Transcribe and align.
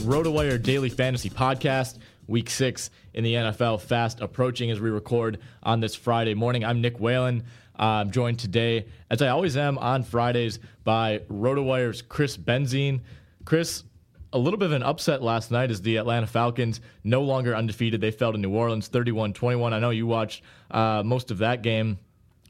RotoWire 0.00 0.62
Daily 0.62 0.88
Fantasy 0.88 1.30
Podcast, 1.30 1.98
Week 2.26 2.50
Six 2.50 2.90
in 3.14 3.24
the 3.24 3.34
NFL, 3.34 3.80
fast 3.80 4.20
approaching 4.20 4.70
as 4.70 4.78
we 4.78 4.90
record 4.90 5.38
on 5.62 5.80
this 5.80 5.94
Friday 5.94 6.34
morning. 6.34 6.64
I'm 6.64 6.80
Nick 6.80 7.00
Whalen. 7.00 7.44
I'm 7.76 8.10
joined 8.10 8.38
today, 8.38 8.86
as 9.10 9.22
I 9.22 9.28
always 9.28 9.56
am 9.56 9.78
on 9.78 10.02
Fridays, 10.02 10.58
by 10.84 11.18
RotoWire's 11.30 12.02
Chris 12.02 12.36
Benzine. 12.36 13.00
Chris, 13.44 13.84
a 14.32 14.38
little 14.38 14.58
bit 14.58 14.66
of 14.66 14.72
an 14.72 14.82
upset 14.82 15.22
last 15.22 15.50
night 15.50 15.70
as 15.70 15.80
the 15.82 15.96
Atlanta 15.96 16.26
Falcons 16.26 16.80
no 17.02 17.22
longer 17.22 17.56
undefeated. 17.56 18.00
They 18.00 18.10
fell 18.10 18.32
to 18.32 18.38
New 18.38 18.54
Orleans 18.54 18.88
31 18.88 19.32
21. 19.32 19.72
I 19.72 19.78
know 19.78 19.90
you 19.90 20.06
watched 20.06 20.42
uh, 20.70 21.02
most 21.04 21.30
of 21.30 21.38
that 21.38 21.62
game. 21.62 21.98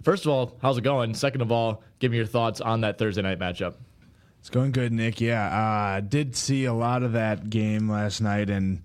First 0.03 0.27
of 0.27 0.33
all, 0.33 0.56
how's 0.61 0.79
it 0.79 0.83
going? 0.83 1.15
Second 1.15 1.41
of 1.43 1.51
all, 1.51 1.83
give 2.01 2.11
me 2.11 2.17
your 2.17 2.27
thoughts 2.27 2.61
on 2.61 2.83
that 2.83 2.99
Thursday 2.99 3.23
night 3.23 3.39
matchup. 3.39 3.75
It's 4.47 4.55
going 4.55 4.71
good, 4.71 4.93
Nick. 4.93 5.21
Yeah, 5.21 5.45
uh, 5.97 6.01
did 6.01 6.37
see 6.37 6.67
a 6.67 6.73
lot 6.73 7.03
of 7.03 7.15
that 7.15 7.51
game 7.51 7.91
last 7.91 8.21
night, 8.21 8.49
and 8.49 8.81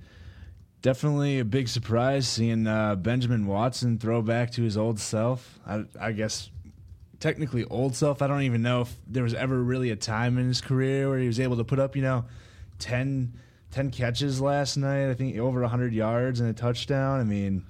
definitely 0.81 1.37
a 1.37 1.45
big 1.45 1.67
surprise 1.67 2.27
seeing 2.27 2.65
uh, 2.65 2.95
Benjamin 2.95 3.45
Watson 3.45 3.99
throw 3.99 4.23
back 4.23 4.49
to 4.53 4.63
his 4.63 4.75
old 4.75 4.99
self. 4.99 5.59
I, 5.67 5.83
I, 5.99 6.13
guess 6.13 6.49
technically 7.19 7.63
old 7.65 7.95
self. 7.95 8.23
I 8.23 8.27
don't 8.27 8.41
even 8.41 8.63
know 8.63 8.81
if 8.81 8.95
there 9.05 9.21
was 9.21 9.35
ever 9.35 9.61
really 9.61 9.91
a 9.91 9.95
time 9.95 10.39
in 10.39 10.47
his 10.47 10.61
career 10.61 11.07
where 11.09 11.19
he 11.19 11.27
was 11.27 11.39
able 11.39 11.57
to 11.57 11.63
put 11.63 11.77
up, 11.77 11.95
you 11.95 12.01
know, 12.01 12.25
10, 12.79 13.31
10 13.69 13.91
catches 13.91 14.41
last 14.41 14.77
night. 14.77 15.11
I 15.11 15.13
think 15.13 15.37
over 15.37 15.61
hundred 15.67 15.93
yards 15.93 16.39
and 16.39 16.49
a 16.49 16.53
touchdown. 16.53 17.19
I 17.19 17.23
mean, 17.23 17.67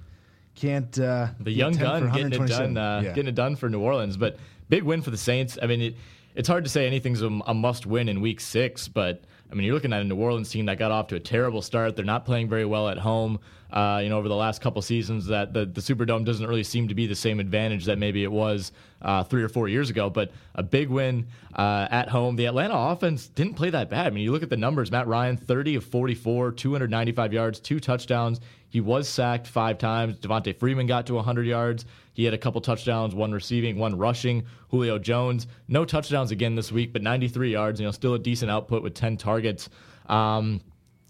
can't 0.54 0.98
uh, 0.98 1.26
the 1.38 1.52
young 1.52 1.74
gun 1.74 2.10
getting 2.10 2.32
it 2.32 2.48
done, 2.48 2.78
uh, 2.78 3.02
yeah. 3.04 3.10
getting 3.10 3.28
it 3.28 3.34
done 3.34 3.54
for 3.54 3.68
New 3.68 3.80
Orleans, 3.80 4.16
but 4.16 4.38
big 4.70 4.82
win 4.82 5.02
for 5.02 5.10
the 5.10 5.18
Saints. 5.18 5.58
I 5.60 5.66
mean. 5.66 5.82
It, 5.82 5.96
it's 6.34 6.48
hard 6.48 6.64
to 6.64 6.70
say 6.70 6.86
anything's 6.86 7.22
a, 7.22 7.26
a 7.46 7.54
must 7.54 7.86
win 7.86 8.08
in 8.08 8.20
week 8.20 8.40
six, 8.40 8.88
but 8.88 9.22
I 9.52 9.54
mean, 9.54 9.66
you're 9.66 9.74
looking 9.74 9.92
at 9.92 10.00
a 10.00 10.04
New 10.04 10.16
Orleans 10.16 10.48
team 10.48 10.64
that 10.66 10.78
got 10.78 10.90
off 10.90 11.08
to 11.08 11.16
a 11.16 11.20
terrible 11.20 11.60
start. 11.60 11.94
They're 11.94 12.06
not 12.06 12.24
playing 12.24 12.48
very 12.48 12.64
well 12.64 12.88
at 12.88 12.96
home. 12.96 13.38
Uh, 13.70 14.00
you 14.02 14.08
know, 14.08 14.18
over 14.18 14.28
the 14.28 14.36
last 14.36 14.62
couple 14.62 14.80
seasons, 14.80 15.26
that 15.26 15.52
the, 15.52 15.66
the 15.66 15.80
Superdome 15.80 16.24
doesn't 16.24 16.46
really 16.46 16.64
seem 16.64 16.88
to 16.88 16.94
be 16.94 17.06
the 17.06 17.14
same 17.14 17.38
advantage 17.38 17.84
that 17.84 17.98
maybe 17.98 18.22
it 18.24 18.32
was 18.32 18.72
uh, 19.02 19.24
three 19.24 19.42
or 19.42 19.50
four 19.50 19.68
years 19.68 19.90
ago. 19.90 20.08
But 20.08 20.32
a 20.54 20.62
big 20.62 20.88
win 20.88 21.26
uh, 21.54 21.86
at 21.90 22.08
home. 22.08 22.36
The 22.36 22.46
Atlanta 22.46 22.74
offense 22.74 23.28
didn't 23.28 23.54
play 23.54 23.68
that 23.70 23.90
bad. 23.90 24.06
I 24.06 24.10
mean, 24.10 24.24
you 24.24 24.32
look 24.32 24.42
at 24.42 24.50
the 24.50 24.56
numbers. 24.56 24.90
Matt 24.90 25.06
Ryan, 25.06 25.36
30 25.36 25.76
of 25.76 25.84
44, 25.84 26.52
295 26.52 27.32
yards, 27.34 27.60
two 27.60 27.78
touchdowns. 27.78 28.40
He 28.70 28.80
was 28.80 29.06
sacked 29.06 29.46
five 29.46 29.76
times. 29.76 30.16
Devonta 30.18 30.58
Freeman 30.58 30.86
got 30.86 31.06
to 31.06 31.14
100 31.14 31.46
yards. 31.46 31.84
He 32.12 32.24
had 32.24 32.34
a 32.34 32.38
couple 32.38 32.60
touchdowns, 32.60 33.14
one 33.14 33.32
receiving, 33.32 33.78
one 33.78 33.96
rushing. 33.96 34.44
Julio 34.68 34.98
Jones, 34.98 35.46
no 35.68 35.84
touchdowns 35.84 36.30
again 36.30 36.54
this 36.54 36.70
week, 36.70 36.92
but 36.92 37.02
93 37.02 37.52
yards. 37.52 37.80
You 37.80 37.86
know, 37.86 37.92
still 37.92 38.14
a 38.14 38.18
decent 38.18 38.50
output 38.50 38.82
with 38.82 38.94
10 38.94 39.16
targets. 39.16 39.68
Um, 40.06 40.60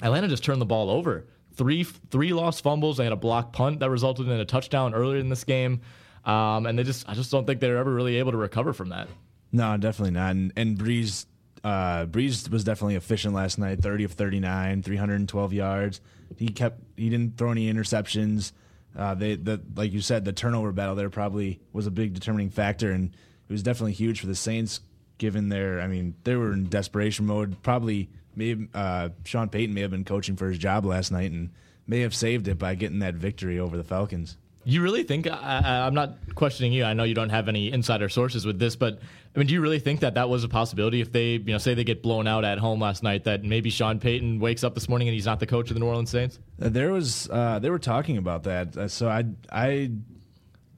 Atlanta 0.02 0.28
just 0.28 0.44
turned 0.44 0.60
the 0.60 0.66
ball 0.66 0.90
over. 0.90 1.26
Three 1.54 1.84
three 1.84 2.32
lost 2.32 2.62
fumbles. 2.62 2.96
They 2.96 3.04
had 3.04 3.12
a 3.12 3.16
block 3.16 3.52
punt 3.52 3.80
that 3.80 3.90
resulted 3.90 4.26
in 4.26 4.40
a 4.40 4.44
touchdown 4.44 4.94
earlier 4.94 5.18
in 5.18 5.28
this 5.28 5.44
game, 5.44 5.82
um, 6.24 6.64
and 6.64 6.78
they 6.78 6.82
just 6.82 7.06
I 7.06 7.14
just 7.14 7.30
don't 7.30 7.46
think 7.46 7.60
they're 7.60 7.76
ever 7.76 7.92
really 7.92 8.16
able 8.16 8.32
to 8.32 8.38
recover 8.38 8.72
from 8.72 8.88
that. 8.88 9.08
No, 9.52 9.76
definitely 9.76 10.12
not. 10.12 10.30
And, 10.30 10.50
and 10.56 10.78
Brees 10.78 11.26
uh, 11.62 12.06
Brees 12.06 12.50
was 12.50 12.64
definitely 12.64 12.96
efficient 12.96 13.34
last 13.34 13.58
night. 13.58 13.80
Thirty 13.80 14.04
of 14.04 14.12
thirty 14.12 14.40
nine, 14.40 14.82
three 14.82 14.96
hundred 14.96 15.16
and 15.16 15.28
twelve 15.28 15.52
yards. 15.52 16.00
He 16.36 16.48
kept 16.48 16.80
he 16.96 17.10
didn't 17.10 17.36
throw 17.36 17.50
any 17.50 17.72
interceptions. 17.72 18.52
Uh, 18.96 19.14
they 19.14 19.36
the 19.36 19.60
like 19.74 19.92
you 19.92 20.00
said 20.00 20.24
the 20.24 20.32
turnover 20.32 20.72
battle 20.72 20.94
there 20.94 21.10
probably 21.10 21.60
was 21.72 21.86
a 21.86 21.90
big 21.90 22.14
determining 22.14 22.50
factor, 22.50 22.90
and 22.90 23.10
it 23.48 23.52
was 23.52 23.62
definitely 23.62 23.92
huge 23.92 24.20
for 24.20 24.26
the 24.26 24.34
Saints 24.34 24.80
given 25.18 25.48
their 25.48 25.80
I 25.80 25.86
mean 25.86 26.14
they 26.24 26.36
were 26.36 26.52
in 26.52 26.68
desperation 26.68 27.26
mode. 27.26 27.62
Probably 27.62 28.10
maybe 28.34 28.68
uh, 28.74 29.10
Sean 29.24 29.48
Payton 29.48 29.74
may 29.74 29.82
have 29.82 29.90
been 29.90 30.04
coaching 30.04 30.36
for 30.36 30.48
his 30.48 30.58
job 30.58 30.84
last 30.84 31.10
night 31.10 31.30
and 31.30 31.50
may 31.86 32.00
have 32.00 32.14
saved 32.14 32.48
it 32.48 32.58
by 32.58 32.74
getting 32.74 33.00
that 33.00 33.14
victory 33.14 33.58
over 33.58 33.76
the 33.76 33.84
Falcons. 33.84 34.36
You 34.64 34.80
really 34.82 35.02
think? 35.02 35.26
I, 35.26 35.86
am 35.86 35.94
not 35.94 36.34
questioning 36.34 36.72
you. 36.72 36.84
I 36.84 36.92
know 36.92 37.02
you 37.02 37.14
don't 37.14 37.30
have 37.30 37.48
any 37.48 37.72
insider 37.72 38.08
sources 38.08 38.46
with 38.46 38.58
this, 38.58 38.76
but 38.76 39.00
I 39.34 39.38
mean, 39.38 39.48
do 39.48 39.54
you 39.54 39.60
really 39.60 39.80
think 39.80 40.00
that 40.00 40.14
that 40.14 40.28
was 40.28 40.44
a 40.44 40.48
possibility 40.48 41.00
if 41.00 41.10
they, 41.10 41.32
you 41.32 41.52
know, 41.52 41.58
say 41.58 41.74
they 41.74 41.84
get 41.84 42.02
blown 42.02 42.28
out 42.28 42.44
at 42.44 42.58
home 42.58 42.80
last 42.80 43.02
night, 43.02 43.24
that 43.24 43.42
maybe 43.42 43.70
Sean 43.70 43.98
Payton 43.98 44.38
wakes 44.38 44.62
up 44.62 44.74
this 44.74 44.88
morning 44.88 45.08
and 45.08 45.14
he's 45.14 45.26
not 45.26 45.40
the 45.40 45.46
coach 45.46 45.70
of 45.70 45.74
the 45.74 45.80
New 45.80 45.86
Orleans 45.86 46.10
Saints? 46.10 46.38
Uh, 46.60 46.68
there 46.68 46.92
was, 46.92 47.28
uh, 47.30 47.58
they 47.58 47.70
were 47.70 47.78
talking 47.78 48.18
about 48.18 48.44
that, 48.44 48.76
uh, 48.76 48.88
so 48.88 49.08
I, 49.08 49.24
I 49.50 49.90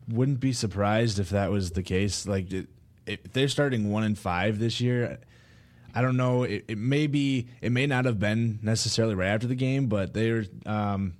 wouldn't 0.09 0.41
be 0.41 0.53
surprised 0.53 1.19
if 1.19 1.31
that 1.31 1.51
was 1.51 1.73
the 1.73 1.83
case. 1.83 2.27
Like, 2.27 2.53
it, 2.53 2.69
if 3.07 3.33
they're 3.33 3.49
starting 3.49 3.91
one 3.91 4.05
and 4.05 4.19
five 4.19 4.59
this 4.59 4.81
year, 4.81 5.19
I 5.95 6.01
don't 6.01 6.17
know. 6.17 6.45
It, 6.45 6.65
it 6.69 6.79
may 6.79 7.07
be, 7.07 7.49
it 7.61 7.71
may 7.71 7.87
not 7.87 8.07
have 8.07 8.19
been 8.19 8.61
necessarily 8.63 9.15
right 9.15 9.29
after 9.29 9.47
the 9.47 9.55
game, 9.55 9.87
but 9.87 10.15
they're. 10.15 10.45
Um, 10.65 11.15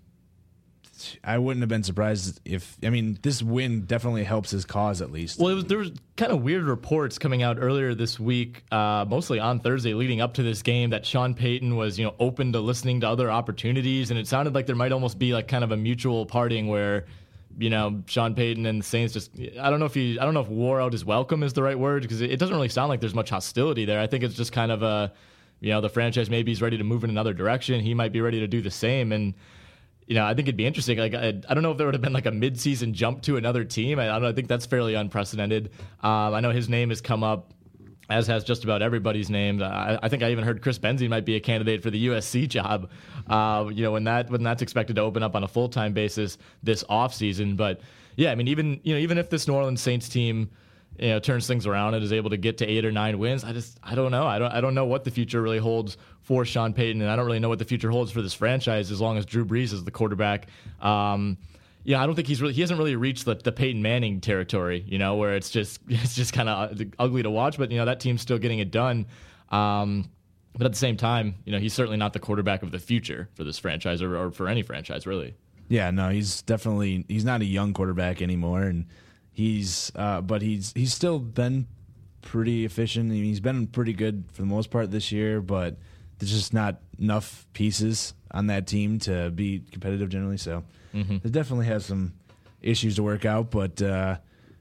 I 1.23 1.39
wouldn't 1.39 1.63
have 1.63 1.69
been 1.69 1.83
surprised 1.83 2.41
if 2.45 2.77
I 2.83 2.91
mean 2.91 3.19
this 3.23 3.43
win 3.43 3.83
definitely 3.83 4.25
helps 4.25 4.51
his 4.51 4.65
cause 4.65 5.03
at 5.03 5.11
least. 5.11 5.41
Well, 5.41 5.55
was, 5.55 5.65
there 5.65 5.79
was 5.79 5.93
kind 6.17 6.33
of 6.33 6.43
weird 6.43 6.65
reports 6.65 7.19
coming 7.19 7.43
out 7.43 7.59
earlier 7.61 7.95
this 7.95 8.21
week, 8.21 8.65
uh, 8.73 9.05
mostly 9.09 9.39
on 9.39 9.61
Thursday, 9.61 9.95
leading 9.95 10.21
up 10.21 10.35
to 10.35 10.43
this 10.43 10.63
game, 10.63 10.91
that 10.91 11.07
Sean 11.07 11.35
Payton 11.35 11.77
was 11.77 11.99
you 11.99 12.05
know 12.05 12.15
open 12.19 12.53
to 12.53 12.61
listening 12.61 13.01
to 13.01 13.09
other 13.09 13.31
opportunities, 13.31 14.11
and 14.11 14.19
it 14.19 14.27
sounded 14.27 14.55
like 14.55 14.67
there 14.67 14.77
might 14.77 14.93
almost 14.93 15.19
be 15.19 15.33
like 15.33 15.49
kind 15.49 15.65
of 15.65 15.73
a 15.73 15.77
mutual 15.77 16.27
parting 16.27 16.69
where. 16.69 17.07
You 17.57 17.71
know, 17.71 18.03
Sean 18.07 18.35
Payton 18.35 18.67
and 18.67 18.81
the 18.81 18.85
Saints 18.85 19.13
just—I 19.13 19.71
don't 19.71 19.79
know 19.79 19.87
if 19.87 19.95
he—I 19.95 20.25
don't 20.25 20.35
know 20.35 20.41
if 20.41 20.49
"war 20.49 20.81
out" 20.81 20.93
is 20.93 21.05
welcome 21.05 21.45
is 21.45 21.53
the 21.53 21.63
right 21.63 21.79
word 21.79 22.03
because 22.03 22.21
it, 22.21 22.33
it 22.33 22.41
doesn't 22.41 22.53
really 22.53 22.69
sound 22.69 22.89
like 22.89 22.99
there's 22.99 23.15
much 23.15 23.31
hostility 23.31 23.85
there. 23.85 24.01
I 24.01 24.09
think 24.09 24.25
it's 24.25 24.35
just 24.35 24.51
kind 24.51 24.73
of 24.73 24.83
a, 24.83 25.13
you 25.61 25.71
know, 25.71 25.81
the 25.81 25.89
franchise 25.89 26.29
maybe 26.29 26.51
is 26.51 26.61
ready 26.61 26.79
to 26.79 26.83
move 26.83 27.05
in 27.05 27.11
another 27.11 27.33
direction. 27.33 27.79
He 27.79 27.95
might 27.95 28.11
be 28.11 28.21
ready 28.21 28.41
to 28.41 28.49
do 28.49 28.61
the 28.61 28.73
same, 28.73 29.13
and 29.13 29.35
you 30.07 30.15
know, 30.15 30.25
I 30.25 30.35
think 30.35 30.49
it'd 30.49 30.57
be 30.57 30.67
interesting. 30.67 30.99
Like, 30.99 31.15
I, 31.15 31.29
I, 31.49 31.55
don't 31.55 31.63
know 31.63 31.71
if 31.71 31.79
there 31.79 31.87
would 31.87 31.95
have 31.95 32.03
been 32.03 32.13
like 32.13 32.27
a 32.27 32.31
midseason 32.31 32.93
jump 32.93 33.23
to 33.23 33.37
another 33.37 33.65
team. 33.65 33.99
I, 33.99 34.11
I 34.11 34.19
don't. 34.19 34.25
I 34.25 34.33
think 34.33 34.49
that's 34.49 34.67
fairly 34.67 34.95
unprecedented. 34.95 35.71
Um, 36.03 36.35
I 36.35 36.41
know 36.41 36.51
his 36.51 36.69
name 36.69 36.91
has 36.91 37.01
come 37.01 37.25
up, 37.25 37.53
as 38.11 38.27
has 38.27 38.45
just 38.45 38.65
about 38.65 38.83
everybody's 38.83 39.31
name. 39.31 39.63
I, 39.63 39.99
I, 40.03 40.09
think 40.09 40.23
I 40.23 40.31
even 40.31 40.45
heard 40.45 40.61
Chris 40.61 40.79
Benzine 40.79 41.09
might 41.09 41.25
be 41.25 41.37
a 41.37 41.41
candidate 41.41 41.83
for 41.83 41.91
the 41.91 42.09
USC 42.09 42.49
job. 42.49 42.91
Uh, 43.27 43.71
you 43.73 43.83
know, 43.83 43.93
when 43.93 44.05
that 44.05 44.31
when 44.31 44.43
that's 44.43 44.63
expected 44.63 44.97
to 44.97 45.03
open 45.03 45.23
up 45.23 45.35
on 45.35 45.43
a 45.43 45.49
full 45.49 45.69
time 45.69 45.93
basis 45.95 46.37
this 46.63 46.85
offseason. 46.85 47.57
But 47.57 47.81
yeah, 48.17 48.31
I 48.31 48.35
mean, 48.35 48.49
even 48.49 48.81
you 48.85 48.95
know, 48.95 49.01
even 49.01 49.17
if 49.17 49.31
this 49.31 49.49
New 49.49 49.55
Orleans 49.55 49.81
Saints 49.81 50.09
team 50.09 50.51
you 50.99 51.09
know 51.09 51.19
turns 51.19 51.47
things 51.47 51.67
around 51.67 51.95
and 51.95 52.05
is 52.05 52.13
able 52.13 52.31
to 52.31 52.37
get 52.37 52.59
to 52.59 52.67
eight 52.67 52.85
or 52.85 52.93
nine 52.93 53.19
wins. 53.19 53.45
I 53.45 53.53
just 53.53 53.79
I 53.83 53.95
don't 53.95 54.11
know. 54.11 54.27
I 54.27 54.39
don't 54.39 54.53
I 54.53 54.61
don't 54.61 54.75
know 54.75 54.85
what 54.85 55.05
the 55.05 55.11
future 55.11 55.41
really 55.43 55.59
holds 55.59 55.97
for 56.23 56.45
Sean 56.45 56.73
Payton, 56.73 57.03
and 57.03 57.11
I 57.11 57.17
don't 57.17 57.27
really 57.27 57.41
know 57.41 57.49
what 57.49 57.59
the 57.59 57.65
future 57.65 57.91
holds 57.91 58.11
for 58.11 58.23
this 58.23 58.35
franchise 58.35 58.91
as 58.91 59.01
long 59.01 59.19
as 59.19 59.27
Drew 59.27 59.45
Brees 59.45 59.73
is 59.73 59.85
the 59.85 59.91
quarterback. 59.91 60.49
Um, 60.81 61.39
yeah, 61.85 62.03
I 62.03 62.07
don't 62.07 62.15
think 62.15 62.29
he's 62.29 62.41
really 62.41 62.55
he 62.55 62.63
hasn't 62.63 62.79
really 62.79 62.97
reached 62.97 63.27
the, 63.27 63.35
the 63.35 63.53
Peyton 63.53 63.83
Manning 63.83 64.21
territory, 64.21 64.85
you 64.87 64.99
know, 64.99 65.17
where 65.17 65.37
it's 65.37 65.51
just 65.51 65.81
it's 65.89 66.15
just 66.15 66.33
kind 66.33 66.49
of 66.49 66.81
ugly 66.99 67.23
to 67.23 67.31
watch, 67.31 67.59
but 67.59 67.71
you 67.71 67.79
know 67.79 67.85
that 67.85 68.01
team's 68.01 68.23
still 68.23 68.39
getting 68.39 68.59
it 68.59 68.71
done. 68.71 69.07
Um, 69.51 70.11
but 70.57 70.67
at 70.67 70.73
the 70.73 70.79
same 70.79 70.97
time, 70.97 71.35
you 71.45 71.53
know, 71.53 71.59
he's 71.59 71.75
certainly 71.75 71.97
not 71.97 72.13
the 72.13 72.21
quarterback 72.21 72.63
of 72.63 72.71
the 72.71 72.79
future 72.79 73.29
for 73.35 73.43
this 73.43 73.59
franchise 73.59 74.01
or, 74.03 74.17
or 74.17 74.31
for 74.31 74.49
any 74.49 74.63
franchise, 74.63 75.05
really. 75.07 75.35
Yeah, 75.69 75.91
no, 75.91 76.11
he's 76.11 76.43
definitely 76.43 77.05
he's 77.09 77.25
not 77.25 77.41
a 77.41 77.45
young 77.45 77.73
quarterback 77.73 78.23
anymore, 78.23 78.63
and 78.63 78.87
He's 79.35 79.91
uh, 79.95 80.21
but 80.21 80.43
he's 80.43 80.73
he's 80.75 80.95
still 80.95 81.19
been 81.19 81.67
pretty 82.23 82.65
efficient. 82.65 83.11
I 83.11 83.15
mean, 83.15 83.25
he's 83.25 83.41
been 83.41 83.67
pretty 83.67 83.93
good 83.93 84.25
for 84.33 84.43
the 84.43 84.47
most 84.47 84.71
part 84.71 84.91
this 84.91 85.13
year, 85.13 85.41
but 85.41 85.77
there's 86.19 86.31
just 86.31 86.55
not 86.55 86.81
enough 86.99 87.47
pieces 87.53 88.15
on 88.31 88.47
that 88.47 88.67
team 88.67 88.99
to 89.01 89.31
be 89.31 89.63
competitive 89.73 90.09
generally. 90.09 90.37
So 90.37 90.65
mm-hmm. 90.95 91.17
it 91.25 91.33
definitely 91.33 91.67
has 91.67 91.85
some 91.85 92.15
issues 92.63 92.97
to 92.97 93.03
work 93.03 93.25
out, 93.25 93.51
but 93.51 93.83
uh, 93.83 94.19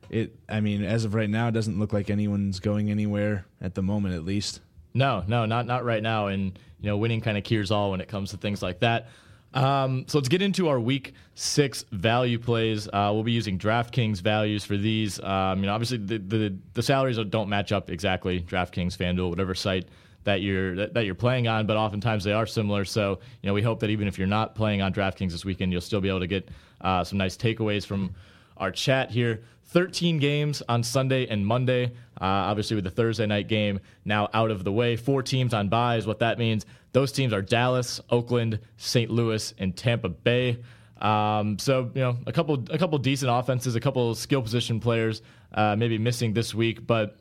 it. 0.10 0.36
I 0.50 0.60
mean, 0.60 0.84
as 0.84 1.06
of 1.06 1.14
right 1.14 1.30
now, 1.30 1.48
it 1.48 1.52
doesn't 1.52 1.80
look 1.80 1.94
like 1.94 2.10
anyone's 2.10 2.60
going 2.60 2.90
anywhere 2.90 3.46
at 3.62 3.76
the 3.76 3.82
moment, 3.82 4.16
at 4.16 4.26
least. 4.26 4.60
No, 4.94 5.24
no, 5.28 5.46
not 5.46 5.66
not 5.66 5.86
right 5.86 6.04
now. 6.04 6.28
And 6.28 6.58
you 6.80 6.90
know, 6.90 6.98
winning 6.98 7.22
kind 7.22 7.38
of 7.38 7.44
cures 7.44 7.72
all 7.72 7.92
when 7.92 8.02
it 8.02 8.08
comes 8.08 8.32
to 8.32 8.38
things 8.38 8.62
like 8.62 8.80
that. 8.80 9.10
Um, 9.54 10.06
so 10.08 10.18
let's 10.18 10.30
get 10.30 10.42
into 10.42 10.68
our 10.68 10.80
week 10.80 11.14
six 11.36 11.86
value 11.92 12.40
plays. 12.40 12.88
Uh, 12.88 13.12
we'll 13.14 13.24
be 13.24 13.32
using 13.32 13.58
DraftKings 13.58 14.22
values 14.22 14.66
for 14.66 14.78
these. 14.78 15.20
Um, 15.22 15.60
you 15.60 15.68
know, 15.68 15.74
obviously 15.74 15.98
the, 15.98 16.18
the, 16.18 16.58
the 16.74 16.84
salaries 16.84 17.18
don't 17.30 17.50
match 17.50 17.72
up 17.72 17.90
exactly. 17.90 18.42
DraftKings, 18.42 18.98
FanDuel, 18.98 19.30
whatever 19.30 19.54
site 19.54 19.88
that 20.24 20.42
you're 20.42 20.76
that, 20.76 20.94
that, 20.94 21.06
you're 21.06 21.16
playing 21.16 21.48
on, 21.48 21.68
but 21.68 21.78
oftentimes 21.78 22.24
they 22.24 22.34
are 22.34 22.46
similar. 22.46 22.86
So 22.86 23.20
you 23.42 23.48
know, 23.48 23.54
we 23.54 23.62
hope 23.62 23.80
that 23.82 23.90
even 23.90 24.08
if 24.08 24.18
you're 24.18 24.28
not 24.28 24.56
playing 24.56 24.82
on 24.82 24.94
DraftKings 24.94 25.32
this 25.32 25.46
weekend, 25.46 25.72
you'll 25.72 25.82
still 25.82 26.02
be 26.02 26.10
able 26.10 26.22
to 26.22 26.28
get 26.28 26.50
uh, 26.82 27.04
some 27.04 27.18
nice 27.18 27.36
takeaways 27.36 27.86
from 27.86 28.16
our 28.58 28.72
chat 28.72 29.12
here. 29.12 29.44
13 29.68 30.20
games 30.20 30.62
on 30.70 30.84
Sunday 30.84 31.26
and 31.28 31.46
Monday. 31.46 31.86
Uh, 32.22 32.26
obviously, 32.26 32.76
with 32.76 32.84
the 32.84 32.92
Thursday 32.92 33.26
night 33.26 33.48
game 33.48 33.80
now 34.06 34.30
out 34.34 34.52
of 34.52 34.64
the 34.64 34.72
way, 34.72 34.96
four 34.96 35.24
teams 35.24 35.54
on 35.54 35.68
buys. 35.68 36.06
What 36.06 36.20
that 36.20 36.38
means, 36.38 36.66
those 36.94 37.12
teams 37.12 37.34
are 37.34 37.42
Dallas, 37.42 38.00
Oakland, 38.10 38.60
St. 38.78 39.12
Louis, 39.12 39.54
and 39.58 39.76
Tampa 39.76 40.10
Bay. 40.10 40.64
Um, 41.02 41.60
so 41.60 41.92
you 41.94 42.02
know, 42.02 42.18
a 42.26 42.32
couple 42.32 42.64
a 42.70 42.78
couple 42.78 42.98
decent 43.00 43.30
offenses, 43.32 43.76
a 43.76 43.80
couple 43.80 44.16
skill 44.16 44.42
position 44.42 44.80
players, 44.80 45.22
uh, 45.54 45.76
maybe 45.76 45.98
missing 45.98 46.34
this 46.34 46.56
week. 46.56 46.88
But 46.88 47.18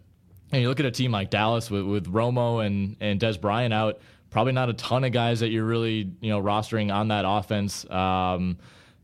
you, 0.52 0.60
you 0.60 0.68
look 0.68 0.78
at 0.78 0.86
a 0.86 0.90
team 0.90 1.10
like 1.10 1.30
Dallas 1.30 1.70
with, 1.70 1.84
with 1.84 2.12
Romo 2.12 2.64
and 2.64 2.96
and 3.00 3.18
Dez 3.18 3.40
Bryant 3.40 3.74
out, 3.74 4.00
probably 4.30 4.52
not 4.52 4.68
a 4.68 4.74
ton 4.74 5.02
of 5.04 5.12
guys 5.12 5.40
that 5.40 5.48
you're 5.48 5.64
really 5.64 6.12
you 6.20 6.30
know 6.30 6.40
rostering 6.40 6.94
on 6.94 7.08
that 7.08 7.24
offense. 7.26 7.88
Um, 7.90 8.58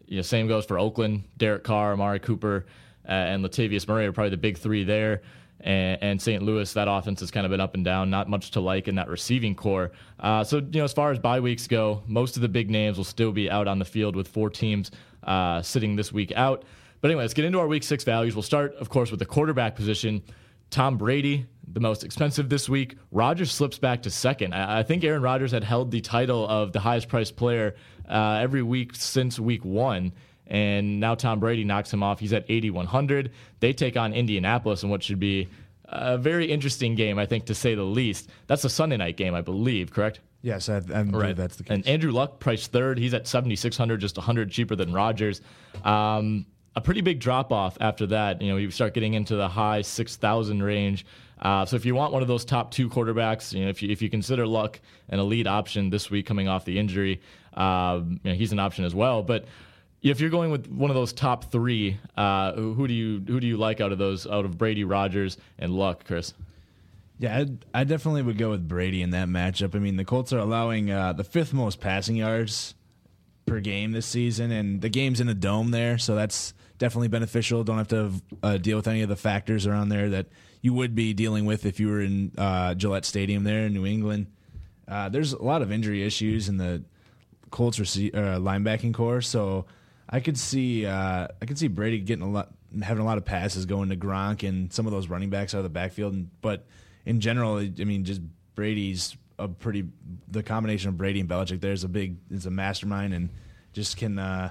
you 0.07 0.17
know, 0.17 0.23
same 0.23 0.47
goes 0.47 0.65
for 0.65 0.79
Oakland, 0.79 1.25
Derek 1.37 1.65
Carr, 1.65 1.93
Amari 1.93 2.21
Cooper 2.21 2.65
uh, 3.09 3.13
and 3.13 3.45
Latavius 3.45 3.89
Murray 3.89 4.07
are 4.07 4.13
probably 4.13 4.31
the 4.31 4.37
big 4.37 4.59
three 4.59 4.85
there. 4.85 5.23
And, 5.61 5.99
and, 6.01 6.23
St. 6.23 6.43
Louis, 6.43 6.73
that 6.75 6.87
offense 6.89 7.21
has 7.21 7.31
kind 7.31 7.45
of 7.45 7.51
been 7.51 7.61
up 7.61 7.75
and 7.75 7.85
down, 7.85 8.11
not 8.11 8.29
much 8.29 8.53
to 8.53 8.61
like 8.61 8.87
in 8.87 8.95
that 8.95 9.09
receiving 9.09 9.55
corps. 9.55 9.91
Uh, 10.21 10.45
so, 10.45 10.59
you 10.59 10.79
know, 10.79 10.85
as 10.85 10.93
far 10.93 11.11
as 11.11 11.19
bye 11.19 11.41
weeks 11.41 11.67
go, 11.67 12.03
most 12.07 12.37
of 12.37 12.43
the 12.43 12.49
big 12.49 12.71
names 12.71 12.97
will 12.97 13.05
still 13.05 13.33
be 13.33 13.51
out 13.51 13.67
on 13.67 13.79
the 13.79 13.85
field 13.85 14.15
with 14.15 14.29
four 14.29 14.51
teams 14.51 14.93
uh, 15.25 15.61
sitting 15.61 15.97
this 15.97 16.13
week 16.13 16.33
out. 16.37 16.65
But 17.01 17.11
anyway, 17.11 17.25
let's 17.25 17.35
get 17.35 17.45
into 17.45 17.59
our 17.59 17.67
week 17.67 17.83
six 17.83 18.05
values. 18.05 18.35
We'll 18.37 18.43
start, 18.43 18.75
of 18.77 18.89
course, 18.89 19.11
with 19.11 19.19
the 19.19 19.27
quarterback 19.27 19.75
position. 19.75 20.23
Tom 20.71 20.99
Brady, 20.99 21.47
the 21.67 21.81
most 21.81 22.05
expensive 22.05 22.49
this 22.49 22.69
week. 22.69 22.97
Rodgers 23.11 23.51
slips 23.53 23.79
back 23.79 24.03
to 24.03 24.11
second. 24.11 24.53
I, 24.53 24.81
I 24.81 24.83
think 24.83 25.05
Aaron 25.05 25.23
Rodgers 25.23 25.53
had 25.53 25.65
held 25.65 25.91
the 25.91 26.01
title 26.01 26.47
of 26.47 26.73
the 26.73 26.81
highest 26.81 27.09
priced 27.09 27.37
player 27.37 27.75
uh, 28.09 28.39
every 28.41 28.63
week 28.63 28.95
since 28.95 29.39
week 29.39 29.65
one 29.65 30.13
and 30.49 30.99
now 30.99 31.15
Tom 31.15 31.41
Brady 31.41 31.65
knocks 31.65 31.93
him 31.93 32.03
off. 32.03 32.21
He's 32.21 32.33
at 32.33 32.45
8,100. 32.49 33.31
They 33.61 33.73
take 33.73 33.97
on 33.97 34.13
Indianapolis 34.13 34.83
in 34.83 34.89
what 34.89 35.03
should 35.03 35.21
be 35.21 35.49
a 35.85 36.19
very 36.19 36.51
interesting 36.51 36.95
game, 36.95 37.19
I 37.19 37.27
think, 37.27 37.47
to 37.47 37.55
say 37.55 37.75
the 37.75 37.83
least. 37.83 38.29
That's 38.47 38.65
a 38.65 38.71
Sunday 38.71 38.97
night 38.97 39.17
game, 39.17 39.35
I 39.35 39.41
believe, 39.41 39.93
correct? 39.93 40.21
Yes, 40.43 40.69
I, 40.69 40.77
I 40.77 40.81
believe 40.81 41.15
right. 41.15 41.37
that's 41.37 41.57
the 41.57 41.65
case. 41.65 41.75
And 41.75 41.87
Andrew 41.87 42.13
Luck 42.13 42.39
priced 42.39 42.73
third. 42.73 42.99
He's 42.99 43.15
at 43.15 43.27
7,600, 43.27 44.01
just 44.01 44.17
100 44.17 44.51
cheaper 44.51 44.77
than 44.77 44.93
Rodgers. 44.93 45.41
Um, 45.85 46.47
a 46.77 46.81
pretty 46.81 47.01
big 47.01 47.19
drop 47.19 47.53
off 47.53 47.77
after 47.81 48.07
that. 48.09 48.41
You 48.41 48.53
know, 48.53 48.57
you 48.57 48.71
start 48.71 48.95
getting 48.95 49.15
into 49.15 49.35
the 49.35 49.49
high 49.49 49.83
6,000 49.83 50.63
range. 50.63 51.05
Uh, 51.41 51.65
so 51.65 51.77
if 51.77 51.85
you 51.85 51.95
want 51.95 52.13
one 52.13 52.23
of 52.23 52.29
those 52.29 52.45
top 52.45 52.71
two 52.71 52.89
quarterbacks, 52.89 53.53
you 53.53 53.65
know, 53.65 53.71
if 53.71 53.83
you 53.83 53.91
if 53.91 54.03
you 54.03 54.11
consider 54.11 54.47
Luck 54.47 54.81
an 55.09 55.21
elite 55.21 55.47
option 55.47 55.91
this 55.91 56.11
week 56.11 56.27
coming 56.27 56.49
off 56.49 56.65
the 56.65 56.79
injury, 56.79 57.21
uh, 57.55 58.01
you 58.03 58.19
know, 58.25 58.35
he's 58.35 58.53
an 58.53 58.59
option 58.59 58.85
as 58.85 58.95
well. 58.95 59.23
But 59.23 59.45
if 60.03 60.21
you're 60.21 60.31
going 60.31 60.51
with 60.51 60.69
one 60.69 60.91
of 60.91 60.97
those 60.97 61.13
top 61.13 61.51
three, 61.51 61.99
uh, 62.17 62.53
who 62.53 62.87
do 62.87 62.95
you 62.95 63.23
who 63.27 63.41
do 63.41 63.47
you 63.47 63.57
like 63.57 63.81
out 63.81 63.93
of 63.93 63.99
those 63.99 64.27
out 64.27 64.45
of 64.45 64.57
Brady, 64.57 64.85
Rodgers, 64.85 65.37
and 65.59 65.73
Luck, 65.75 66.05
Chris? 66.05 66.35
Yeah, 67.19 67.39
I'd, 67.39 67.65
I 67.75 67.85
definitely 67.85 68.23
would 68.23 68.39
go 68.39 68.51
with 68.51 68.69
Brady 68.69 69.03
in 69.03 69.11
that 69.11 69.27
matchup. 69.29 69.75
I 69.75 69.81
mean, 69.81 69.97
the 69.97 70.05
Colts 70.05 70.33
are 70.33 70.39
allowing 70.39 70.91
uh, 70.91 71.15
the 71.15 71.25
fifth 71.25 71.53
most 71.53 71.81
passing 71.81 72.17
yards 72.17 72.75
per 73.45 73.59
game 73.59 73.91
this 73.91 74.07
season, 74.07 74.53
and 74.53 74.81
the 74.81 74.89
game's 74.89 75.21
in 75.21 75.29
a 75.29 75.35
dome 75.35 75.73
there, 75.73 75.99
so 75.99 76.15
that's 76.15 76.55
definitely 76.79 77.09
beneficial. 77.09 77.65
Don't 77.65 77.79
have 77.79 77.89
to 77.89 78.13
uh, 78.43 78.57
deal 78.59 78.77
with 78.77 78.87
any 78.87 79.03
of 79.03 79.09
the 79.09 79.17
factors 79.17 79.67
around 79.67 79.89
there 79.89 80.09
that 80.11 80.27
you 80.63 80.73
would 80.75 80.95
be 80.95 81.13
dealing 81.13 81.45
with 81.45 81.67
if 81.67 81.81
you 81.81 81.89
were 81.89 82.01
in 82.01 82.33
uh, 82.39 82.75
Gillette 82.75 83.05
Stadium 83.05 83.43
there 83.43 83.67
in 83.67 83.73
New 83.73 83.87
England. 83.87 84.29
Uh, 84.87 85.09
there's 85.09 85.33
a 85.33 85.43
lot 85.43 85.61
of 85.61 85.73
injury 85.73 86.05
issues 86.05 86.49
in 86.49 86.57
the 86.57 86.85
Colts 87.51 87.79
rece- 87.79 88.15
uh, 88.15 88.39
linebacking 88.39 88.95
corps, 88.95 89.23
so 89.23 89.67
I 90.09 90.21
could 90.21 90.39
see 90.39 90.87
uh, 90.87 91.29
I 91.41 91.47
could 91.47 91.59
see 91.59 91.69
Brady 91.69 92.01
getting 92.01 92.25
a 92.25 92.31
lot, 92.31 92.51
having 92.83 93.03
a 93.03 93.07
lot 93.07 93.19
of 93.19 93.25
passes 93.25 93.67
going 93.67 93.91
to 93.91 93.97
Gronk 93.97 94.47
and 94.49 94.73
some 94.73 94.87
of 94.87 94.93
those 94.93 95.09
running 95.09 95.31
backs 95.31 95.55
out 95.55 95.59
of 95.59 95.65
the 95.65 95.71
backfield. 95.71 96.15
And, 96.15 96.31
but 96.41 96.67
in 97.05 97.21
general, 97.21 97.59
I 97.59 97.85
mean, 97.85 98.05
just 98.05 98.21
Brady's 98.55 99.17
a 99.39 99.49
pretty 99.49 99.85
the 100.29 100.43
combination 100.43 100.89
of 100.89 100.97
Brady 100.97 101.21
and 101.21 101.29
Belichick. 101.29 101.61
There's 101.61 101.85
a 101.85 101.89
big, 101.89 102.17
it's 102.31 102.47
a 102.47 102.51
mastermind, 102.51 103.15
and 103.15 103.29
just 103.73 103.97
can 103.97 104.19
uh, 104.19 104.51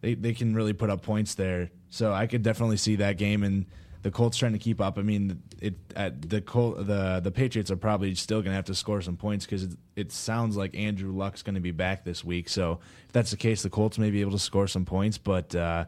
they 0.00 0.14
they 0.14 0.34
can 0.34 0.54
really 0.54 0.72
put 0.72 0.90
up 0.90 1.02
points 1.02 1.34
there. 1.34 1.70
So 1.90 2.12
I 2.12 2.26
could 2.26 2.42
definitely 2.42 2.76
see 2.76 2.96
that 2.96 3.18
game 3.18 3.42
and 3.42 3.66
the 4.02 4.10
Colts 4.10 4.36
trying 4.36 4.52
to 4.52 4.58
keep 4.58 4.80
up. 4.80 4.98
I 4.98 5.02
mean, 5.02 5.42
it 5.60 5.74
at 5.94 6.28
the 6.28 6.40
Col- 6.40 6.74
the 6.74 7.20
the 7.22 7.30
Patriots 7.30 7.70
are 7.70 7.76
probably 7.76 8.14
still 8.14 8.38
going 8.38 8.50
to 8.50 8.56
have 8.56 8.64
to 8.66 8.74
score 8.74 9.00
some 9.00 9.16
points 9.16 9.46
because 9.46 9.64
it, 9.64 9.76
it, 9.94 10.12
sounds 10.12 10.56
like 10.56 10.74
Andrew 10.76 11.12
Luck's 11.12 11.42
going 11.42 11.54
to 11.54 11.60
be 11.60 11.70
back 11.70 12.04
this 12.04 12.24
week. 12.24 12.48
So 12.48 12.80
if 13.06 13.12
that's 13.12 13.30
the 13.30 13.36
case, 13.36 13.62
the 13.62 13.70
Colts 13.70 13.98
may 13.98 14.10
be 14.10 14.20
able 14.20 14.32
to 14.32 14.38
score 14.38 14.66
some 14.66 14.84
points, 14.84 15.18
but 15.18 15.54
uh, 15.54 15.84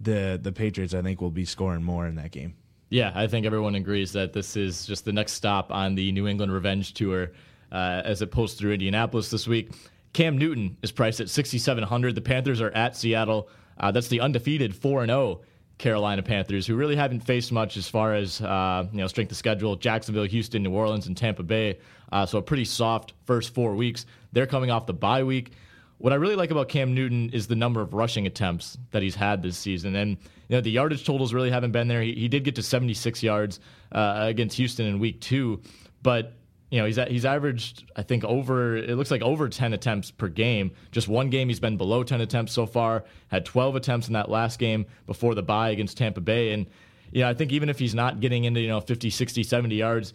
the 0.00 0.38
the 0.42 0.52
Patriots 0.52 0.92
I 0.92 1.02
think 1.02 1.20
will 1.20 1.30
be 1.30 1.44
scoring 1.44 1.82
more 1.82 2.06
in 2.06 2.16
that 2.16 2.32
game. 2.32 2.54
Yeah, 2.88 3.12
I 3.14 3.26
think 3.26 3.46
everyone 3.46 3.74
agrees 3.74 4.12
that 4.12 4.32
this 4.32 4.56
is 4.56 4.86
just 4.86 5.04
the 5.04 5.12
next 5.12 5.32
stop 5.32 5.72
on 5.72 5.94
the 5.94 6.12
New 6.12 6.26
England 6.26 6.52
revenge 6.52 6.94
tour 6.94 7.32
uh, 7.72 8.02
as 8.04 8.22
it 8.22 8.30
pulls 8.30 8.54
through 8.54 8.72
Indianapolis 8.72 9.30
this 9.30 9.46
week. 9.46 9.72
Cam 10.12 10.38
Newton 10.38 10.76
is 10.82 10.92
priced 10.92 11.20
at 11.20 11.28
6,700. 11.28 12.14
The 12.14 12.20
Panthers 12.20 12.60
are 12.60 12.70
at 12.70 12.96
Seattle. 12.96 13.48
Uh, 13.78 13.90
that's 13.90 14.08
the 14.08 14.20
undefeated 14.20 14.74
4 14.74 15.02
and 15.02 15.10
0 15.10 15.40
Carolina 15.78 16.22
Panthers, 16.22 16.66
who 16.66 16.74
really 16.74 16.96
haven't 16.96 17.20
faced 17.20 17.52
much 17.52 17.76
as 17.76 17.88
far 17.88 18.14
as 18.14 18.40
uh, 18.40 18.86
you 18.90 18.98
know 18.98 19.06
strength 19.06 19.30
of 19.30 19.36
schedule. 19.36 19.76
Jacksonville, 19.76 20.24
Houston, 20.24 20.62
New 20.62 20.72
Orleans, 20.72 21.06
and 21.06 21.16
Tampa 21.16 21.42
Bay. 21.42 21.78
Uh, 22.10 22.24
so 22.24 22.38
a 22.38 22.42
pretty 22.42 22.64
soft 22.64 23.12
first 23.24 23.54
four 23.54 23.74
weeks. 23.74 24.06
They're 24.32 24.46
coming 24.46 24.70
off 24.70 24.86
the 24.86 24.94
bye 24.94 25.24
week. 25.24 25.52
what 25.98 26.12
I 26.12 26.16
really 26.16 26.36
like 26.36 26.50
about 26.50 26.68
Cam 26.68 26.94
Newton 26.94 27.30
is 27.30 27.46
the 27.46 27.56
number 27.56 27.80
of 27.80 27.92
rushing 27.94 28.26
attempts 28.26 28.78
that 28.92 29.02
he's 29.02 29.14
had 29.14 29.42
this 29.42 29.58
season. 29.58 29.94
And 29.96 30.10
you 30.48 30.56
know, 30.56 30.60
the 30.60 30.70
yardage 30.70 31.04
totals 31.04 31.34
really 31.34 31.50
haven't 31.50 31.72
been 31.72 31.88
there. 31.88 32.02
He, 32.02 32.14
he 32.14 32.28
did 32.28 32.44
get 32.44 32.54
to 32.56 32.62
76 32.62 33.22
yards 33.22 33.60
uh, 33.92 34.14
against 34.20 34.56
Houston 34.56 34.86
in 34.86 34.98
week 34.98 35.20
two, 35.20 35.60
but 36.02 36.34
you 36.70 36.80
know, 36.80 36.86
he's 36.86 36.96
he's 36.96 37.24
averaged 37.24 37.90
I 37.96 38.02
think 38.02 38.24
over 38.24 38.76
it 38.76 38.96
looks 38.96 39.10
like 39.10 39.22
over 39.22 39.48
10 39.48 39.72
attempts 39.72 40.10
per 40.10 40.28
game. 40.28 40.72
Just 40.90 41.08
one 41.08 41.30
game 41.30 41.48
he's 41.48 41.60
been 41.60 41.76
below 41.76 42.02
10 42.02 42.20
attempts 42.20 42.52
so 42.52 42.66
far. 42.66 43.04
Had 43.28 43.44
12 43.44 43.76
attempts 43.76 44.08
in 44.08 44.14
that 44.14 44.28
last 44.28 44.58
game 44.58 44.86
before 45.06 45.34
the 45.34 45.42
bye 45.42 45.70
against 45.70 45.96
Tampa 45.96 46.20
Bay 46.20 46.52
and 46.52 46.66
you 47.12 47.22
know, 47.22 47.28
I 47.28 47.34
think 47.34 47.52
even 47.52 47.68
if 47.68 47.78
he's 47.78 47.94
not 47.94 48.20
getting 48.20 48.44
into, 48.44 48.60
you 48.60 48.68
know, 48.68 48.80
50, 48.80 49.10
60, 49.10 49.42
70 49.44 49.74
yards, 49.74 50.12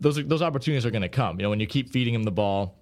those 0.00 0.16
those 0.26 0.42
opportunities 0.42 0.84
are 0.86 0.90
going 0.90 1.02
to 1.02 1.08
come. 1.08 1.38
You 1.38 1.44
know, 1.44 1.50
when 1.50 1.60
you 1.60 1.66
keep 1.66 1.90
feeding 1.90 2.14
him 2.14 2.22
the 2.22 2.32
ball, 2.32 2.74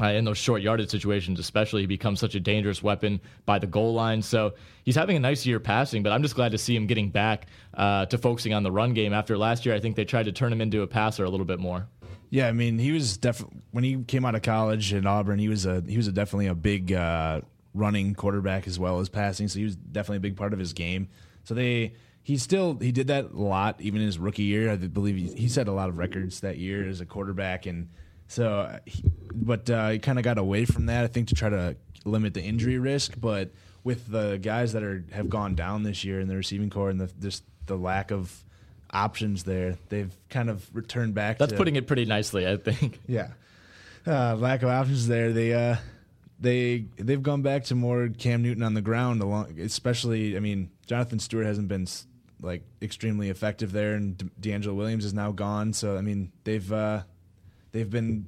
uh, 0.00 0.06
in 0.06 0.24
those 0.24 0.38
short 0.38 0.62
yardage 0.62 0.90
situations, 0.90 1.38
especially, 1.38 1.82
he 1.82 1.86
becomes 1.86 2.18
such 2.18 2.34
a 2.34 2.40
dangerous 2.40 2.82
weapon 2.82 3.20
by 3.44 3.58
the 3.58 3.66
goal 3.66 3.92
line. 3.92 4.22
So 4.22 4.54
he's 4.84 4.96
having 4.96 5.16
a 5.16 5.20
nice 5.20 5.44
year 5.44 5.60
passing, 5.60 6.02
but 6.02 6.12
I'm 6.12 6.22
just 6.22 6.34
glad 6.34 6.52
to 6.52 6.58
see 6.58 6.74
him 6.74 6.86
getting 6.86 7.10
back 7.10 7.46
uh, 7.74 8.06
to 8.06 8.16
focusing 8.16 8.54
on 8.54 8.62
the 8.62 8.72
run 8.72 8.94
game. 8.94 9.12
After 9.12 9.36
last 9.36 9.66
year, 9.66 9.74
I 9.74 9.80
think 9.80 9.96
they 9.96 10.04
tried 10.04 10.24
to 10.24 10.32
turn 10.32 10.52
him 10.52 10.60
into 10.60 10.82
a 10.82 10.86
passer 10.86 11.24
a 11.24 11.30
little 11.30 11.46
bit 11.46 11.60
more. 11.60 11.86
Yeah, 12.32 12.48
I 12.48 12.52
mean, 12.52 12.78
he 12.78 12.92
was 12.92 13.18
definitely 13.18 13.58
when 13.72 13.84
he 13.84 14.02
came 14.04 14.24
out 14.24 14.34
of 14.34 14.40
college 14.40 14.94
at 14.94 15.04
Auburn, 15.04 15.38
he 15.38 15.50
was 15.50 15.66
a 15.66 15.82
he 15.86 15.98
was 15.98 16.08
a 16.08 16.12
definitely 16.12 16.46
a 16.46 16.54
big 16.54 16.90
uh, 16.90 17.42
running 17.74 18.14
quarterback 18.14 18.66
as 18.66 18.78
well 18.78 19.00
as 19.00 19.10
passing. 19.10 19.48
So 19.48 19.58
he 19.58 19.66
was 19.66 19.76
definitely 19.76 20.16
a 20.16 20.20
big 20.20 20.36
part 20.38 20.54
of 20.54 20.58
his 20.58 20.72
game. 20.72 21.08
So 21.44 21.52
they 21.52 21.92
he 22.22 22.38
still 22.38 22.78
he 22.80 22.90
did 22.90 23.08
that 23.08 23.32
a 23.32 23.38
lot 23.38 23.82
even 23.82 24.00
in 24.00 24.06
his 24.06 24.18
rookie 24.18 24.44
year. 24.44 24.70
I 24.70 24.76
believe 24.76 25.16
he, 25.16 25.42
he 25.42 25.46
set 25.46 25.68
a 25.68 25.72
lot 25.72 25.90
of 25.90 25.98
records 25.98 26.40
that 26.40 26.56
year 26.56 26.88
as 26.88 27.02
a 27.02 27.06
quarterback 27.06 27.66
and 27.66 27.90
so, 28.28 28.78
he, 28.86 29.04
but 29.34 29.68
uh, 29.68 29.90
he 29.90 29.98
kind 29.98 30.18
of 30.18 30.24
got 30.24 30.38
away 30.38 30.64
from 30.64 30.86
that, 30.86 31.04
I 31.04 31.08
think, 31.08 31.28
to 31.28 31.34
try 31.34 31.50
to 31.50 31.76
limit 32.06 32.32
the 32.32 32.42
injury 32.42 32.78
risk. 32.78 33.12
But 33.20 33.50
with 33.84 34.10
the 34.10 34.38
guys 34.38 34.72
that 34.72 34.82
are 34.82 35.04
have 35.12 35.28
gone 35.28 35.54
down 35.54 35.82
this 35.82 36.02
year 36.02 36.18
in 36.18 36.28
the 36.28 36.36
receiving 36.36 36.70
corps 36.70 36.88
and 36.88 36.98
the 36.98 37.12
just 37.20 37.44
the 37.66 37.76
lack 37.76 38.10
of 38.10 38.42
options 38.92 39.44
there, 39.44 39.76
they've 39.88 40.12
kind 40.28 40.50
of 40.50 40.68
returned 40.74 41.14
back. 41.14 41.38
That's 41.38 41.52
to, 41.52 41.58
putting 41.58 41.76
it 41.76 41.86
pretty 41.86 42.04
nicely, 42.04 42.46
I 42.46 42.56
think. 42.56 43.00
Yeah, 43.08 43.28
uh, 44.06 44.36
lack 44.36 44.62
of 44.62 44.68
options 44.68 45.06
there. 45.06 45.32
They 45.32 45.52
uh, 45.52 45.76
they 46.40 46.86
they've 46.96 47.22
gone 47.22 47.42
back 47.42 47.64
to 47.64 47.74
more 47.74 48.08
Cam 48.08 48.42
Newton 48.42 48.62
on 48.62 48.74
the 48.74 48.82
ground, 48.82 49.22
along 49.22 49.58
especially. 49.60 50.36
I 50.36 50.40
mean, 50.40 50.70
Jonathan 50.86 51.18
Stewart 51.18 51.46
hasn't 51.46 51.68
been 51.68 51.86
like 52.40 52.62
extremely 52.80 53.30
effective 53.30 53.72
there, 53.72 53.94
and 53.94 54.16
DeAngelo 54.40 54.74
Williams 54.74 55.04
is 55.04 55.14
now 55.14 55.32
gone. 55.32 55.72
So 55.72 55.96
I 55.96 56.00
mean, 56.00 56.32
they've 56.44 56.72
uh, 56.72 57.02
they've 57.72 57.88
been 57.88 58.26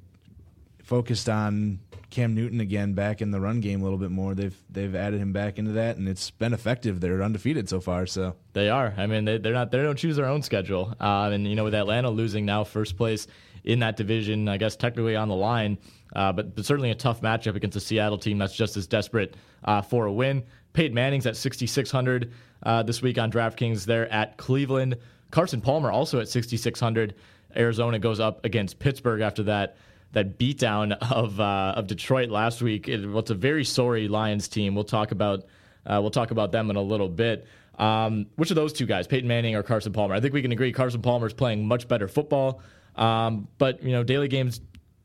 focused 0.85 1.29
on 1.29 1.81
Cam 2.11 2.35
Newton 2.35 2.61
again 2.61 2.93
back 2.93 3.21
in 3.21 3.31
the 3.33 3.41
run 3.41 3.61
game 3.61 3.81
a 3.81 3.85
little 3.85 3.99
bit 3.99 4.11
more. 4.11 4.35
They've 4.35 4.57
they've 4.71 4.95
added 4.95 5.21
him 5.21 5.33
back 5.33 5.59
into 5.59 5.73
that, 5.73 5.97
and 5.97 6.09
it's 6.09 6.31
been 6.31 6.53
effective. 6.53 7.01
They're 7.01 7.23
undefeated 7.23 7.69
so 7.69 7.81
far. 7.81 8.07
So 8.07 8.37
they 8.53 8.69
are. 8.69 8.95
I 8.97 9.07
mean, 9.07 9.25
they, 9.25 9.37
are 9.37 9.53
not. 9.53 9.73
They 9.73 9.83
don't 9.83 9.97
choose 9.97 10.17
their 10.17 10.27
own 10.27 10.43
schedule. 10.43 10.95
Uh, 11.01 11.31
and 11.33 11.47
you 11.47 11.57
know, 11.57 11.65
with 11.65 11.75
Atlanta 11.75 12.11
losing 12.11 12.45
now 12.45 12.63
first 12.63 12.97
place 12.97 13.27
in 13.65 13.81
that 13.81 13.97
division, 13.97 14.49
I 14.49 14.59
guess 14.59 14.77
technically 14.77 15.17
on 15.17 15.29
the 15.29 15.35
line, 15.35 15.79
uh, 16.15 16.33
but, 16.33 16.55
but 16.55 16.65
certainly 16.67 16.91
a 16.91 16.95
tough 16.95 17.23
matchup 17.23 17.57
against 17.57 17.77
a 17.77 17.81
Seattle 17.81 18.19
team 18.19 18.39
that's 18.39 18.55
just 18.55 18.77
as 18.77 18.87
desperate 18.87 19.37
uh, 19.65 19.81
for 19.81 20.05
a 20.05 20.13
win. 20.13 20.45
Peyton 20.75 20.95
Manning's 20.95 21.27
at 21.27 21.37
6,600 21.37 22.33
uh, 22.63 22.83
this 22.83 23.01
week 23.01 23.19
on 23.19 23.33
DraftKings. 23.33 23.87
There 23.87 24.13
at 24.13 24.37
Cleveland. 24.37 24.99
Carson 25.31 25.61
Palmer 25.61 25.91
also 25.91 26.21
at 26.21 26.29
6,600. 26.29 27.15
Arizona 27.57 27.99
goes 27.99 28.21
up 28.21 28.45
against 28.45 28.79
Pittsburgh 28.79 29.21
after 29.21 29.45
that 29.45 29.77
that 30.15 30.39
beatdown 30.39 30.97
of 31.13 31.41
uh, 31.41 31.75
of 31.77 31.87
Detroit 31.87 32.31
last 32.31 32.63
week. 32.63 32.89
It, 32.89 33.07
well, 33.07 33.19
it's 33.19 33.31
a 33.31 33.35
very 33.35 33.65
sorry 33.65 34.09
Lions 34.09 34.49
team. 34.49 34.75
We'll 34.75 34.85
talk 34.85 35.13
about 35.13 35.45
uh, 35.87 35.99
we'll 36.01 36.11
talk 36.11 36.31
about 36.31 36.53
them 36.53 36.71
in 36.71 36.77
a 36.77 36.83
little 36.83 37.09
bit. 37.09 37.47
Um, 37.79 38.27
which 38.37 38.51
of 38.51 38.55
those 38.55 38.73
two 38.73 38.87
guys, 38.87 39.07
Peyton 39.07 39.29
Manning 39.29 39.57
or 39.57 39.63
Carson 39.63 39.93
Palmer? 39.93 40.15
I 40.15 40.21
think 40.21 40.33
we 40.33 40.43
can 40.43 40.53
agree 40.53 40.73
Carson 40.73 41.03
Palmer 41.03 41.27
is 41.27 41.33
playing 41.33 41.67
much 41.67 41.89
better 41.89 42.07
football. 42.09 42.63
Um, 42.97 43.49
but 43.59 43.83
you 43.83 43.93
know, 43.93 44.05
daily 44.05 44.29
games 44.29 44.61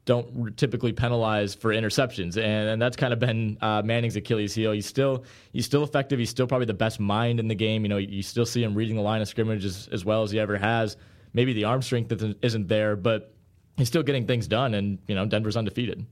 don't 0.05 0.55
typically 0.57 0.91
penalize 0.91 1.53
for 1.53 1.71
interceptions, 1.71 2.37
and, 2.37 2.69
and 2.69 2.81
that's 2.81 2.95
kind 2.95 3.13
of 3.13 3.19
been 3.19 3.57
uh, 3.61 3.81
Manning's 3.83 4.15
Achilles 4.15 4.53
heel. 4.53 4.71
He's 4.71 4.85
still 4.85 5.25
he's 5.51 5.65
still 5.65 5.83
effective. 5.83 6.19
He's 6.19 6.29
still 6.29 6.47
probably 6.47 6.67
the 6.67 6.73
best 6.73 6.99
mind 6.99 7.39
in 7.39 7.47
the 7.47 7.55
game. 7.55 7.83
You 7.83 7.89
know, 7.89 7.97
you 7.97 8.23
still 8.23 8.45
see 8.45 8.63
him 8.63 8.75
reading 8.75 8.95
the 8.95 9.01
line 9.01 9.21
of 9.21 9.27
scrimmage 9.27 9.65
as, 9.65 9.89
as 9.91 10.05
well 10.05 10.23
as 10.23 10.31
he 10.31 10.39
ever 10.39 10.57
has 10.57 10.95
maybe 11.33 11.53
the 11.53 11.65
arm 11.65 11.81
strength 11.81 12.11
isn't 12.41 12.67
there, 12.67 12.95
but 12.95 13.33
he's 13.79 13.87
still 13.87 14.03
getting 14.03 14.27
things 14.27 14.47
done. 14.47 14.75
And 14.75 14.99
you 15.07 15.15
know, 15.15 15.25
Denver's 15.25 15.57
undefeated. 15.57 16.05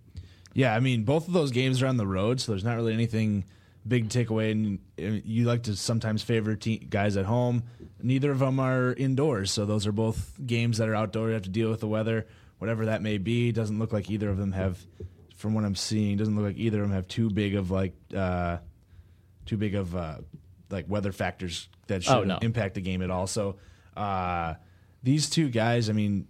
Yeah, 0.54 0.74
I 0.74 0.80
mean, 0.80 1.04
both 1.04 1.28
of 1.28 1.34
those 1.34 1.52
games 1.52 1.84
are 1.84 1.88
on 1.88 1.98
the 1.98 2.08
road, 2.08 2.42
so 2.42 2.52
there's 2.52 2.64
not 2.64 2.76
really 2.76 2.94
anything 2.94 3.46
big 3.88 4.10
takeaway. 4.10 4.52
And 4.52 4.80
uh, 5.00 5.22
you 5.24 5.46
like 5.46 5.64
to 5.64 5.76
sometimes 5.76 6.24
favor 6.24 6.56
te- 6.56 6.80
guys 6.80 7.16
at 7.16 7.26
home. 7.26 7.64
Neither 8.02 8.32
of 8.32 8.40
them 8.40 8.60
are 8.60 8.94
indoors, 8.94 9.52
so 9.52 9.66
those 9.66 9.86
are 9.86 9.92
both 9.92 10.34
games 10.44 10.80
that 10.80 10.90
are 10.90 10.96
outdoor. 10.96 11.28
You 11.28 11.34
have 11.34 11.44
to 11.44 11.50
deal 11.50 11.70
with 11.70 11.82
the 11.82 11.88
weather, 11.88 12.26
whatever 12.58 12.88
that 12.88 13.04
may 13.04 13.20
be. 13.20 13.52
Doesn't 13.52 13.78
look 13.78 13.94
like 13.94 14.10
either 14.10 14.30
of 14.30 14.38
them 14.38 14.54
have, 14.54 14.80
from 15.36 15.54
what 15.54 15.64
I'm 15.64 15.76
seeing, 15.76 16.18
doesn't 16.18 16.36
look 16.36 16.46
like 16.46 16.58
either 16.58 16.82
of 16.82 16.88
them 16.88 16.96
have 16.96 17.08
too 17.08 17.30
big 17.30 17.54
of 17.54 17.70
like, 17.70 17.94
uh, 18.16 18.58
too 19.46 19.58
big 19.58 19.76
of 19.76 19.96
uh, 19.96 20.18
like 20.72 20.90
weather 20.90 21.12
factors 21.12 21.70
that 21.86 22.04
should 22.04 22.14
oh, 22.14 22.24
no. 22.24 22.40
impact 22.42 22.74
the 22.74 22.82
game 22.82 23.04
at 23.04 23.12
all. 23.12 23.28
So. 23.28 23.58
Uh, 23.96 24.54
these 25.04 25.30
two 25.30 25.50
guys, 25.50 25.90
I 25.90 25.94
mean, 25.94 26.28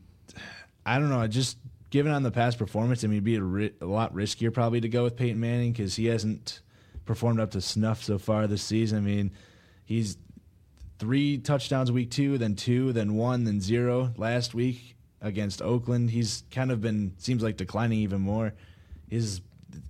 I 0.87 0.99
don't 0.99 1.09
know. 1.09 1.19
I 1.19 1.27
just 1.27 1.57
given 1.89 2.11
on 2.11 2.23
the 2.23 2.31
past 2.31 2.57
performance, 2.57 3.03
I 3.03 3.07
mean, 3.07 3.17
it'd 3.17 3.23
be 3.25 3.35
a, 3.35 3.43
ri- 3.43 3.73
a 3.81 3.85
lot 3.85 4.13
riskier 4.13 4.53
probably 4.53 4.81
to 4.81 4.89
go 4.89 5.03
with 5.03 5.17
Peyton 5.17 5.39
Manning 5.39 5.73
because 5.73 5.95
he 5.95 6.05
hasn't 6.05 6.61
performed 7.05 7.39
up 7.41 7.51
to 7.51 7.61
snuff 7.61 8.03
so 8.03 8.17
far 8.17 8.47
this 8.47 8.63
season. 8.63 8.99
I 8.99 9.01
mean, 9.01 9.31
he's 9.85 10.17
three 10.97 11.37
touchdowns 11.39 11.91
week 11.91 12.09
two, 12.09 12.37
then 12.37 12.55
two, 12.55 12.93
then 12.93 13.15
one, 13.15 13.43
then 13.43 13.59
zero 13.59 14.13
last 14.17 14.53
week 14.53 14.95
against 15.21 15.61
Oakland. 15.61 16.09
He's 16.09 16.43
kind 16.51 16.71
of 16.71 16.81
been 16.81 17.13
seems 17.17 17.43
like 17.43 17.57
declining 17.57 17.99
even 17.99 18.21
more. 18.21 18.53
His 19.09 19.41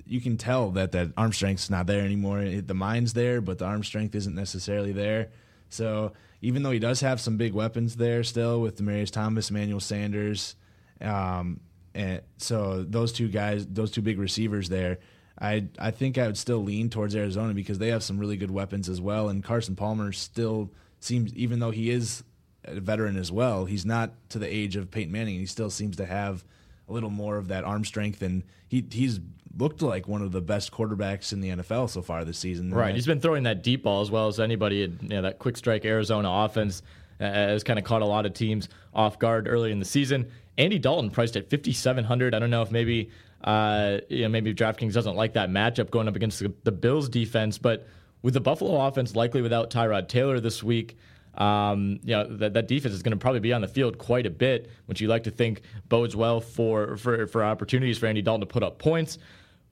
you 0.05 0.19
can 0.19 0.37
tell 0.37 0.71
that 0.71 0.93
that 0.93 1.11
arm 1.15 1.31
strength's 1.31 1.69
not 1.69 1.85
there 1.85 2.03
anymore. 2.03 2.43
The 2.43 2.73
mind's 2.73 3.13
there, 3.13 3.41
but 3.41 3.59
the 3.59 3.65
arm 3.65 3.83
strength 3.83 4.15
isn't 4.15 4.33
necessarily 4.33 4.91
there. 4.91 5.29
So 5.69 6.13
even 6.41 6.63
though 6.63 6.71
he 6.71 6.79
does 6.79 7.01
have 7.01 7.19
some 7.19 7.37
big 7.37 7.53
weapons 7.53 7.95
there 7.95 8.23
still 8.23 8.61
with 8.61 8.81
Demaryius 8.81 9.11
Thomas, 9.11 9.49
Emmanuel 9.49 9.79
Sanders, 9.79 10.55
um, 11.01 11.59
and 11.93 12.21
so 12.37 12.83
those 12.83 13.11
two 13.11 13.27
guys, 13.27 13.65
those 13.65 13.91
two 13.91 14.01
big 14.01 14.19
receivers 14.19 14.69
there, 14.69 14.99
I 15.39 15.67
I 15.79 15.91
think 15.91 16.17
I 16.17 16.27
would 16.27 16.37
still 16.37 16.63
lean 16.63 16.89
towards 16.89 17.15
Arizona 17.15 17.53
because 17.53 17.79
they 17.79 17.89
have 17.89 18.03
some 18.03 18.17
really 18.17 18.37
good 18.37 18.51
weapons 18.51 18.89
as 18.89 19.01
well. 19.01 19.29
And 19.29 19.43
Carson 19.43 19.75
Palmer 19.75 20.11
still 20.11 20.71
seems, 20.99 21.33
even 21.35 21.59
though 21.59 21.71
he 21.71 21.89
is 21.89 22.23
a 22.63 22.79
veteran 22.79 23.17
as 23.17 23.31
well, 23.31 23.65
he's 23.65 23.85
not 23.85 24.11
to 24.29 24.39
the 24.39 24.47
age 24.47 24.75
of 24.75 24.91
Peyton 24.91 25.11
Manning. 25.11 25.39
He 25.39 25.45
still 25.45 25.69
seems 25.69 25.95
to 25.97 26.05
have 26.05 26.43
a 26.89 26.93
little 26.93 27.09
more 27.09 27.37
of 27.37 27.49
that 27.49 27.63
arm 27.63 27.83
strength, 27.85 28.21
and 28.21 28.43
he 28.67 28.85
he's 28.91 29.19
looked 29.57 29.81
like 29.81 30.07
one 30.07 30.21
of 30.21 30.31
the 30.31 30.41
best 30.41 30.71
quarterbacks 30.71 31.33
in 31.33 31.41
the 31.41 31.49
NFL 31.49 31.89
so 31.89 32.01
far 32.01 32.23
this 32.23 32.37
season. 32.37 32.73
Right, 32.73 32.93
he's 32.93 33.05
been 33.05 33.21
throwing 33.21 33.43
that 33.43 33.63
deep 33.63 33.83
ball 33.83 34.01
as 34.01 34.11
well 34.11 34.27
as 34.27 34.39
anybody. 34.39 34.77
You 34.77 34.97
know, 35.01 35.21
that 35.23 35.39
quick 35.39 35.57
strike 35.57 35.85
Arizona 35.85 36.29
offense 36.29 36.81
uh, 37.19 37.25
has 37.25 37.63
kind 37.63 37.79
of 37.79 37.85
caught 37.85 38.01
a 38.01 38.05
lot 38.05 38.25
of 38.25 38.33
teams 38.33 38.69
off 38.93 39.19
guard 39.19 39.47
early 39.47 39.71
in 39.71 39.79
the 39.79 39.85
season. 39.85 40.31
Andy 40.57 40.79
Dalton 40.79 41.09
priced 41.09 41.35
at 41.35 41.49
5700. 41.49 42.33
I 42.33 42.39
don't 42.39 42.49
know 42.49 42.61
if 42.61 42.71
maybe 42.71 43.09
uh, 43.43 43.99
you 44.09 44.23
know 44.23 44.29
maybe 44.29 44.53
DraftKings 44.53 44.93
doesn't 44.93 45.15
like 45.15 45.33
that 45.33 45.49
matchup 45.49 45.91
going 45.91 46.07
up 46.07 46.15
against 46.15 46.39
the, 46.39 46.53
the 46.63 46.71
Bills 46.71 47.09
defense, 47.09 47.57
but 47.57 47.87
with 48.21 48.33
the 48.33 48.41
Buffalo 48.41 48.87
offense 48.87 49.15
likely 49.15 49.41
without 49.41 49.69
Tyrod 49.69 50.07
Taylor 50.07 50.39
this 50.39 50.63
week. 50.63 50.97
Um, 51.35 51.99
you 52.03 52.15
know 52.15 52.35
that, 52.37 52.55
that 52.55 52.67
defense 52.67 52.95
is 52.95 53.03
going 53.03 53.11
to 53.11 53.17
probably 53.17 53.41
be 53.41 53.53
on 53.53 53.61
the 53.61 53.67
field 53.67 53.99
quite 53.99 54.25
a 54.25 54.31
bit, 54.31 54.71
which 54.87 54.99
you 55.01 55.07
like 55.07 55.25
to 55.25 55.31
think 55.31 55.61
bodes 55.87 56.15
well 56.15 56.41
for, 56.41 56.97
for 56.97 57.27
for 57.27 57.43
opportunities 57.43 57.99
for 57.99 58.07
Andy 58.07 58.23
Dalton 58.23 58.41
to 58.41 58.47
put 58.47 58.63
up 58.63 58.79
points. 58.79 59.19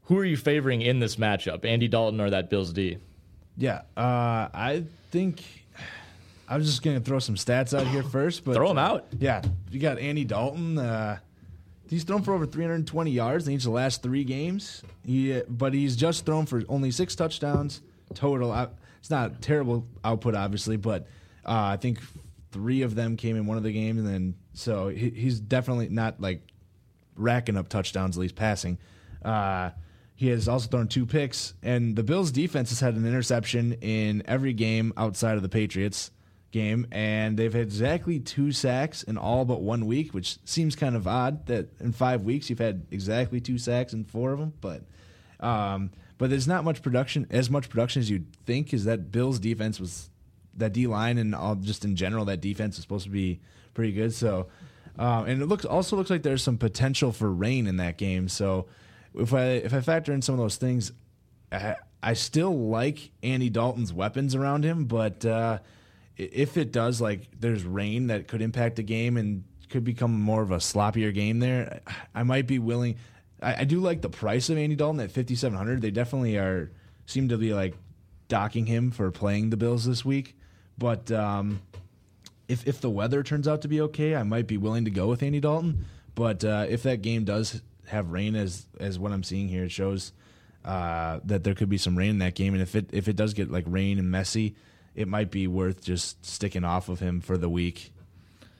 Who 0.04 0.20
are 0.20 0.25
you 0.25 0.38
favoring 0.38 0.82
in 0.82 1.00
this 1.00 1.15
matchup, 1.15 1.65
Andy 1.65 1.88
Dalton 1.88 2.22
or 2.22 2.30
that 2.30 2.51
Bills 2.51 2.72
D? 2.72 3.00
Yeah, 3.58 3.82
uh, 3.98 4.50
I 4.54 4.84
think 5.10 5.44
I 6.48 6.58
was 6.58 6.68
just 6.68 6.84
going 6.84 6.98
to 6.98 7.04
throw 7.04 7.20
some 7.20 7.36
stats 7.36 7.78
out 7.78 7.88
here 7.88 8.04
first, 8.04 8.44
but 8.44 8.54
throw 8.54 8.68
them 8.68 8.78
out. 8.78 9.08
Yeah, 9.18 9.42
you 9.72 9.80
got 9.80 9.98
Andy 10.00 10.24
Dalton. 10.24 10.78
Uh, 10.78 11.18
he's 11.90 12.04
thrown 12.04 12.22
for 12.22 12.34
over 12.34 12.46
320 12.46 13.12
yards 13.12 13.48
in 13.48 13.54
each 13.54 13.62
of 13.62 13.66
the 13.66 13.72
last 13.72 14.04
three 14.04 14.24
games. 14.24 14.84
He, 15.06 15.42
but 15.48 15.74
he's 15.74 15.96
just 15.96 16.25
thrown 16.25 16.46
for 16.46 16.62
only 16.70 16.92
six 16.92 17.16
touchdowns 17.16 17.82
total. 18.14 18.54
It's 19.00 19.10
not 19.10 19.42
terrible 19.42 19.88
output, 20.04 20.36
obviously, 20.36 20.78
but 20.78 21.04
uh, 21.46 21.74
I 21.74 21.78
think 21.78 22.00
three 22.52 22.84
of 22.84 22.96
them 22.96 23.18
came 23.18 23.36
in 23.36 23.46
one 23.46 23.58
of 23.58 23.64
the 23.64 23.72
games, 23.72 24.00
and 24.00 24.08
then 24.08 24.36
so 24.54 24.90
he, 24.90 25.10
he's 25.10 25.40
definitely 25.40 25.90
not 25.90 26.22
like 26.22 26.42
racking 27.16 27.58
up 27.58 27.70
touchdowns, 27.70 28.18
at 28.18 28.22
least 28.22 28.36
passing. 28.36 28.78
Uh, 29.24 29.72
he 30.16 30.30
has 30.30 30.48
also 30.48 30.70
thrown 30.70 30.88
two 30.88 31.06
picks, 31.06 31.54
and 31.62 31.96
the 31.96 32.04
Bills' 32.04 32.32
defense 32.32 32.70
has 32.70 32.80
had 32.80 32.96
an 32.96 33.06
interception 33.06 33.74
in 33.82 34.24
every 34.25 34.54
game 34.54 34.94
outside 34.96 35.36
of 35.36 35.42
the 35.42 35.50
Patriots 35.50 36.12
game, 36.56 36.88
and 36.92 37.38
they've 37.38 37.54
had 37.54 37.64
exactly 37.64 38.20
two 38.20 38.52
sacks 38.52 39.04
in 39.04 39.18
all 39.18 39.44
but 39.46 39.62
one 39.62 39.86
week, 39.86 40.14
which 40.14 40.38
seems 40.46 40.76
kind 40.76 40.96
of 40.96 41.06
odd 41.06 41.46
that 41.48 41.70
in 41.80 41.92
five 41.92 42.24
weeks 42.24 42.50
you've 42.50 42.60
had 42.60 42.88
exactly 42.92 43.40
two 43.42 43.58
sacks 43.58 43.94
in 43.94 44.06
four 44.06 44.32
of 44.32 44.40
them. 44.40 44.54
But 44.62 44.82
Um, 45.40 45.92
but 46.18 46.30
there's 46.30 46.48
not 46.48 46.64
much 46.64 46.82
production, 46.82 47.28
as 47.30 47.50
much 47.50 47.70
production 47.70 48.00
as 48.00 48.10
you'd 48.10 48.34
think, 48.46 48.74
is 48.74 48.86
that 48.86 49.12
Bills 49.12 49.38
defense 49.38 49.80
was 49.80 50.10
that 50.56 50.72
D 50.72 50.88
line 50.88 51.18
and 51.18 51.36
all 51.36 51.56
just 51.56 51.84
in 51.84 51.96
general 51.96 52.24
that 52.26 52.40
defense 52.40 52.78
is 52.78 52.82
supposed 52.82 53.04
to 53.04 53.12
be 53.12 53.42
pretty 53.74 53.92
good. 53.92 54.14
So, 54.14 54.48
um, 54.98 55.26
and 55.28 55.42
it 55.42 55.48
looks 55.48 55.66
also 55.66 55.98
looks 55.98 56.10
like 56.10 56.24
there's 56.24 56.42
some 56.42 56.58
potential 56.58 57.12
for 57.12 57.30
rain 57.30 57.68
in 57.68 57.78
that 57.78 57.98
game. 57.98 58.30
So, 58.30 58.68
if 59.14 59.34
I 59.34 59.46
if 59.68 59.74
I 59.74 59.82
factor 59.82 60.14
in 60.14 60.22
some 60.22 60.36
of 60.36 60.40
those 60.40 60.56
things, 60.56 60.94
I, 61.52 61.76
I 62.02 62.14
still 62.14 62.58
like 62.70 63.12
Andy 63.22 63.50
Dalton's 63.50 63.92
weapons 63.92 64.36
around 64.36 64.64
him, 64.64 64.86
but 64.86 65.26
uh, 65.26 65.60
if 66.18 66.58
it 66.58 66.72
does 66.72 67.02
like 67.02 67.28
there's 67.40 67.64
rain 67.64 68.08
that 68.08 68.28
could 68.28 68.42
impact 68.42 68.78
the 68.78 68.84
game 68.84 69.18
and 69.18 69.44
could 69.70 69.84
become 69.84 70.20
more 70.20 70.42
of 70.42 70.52
a 70.52 70.58
sloppier 70.58 71.14
game 71.14 71.40
there, 71.40 71.82
I 72.14 72.24
might 72.24 72.48
be 72.48 72.60
willing. 72.60 72.96
I, 73.42 73.62
I 73.62 73.64
do 73.66 73.80
like 73.80 74.02
the 74.02 74.10
price 74.10 74.50
of 74.50 74.58
Andy 74.58 74.76
Dalton 74.76 75.00
at 75.02 75.12
5700. 75.12 75.82
They 75.82 75.92
definitely 75.92 76.38
are 76.38 76.72
seem 77.06 77.30
to 77.30 77.38
be 77.38 77.54
like 77.54 77.76
docking 78.28 78.66
him 78.66 78.92
for 78.92 79.12
playing 79.12 79.50
the 79.50 79.58
Bills 79.58 79.86
this 79.86 80.04
week, 80.04 80.36
but 80.78 81.12
um, 81.12 81.62
if 82.48 82.68
if 82.68 82.82
the 82.82 82.90
weather 82.90 83.24
turns 83.24 83.48
out 83.48 83.62
to 83.62 83.68
be 83.68 83.82
okay, 83.82 84.16
I 84.16 84.24
might 84.24 84.48
be 84.48 84.58
willing 84.58 84.86
to 84.86 84.92
go 84.92 85.08
with 85.08 85.24
Andy 85.24 85.40
Dalton. 85.40 85.86
But 86.14 86.46
uh, 86.46 86.66
if 86.70 86.84
that 86.84 87.02
game 87.02 87.26
does 87.26 87.62
have 87.88 88.12
rain, 88.12 88.36
as 88.36 88.66
as 88.80 88.98
what 88.98 89.12
I'm 89.12 89.24
seeing 89.24 89.48
here, 89.48 89.66
it 89.66 89.72
shows 89.72 90.14
uh, 90.64 91.20
that 91.26 91.44
there 91.44 91.54
could 91.54 91.70
be 91.70 91.78
some 91.78 91.98
rain 91.98 92.12
in 92.12 92.20
that 92.20 92.36
game. 92.36 92.54
And 92.54 92.62
if 92.62 92.76
it 92.76 92.90
if 92.92 93.08
it 93.08 93.16
does 93.16 93.34
get 93.34 93.52
like 93.52 93.66
rain 93.68 94.00
and 94.00 94.10
messy, 94.10 94.56
it 94.96 95.08
might 95.08 95.32
be 95.32 95.48
worth 95.48 95.84
just 95.84 96.25
sticking 96.25 96.64
off 96.64 96.90
of 96.90 97.00
him 97.00 97.22
for 97.22 97.38
the 97.38 97.50
week. 97.50 97.92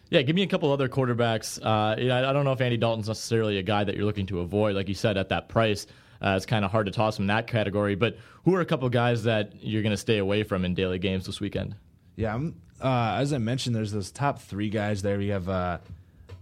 Yeah, 0.10 0.22
give 0.22 0.36
me 0.36 0.44
a 0.44 0.48
couple 0.48 0.72
other 0.72 0.88
quarterbacks. 0.88 1.60
Uh, 1.64 1.96
I 2.00 2.32
don't 2.34 2.46
know 2.46 2.52
if 2.52 2.62
Andy 2.62 2.78
Dalton's 2.78 3.08
necessarily 3.08 3.58
a 3.58 3.64
guy 3.64 3.84
that 3.84 3.96
you're 3.96 4.06
looking 4.06 4.28
to 4.28 4.42
avoid, 4.42 4.76
like 4.76 4.88
you 4.88 4.94
said, 4.94 5.18
at 5.18 5.30
that 5.30 5.50
price. 5.50 5.88
Uh, 6.22 6.36
it's 6.38 6.46
kind 6.46 6.64
of 6.64 6.72
hard 6.72 6.86
to 6.86 6.92
toss 6.92 7.18
him 7.18 7.24
in 7.24 7.28
that 7.28 7.48
category. 7.48 7.96
But 7.96 8.18
who 8.44 8.56
are 8.56 8.62
a 8.62 8.66
couple 8.66 8.88
guys 8.90 9.24
that 9.24 9.54
you're 9.62 9.82
going 9.82 9.92
to 9.92 9.98
stay 9.98 10.20
away 10.20 10.44
from 10.44 10.64
in 10.64 10.74
daily 10.74 11.00
games 11.00 11.26
this 11.26 11.40
weekend? 11.40 11.76
Yeah, 12.16 12.40
uh, 12.82 13.16
as 13.18 13.34
I 13.34 13.38
mentioned, 13.38 13.76
there's 13.76 13.92
those 13.92 14.12
top 14.12 14.42
three 14.42 14.70
guys 14.70 15.02
there. 15.02 15.18
We 15.18 15.30
have 15.30 15.50
uh, 15.50 15.80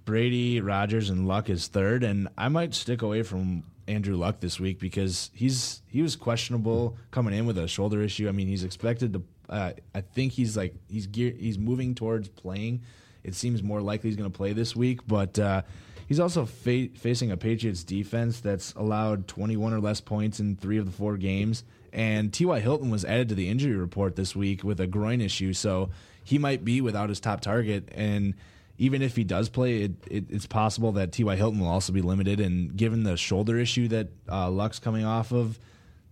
Brady, 0.06 0.62
Rodgers, 0.62 1.10
and 1.10 1.28
Luck 1.28 1.50
is 1.50 1.68
third, 1.68 2.04
and 2.04 2.28
I 2.38 2.50
might 2.50 2.74
stick 2.74 3.02
away 3.02 3.24
from 3.24 3.64
Andrew 3.88 4.16
Luck 4.16 4.40
this 4.40 4.60
week 4.60 4.80
because 4.80 5.32
he's 5.34 5.82
he 5.88 6.02
was 6.02 6.16
questionable 6.16 6.98
coming 7.12 7.34
in 7.34 7.46
with 7.46 7.58
a 7.58 7.68
shoulder 7.68 8.02
issue. 8.02 8.28
I 8.28 8.32
mean, 8.32 8.48
he's 8.48 8.64
expected 8.64 9.14
to. 9.14 9.24
Uh, 9.54 9.74
I 9.94 10.02
think 10.02 10.34
he's 10.34 10.58
like 10.58 10.76
he's 10.90 11.08
gear, 11.08 11.34
he's 11.38 11.58
moving 11.58 11.96
towards 11.96 12.28
playing. 12.28 12.82
It 13.24 13.36
seems 13.36 13.62
more 13.62 13.82
likely 13.82 14.10
he's 14.10 14.18
going 14.18 14.32
to 14.32 14.36
play 14.36 14.52
this 14.54 14.76
week, 14.76 15.00
but 15.08 15.38
uh, 15.40 15.62
he's 16.08 16.20
also 16.20 16.46
fa- 16.46 16.90
facing 16.96 17.32
a 17.32 17.38
Patriots 17.38 17.84
defense 17.84 18.42
that's 18.42 18.74
allowed 18.74 19.28
21 19.28 19.74
or 19.74 19.80
less 19.80 20.02
points 20.02 20.40
in 20.40 20.58
three 20.58 20.78
of 20.78 20.86
the 20.86 20.92
four 20.92 21.16
games. 21.16 21.64
And 21.94 22.34
T.Y. 22.34 22.60
Hilton 22.60 22.90
was 22.90 23.06
added 23.06 23.30
to 23.30 23.36
the 23.36 23.48
injury 23.48 23.76
report 23.76 24.16
this 24.16 24.36
week 24.36 24.64
with 24.64 24.82
a 24.82 24.88
groin 24.88 25.22
issue, 25.22 25.54
so 25.54 25.92
he 26.24 26.38
might 26.40 26.66
be 26.66 26.82
without 26.82 27.10
his 27.10 27.20
top 27.20 27.42
target 27.42 27.90
and 27.94 28.34
even 28.78 29.02
if 29.02 29.16
he 29.16 29.24
does 29.24 29.50
play, 29.50 29.84
it, 29.84 29.92
it, 30.10 30.26
it's 30.30 30.48
possible 30.48 30.94
that 30.94 31.12
T.Y. 31.12 31.36
Hilton 31.36 31.60
will 31.60 31.68
also 31.68 31.94
be 31.94 32.02
limited. 32.02 32.40
And 32.40 32.76
given 32.76 33.04
the 33.04 33.16
shoulder 33.16 33.60
issue 33.60 33.88
that 33.90 34.08
uh, 34.30 34.50
Luck's 34.50 34.80
coming 34.80 35.06
off 35.06 35.32
of, 35.32 35.60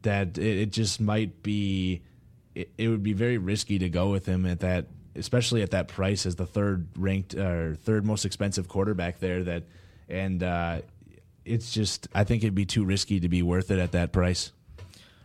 that 0.04 0.38
it, 0.38 0.60
it 0.60 0.72
just 0.72 1.02
might 1.02 1.42
be, 1.42 2.02
it, 2.56 2.72
it, 2.78 2.88
would 2.88 3.04
be 3.04 3.14
very 3.14 3.38
risky 3.38 3.80
to 3.80 3.90
go 3.90 4.10
with 4.10 4.26
him 4.26 4.46
at 4.46 4.60
that, 4.62 4.88
especially 5.16 5.62
at 5.62 5.72
that 5.72 5.88
price 5.88 6.26
as 6.26 6.36
the 6.36 6.46
third 6.46 6.88
ranked 6.98 7.36
or 7.36 7.76
third 7.76 8.06
most 8.06 8.26
expensive 8.26 8.68
quarterback 8.68 9.20
there. 9.20 9.44
That 9.44 9.64
and 10.10 10.44
uh, 10.44 10.82
it's 11.46 11.72
just, 11.72 12.08
I 12.14 12.24
think 12.24 12.44
it'd 12.44 12.56
be 12.56 12.66
too 12.66 12.86
risky 12.86 13.20
to 13.22 13.30
be 13.30 13.42
worth 13.42 13.72
it 13.72 13.80
at 13.80 13.94
that 13.94 14.12
price. 14.12 14.52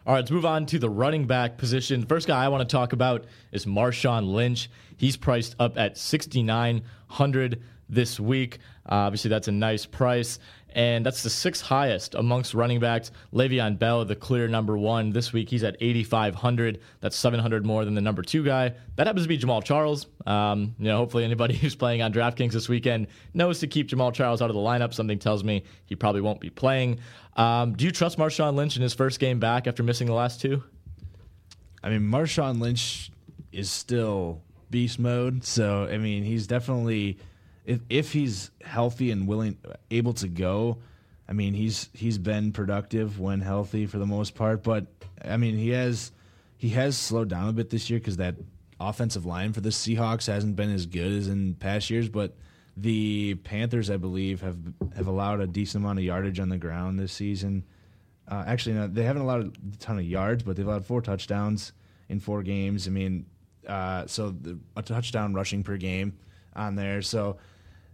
All 0.06 0.14
right, 0.14 0.20
let's 0.20 0.30
move 0.30 0.46
on 0.46 0.66
to 0.66 0.78
the 0.78 0.88
running 0.88 1.26
back 1.26 1.58
position. 1.58 2.06
First 2.06 2.28
guy 2.28 2.44
I 2.44 2.48
want 2.48 2.68
to 2.68 2.72
talk 2.72 2.92
about 2.92 3.24
is 3.50 3.66
Marshawn 3.66 4.32
Lynch. 4.32 4.70
He's 4.96 5.16
priced 5.16 5.56
up 5.58 5.76
at 5.76 5.98
6,900 5.98 7.62
this 7.88 8.20
week. 8.20 8.58
Uh, 8.88 8.94
obviously, 8.94 9.30
that's 9.30 9.48
a 9.48 9.52
nice 9.52 9.84
price. 9.84 10.38
And 10.76 11.06
that's 11.06 11.22
the 11.22 11.30
sixth 11.30 11.64
highest 11.64 12.14
amongst 12.14 12.52
running 12.52 12.80
backs. 12.80 13.10
Le'Veon 13.32 13.78
Bell, 13.78 14.04
the 14.04 14.14
clear 14.14 14.46
number 14.46 14.76
one. 14.76 15.08
This 15.08 15.32
week, 15.32 15.48
he's 15.48 15.64
at 15.64 15.74
8,500. 15.80 16.80
That's 17.00 17.16
700 17.16 17.64
more 17.64 17.86
than 17.86 17.94
the 17.94 18.02
number 18.02 18.20
two 18.20 18.44
guy. 18.44 18.74
That 18.96 19.06
happens 19.06 19.24
to 19.24 19.28
be 19.28 19.38
Jamaal 19.38 19.64
Charles. 19.64 20.06
Um, 20.26 20.74
you 20.78 20.84
know, 20.84 20.98
hopefully, 20.98 21.24
anybody 21.24 21.56
who's 21.56 21.74
playing 21.74 22.02
on 22.02 22.12
DraftKings 22.12 22.52
this 22.52 22.68
weekend 22.68 23.06
knows 23.32 23.58
to 23.60 23.66
keep 23.66 23.88
Jamaal 23.88 24.12
Charles 24.12 24.42
out 24.42 24.50
of 24.50 24.54
the 24.54 24.60
lineup. 24.60 24.92
Something 24.92 25.18
tells 25.18 25.42
me 25.42 25.64
he 25.86 25.96
probably 25.96 26.20
won't 26.20 26.40
be 26.40 26.50
playing. 26.50 26.98
Um, 27.36 27.72
do 27.72 27.86
you 27.86 27.90
trust 27.90 28.18
Marshawn 28.18 28.54
Lynch 28.54 28.76
in 28.76 28.82
his 28.82 28.92
first 28.92 29.18
game 29.18 29.40
back 29.40 29.66
after 29.66 29.82
missing 29.82 30.06
the 30.06 30.12
last 30.12 30.42
two? 30.42 30.62
I 31.82 31.88
mean, 31.88 32.02
Marshawn 32.02 32.60
Lynch 32.60 33.10
is 33.50 33.70
still 33.70 34.42
beast 34.70 34.98
mode. 34.98 35.42
So 35.42 35.84
I 35.84 35.96
mean, 35.96 36.22
he's 36.22 36.46
definitely 36.46 37.16
if 37.66 37.80
if 37.90 38.12
he's 38.12 38.50
healthy 38.62 39.10
and 39.10 39.26
willing, 39.26 39.58
able 39.90 40.14
to 40.14 40.28
go. 40.28 40.78
I 41.28 41.32
mean, 41.32 41.52
he's 41.52 41.90
he's 41.92 42.16
been 42.16 42.52
productive 42.52 43.18
when 43.18 43.40
healthy 43.40 43.86
for 43.86 43.98
the 43.98 44.06
most 44.06 44.34
part. 44.34 44.62
But 44.62 44.86
I 45.22 45.36
mean, 45.36 45.56
he 45.56 45.70
has 45.70 46.12
he 46.56 46.70
has 46.70 46.96
slowed 46.96 47.28
down 47.28 47.48
a 47.48 47.52
bit 47.52 47.68
this 47.68 47.90
year 47.90 47.98
because 47.98 48.16
that 48.18 48.36
offensive 48.80 49.26
line 49.26 49.52
for 49.52 49.60
the 49.60 49.70
Seahawks 49.70 50.26
hasn't 50.26 50.56
been 50.56 50.72
as 50.72 50.86
good 50.86 51.12
as 51.12 51.28
in 51.28 51.54
past 51.54 51.90
years. 51.90 52.08
But 52.08 52.36
the 52.76 53.34
Panthers, 53.42 53.90
I 53.90 53.96
believe, 53.96 54.40
have 54.42 54.58
have 54.94 55.08
allowed 55.08 55.40
a 55.40 55.46
decent 55.46 55.82
amount 55.82 55.98
of 55.98 56.04
yardage 56.04 56.38
on 56.38 56.48
the 56.48 56.58
ground 56.58 57.00
this 57.00 57.12
season. 57.12 57.64
Uh, 58.28 58.44
actually, 58.46 58.74
no, 58.74 58.86
they 58.86 59.04
haven't 59.04 59.22
allowed 59.22 59.56
a 59.74 59.76
ton 59.78 59.98
of 59.98 60.04
yards, 60.04 60.42
but 60.44 60.56
they've 60.56 60.66
allowed 60.66 60.86
four 60.86 61.00
touchdowns 61.02 61.72
in 62.08 62.20
four 62.20 62.42
games. 62.42 62.86
I 62.86 62.90
mean, 62.90 63.26
uh, 63.66 64.06
so 64.06 64.30
the, 64.30 64.58
a 64.76 64.82
touchdown 64.82 65.34
rushing 65.34 65.62
per 65.64 65.76
game 65.76 66.16
on 66.54 66.74
there. 66.74 67.02
So 67.02 67.36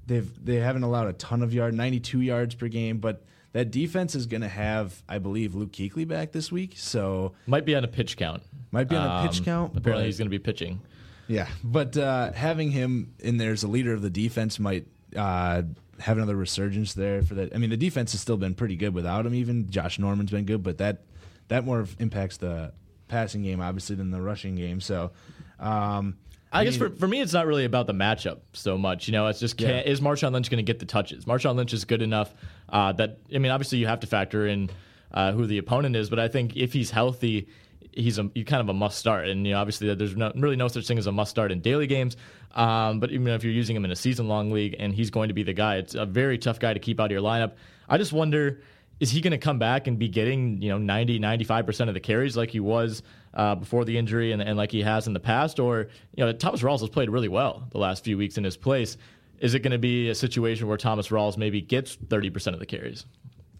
they've 0.06 0.44
they 0.44 0.56
haven't 0.56 0.82
allowed 0.82 1.08
a 1.08 1.12
ton 1.12 1.42
of 1.42 1.52
yard, 1.54 1.74
92 1.74 2.20
yards 2.20 2.54
per 2.54 2.68
game, 2.68 2.98
but 2.98 3.24
that 3.52 3.70
defense 3.70 4.14
is 4.14 4.26
going 4.26 4.40
to 4.40 4.48
have, 4.48 5.02
I 5.08 5.18
believe, 5.18 5.54
Luke 5.54 5.72
Kuechly 5.72 6.08
back 6.08 6.32
this 6.32 6.50
week. 6.50 6.74
So 6.76 7.32
might 7.46 7.64
be 7.64 7.74
on 7.74 7.84
a 7.84 7.88
pitch 7.88 8.16
count. 8.16 8.42
Might 8.70 8.88
be 8.88 8.96
on 8.96 9.24
a 9.24 9.28
pitch 9.28 9.40
um, 9.40 9.44
count. 9.44 9.76
Apparently, 9.76 10.06
he's 10.06 10.18
going 10.18 10.26
to 10.26 10.30
be 10.30 10.38
pitching. 10.38 10.80
Yeah, 11.28 11.48
but 11.62 11.96
uh, 11.96 12.32
having 12.32 12.70
him 12.70 13.14
in 13.18 13.36
there 13.36 13.52
as 13.52 13.62
a 13.62 13.68
leader 13.68 13.92
of 13.92 14.02
the 14.02 14.10
defense 14.10 14.58
might 14.58 14.86
uh, 15.16 15.62
have 16.00 16.16
another 16.16 16.36
resurgence 16.36 16.94
there 16.94 17.22
for 17.22 17.34
that. 17.34 17.54
I 17.54 17.58
mean, 17.58 17.70
the 17.70 17.76
defense 17.76 18.12
has 18.12 18.20
still 18.20 18.36
been 18.36 18.54
pretty 18.54 18.76
good 18.76 18.94
without 18.94 19.26
him. 19.26 19.34
Even 19.34 19.70
Josh 19.70 19.98
Norman's 19.98 20.30
been 20.30 20.46
good, 20.46 20.62
but 20.62 20.78
that 20.78 21.04
that 21.48 21.64
more 21.64 21.86
impacts 21.98 22.38
the 22.38 22.72
passing 23.08 23.42
game 23.42 23.60
obviously 23.60 23.96
than 23.96 24.10
the 24.10 24.20
rushing 24.20 24.56
game. 24.56 24.80
So. 24.80 25.12
Um, 25.60 26.16
I, 26.52 26.64
guess 26.64 26.76
for, 26.76 26.90
for 26.90 27.08
me, 27.08 27.20
it's 27.20 27.32
not 27.32 27.46
really 27.46 27.64
about 27.64 27.86
the 27.86 27.94
matchup 27.94 28.40
so 28.52 28.76
much. 28.76 29.08
You 29.08 29.12
know, 29.12 29.26
it's 29.28 29.40
just 29.40 29.60
yeah. 29.60 29.80
is 29.80 30.00
Marshawn 30.00 30.32
Lynch 30.32 30.50
going 30.50 30.64
to 30.64 30.70
get 30.70 30.78
the 30.78 30.86
touches? 30.86 31.24
Marshawn 31.24 31.56
Lynch 31.56 31.72
is 31.72 31.84
good 31.84 32.02
enough 32.02 32.34
uh, 32.68 32.92
that 32.92 33.18
I 33.34 33.38
mean, 33.38 33.50
obviously 33.50 33.78
you 33.78 33.86
have 33.86 34.00
to 34.00 34.06
factor 34.06 34.46
in 34.46 34.70
uh, 35.12 35.32
who 35.32 35.46
the 35.46 35.58
opponent 35.58 35.96
is, 35.96 36.10
but 36.10 36.18
I 36.18 36.28
think 36.28 36.56
if 36.56 36.72
he's 36.72 36.90
healthy, 36.90 37.48
he's 37.92 38.18
a 38.18 38.24
kind 38.28 38.60
of 38.60 38.68
a 38.68 38.74
must 38.74 38.98
start. 38.98 39.28
And 39.28 39.46
you 39.46 39.54
know, 39.54 39.60
obviously, 39.60 39.94
there's 39.94 40.16
no, 40.16 40.32
really 40.36 40.56
no 40.56 40.68
such 40.68 40.86
thing 40.86 40.98
as 40.98 41.06
a 41.06 41.12
must 41.12 41.30
start 41.30 41.52
in 41.52 41.60
daily 41.60 41.86
games. 41.86 42.16
Um, 42.54 43.00
but 43.00 43.10
even 43.10 43.28
if 43.28 43.44
you're 43.44 43.52
using 43.52 43.74
him 43.74 43.84
in 43.84 43.90
a 43.90 43.96
season 43.96 44.28
long 44.28 44.50
league 44.50 44.76
and 44.78 44.94
he's 44.94 45.10
going 45.10 45.28
to 45.28 45.34
be 45.34 45.42
the 45.42 45.54
guy, 45.54 45.76
it's 45.76 45.94
a 45.94 46.04
very 46.04 46.38
tough 46.38 46.58
guy 46.58 46.74
to 46.74 46.80
keep 46.80 47.00
out 47.00 47.06
of 47.06 47.12
your 47.12 47.22
lineup. 47.22 47.52
I 47.88 47.98
just 47.98 48.12
wonder 48.12 48.60
is 49.02 49.10
he 49.10 49.20
going 49.20 49.32
to 49.32 49.38
come 49.38 49.58
back 49.58 49.88
and 49.88 49.98
be 49.98 50.08
getting 50.08 50.62
you 50.62 50.68
know 50.68 50.78
90 50.78 51.18
95% 51.18 51.88
of 51.88 51.94
the 51.94 52.00
carries 52.00 52.36
like 52.36 52.50
he 52.50 52.60
was 52.60 53.02
uh, 53.34 53.56
before 53.56 53.84
the 53.84 53.98
injury 53.98 54.30
and, 54.30 54.40
and 54.40 54.56
like 54.56 54.70
he 54.70 54.80
has 54.80 55.08
in 55.08 55.12
the 55.12 55.20
past? 55.20 55.58
Or 55.58 55.88
you 56.14 56.24
know 56.24 56.32
thomas 56.32 56.62
rawls 56.62 56.80
has 56.80 56.88
played 56.88 57.10
really 57.10 57.26
well 57.28 57.66
the 57.72 57.78
last 57.78 58.04
few 58.04 58.16
weeks 58.16 58.38
in 58.38 58.44
his 58.44 58.56
place. 58.56 58.96
Is 59.40 59.54
it 59.54 59.58
going 59.58 59.72
to 59.72 59.78
be 59.78 60.08
a 60.08 60.14
situation 60.14 60.68
where 60.68 60.76
thomas 60.76 61.08
rawls 61.08 61.36
maybe 61.36 61.60
gets 61.60 61.96
30% 61.96 62.54
of 62.54 62.60
the 62.60 62.66
carries? 62.66 63.04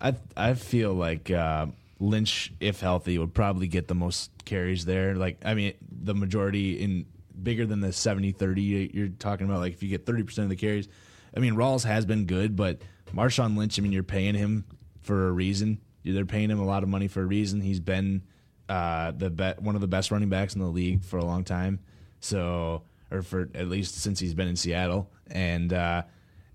I, 0.01 0.15
I 0.37 0.55
feel 0.55 0.95
like 0.95 1.29
uh, 1.33 1.67
lynch 1.99 2.53
if 2.61 2.79
healthy 2.79 3.19
would 3.19 3.35
probably 3.35 3.67
get 3.67 3.89
the 3.89 3.97
most 3.97 4.31
carries 4.45 4.85
there. 4.85 5.17
Like 5.17 5.39
i 5.45 5.55
mean 5.55 5.75
the 5.91 6.15
majority 6.15 6.81
in 6.81 7.05
bigger 7.43 7.67
than 7.67 7.81
the 7.81 7.89
70-30 7.89 8.95
you're 8.95 9.09
talking 9.09 9.47
about 9.49 9.59
like 9.59 9.73
if 9.73 9.83
you 9.83 9.89
get 9.89 10.07
30% 10.07 10.39
of 10.39 10.51
the 10.51 10.57
carries. 10.57 10.89
I 11.37 11.41
mean 11.41 11.55
rawls 11.55 11.85
has 11.85 12.07
been 12.07 12.27
good 12.27 12.55
but 12.55 12.81
marshawn 13.13 13.59
lynch 13.59 13.79
i 13.79 13.83
mean 13.83 13.93
you're 13.93 14.03
paying 14.05 14.35
him 14.35 14.65
for 15.03 15.29
a 15.29 15.33
reason. 15.33 15.81
They're 16.05 16.27
paying 16.27 16.51
him 16.51 16.59
a 16.59 16.65
lot 16.65 16.83
of 16.83 16.89
money 16.89 17.09
for 17.09 17.23
a 17.23 17.27
reason. 17.27 17.61
He's 17.61 17.81
been 17.81 18.23
uh, 18.69 19.13
the 19.13 19.31
be- 19.31 19.55
one 19.61 19.75
of 19.75 19.81
the 19.81 19.87
best 19.89 20.11
running 20.11 20.29
backs 20.29 20.55
in 20.55 20.61
the 20.61 20.67
league 20.69 21.05
for 21.05 21.19
a 21.19 21.25
long 21.25 21.45
time. 21.45 21.79
So, 22.21 22.83
or 23.11 23.23
for 23.23 23.49
at 23.55 23.69
least 23.69 23.97
since 23.97 24.19
he's 24.19 24.35
been 24.35 24.49
in 24.49 24.57
Seattle. 24.57 25.11
And 25.31 25.73
uh, 25.73 26.03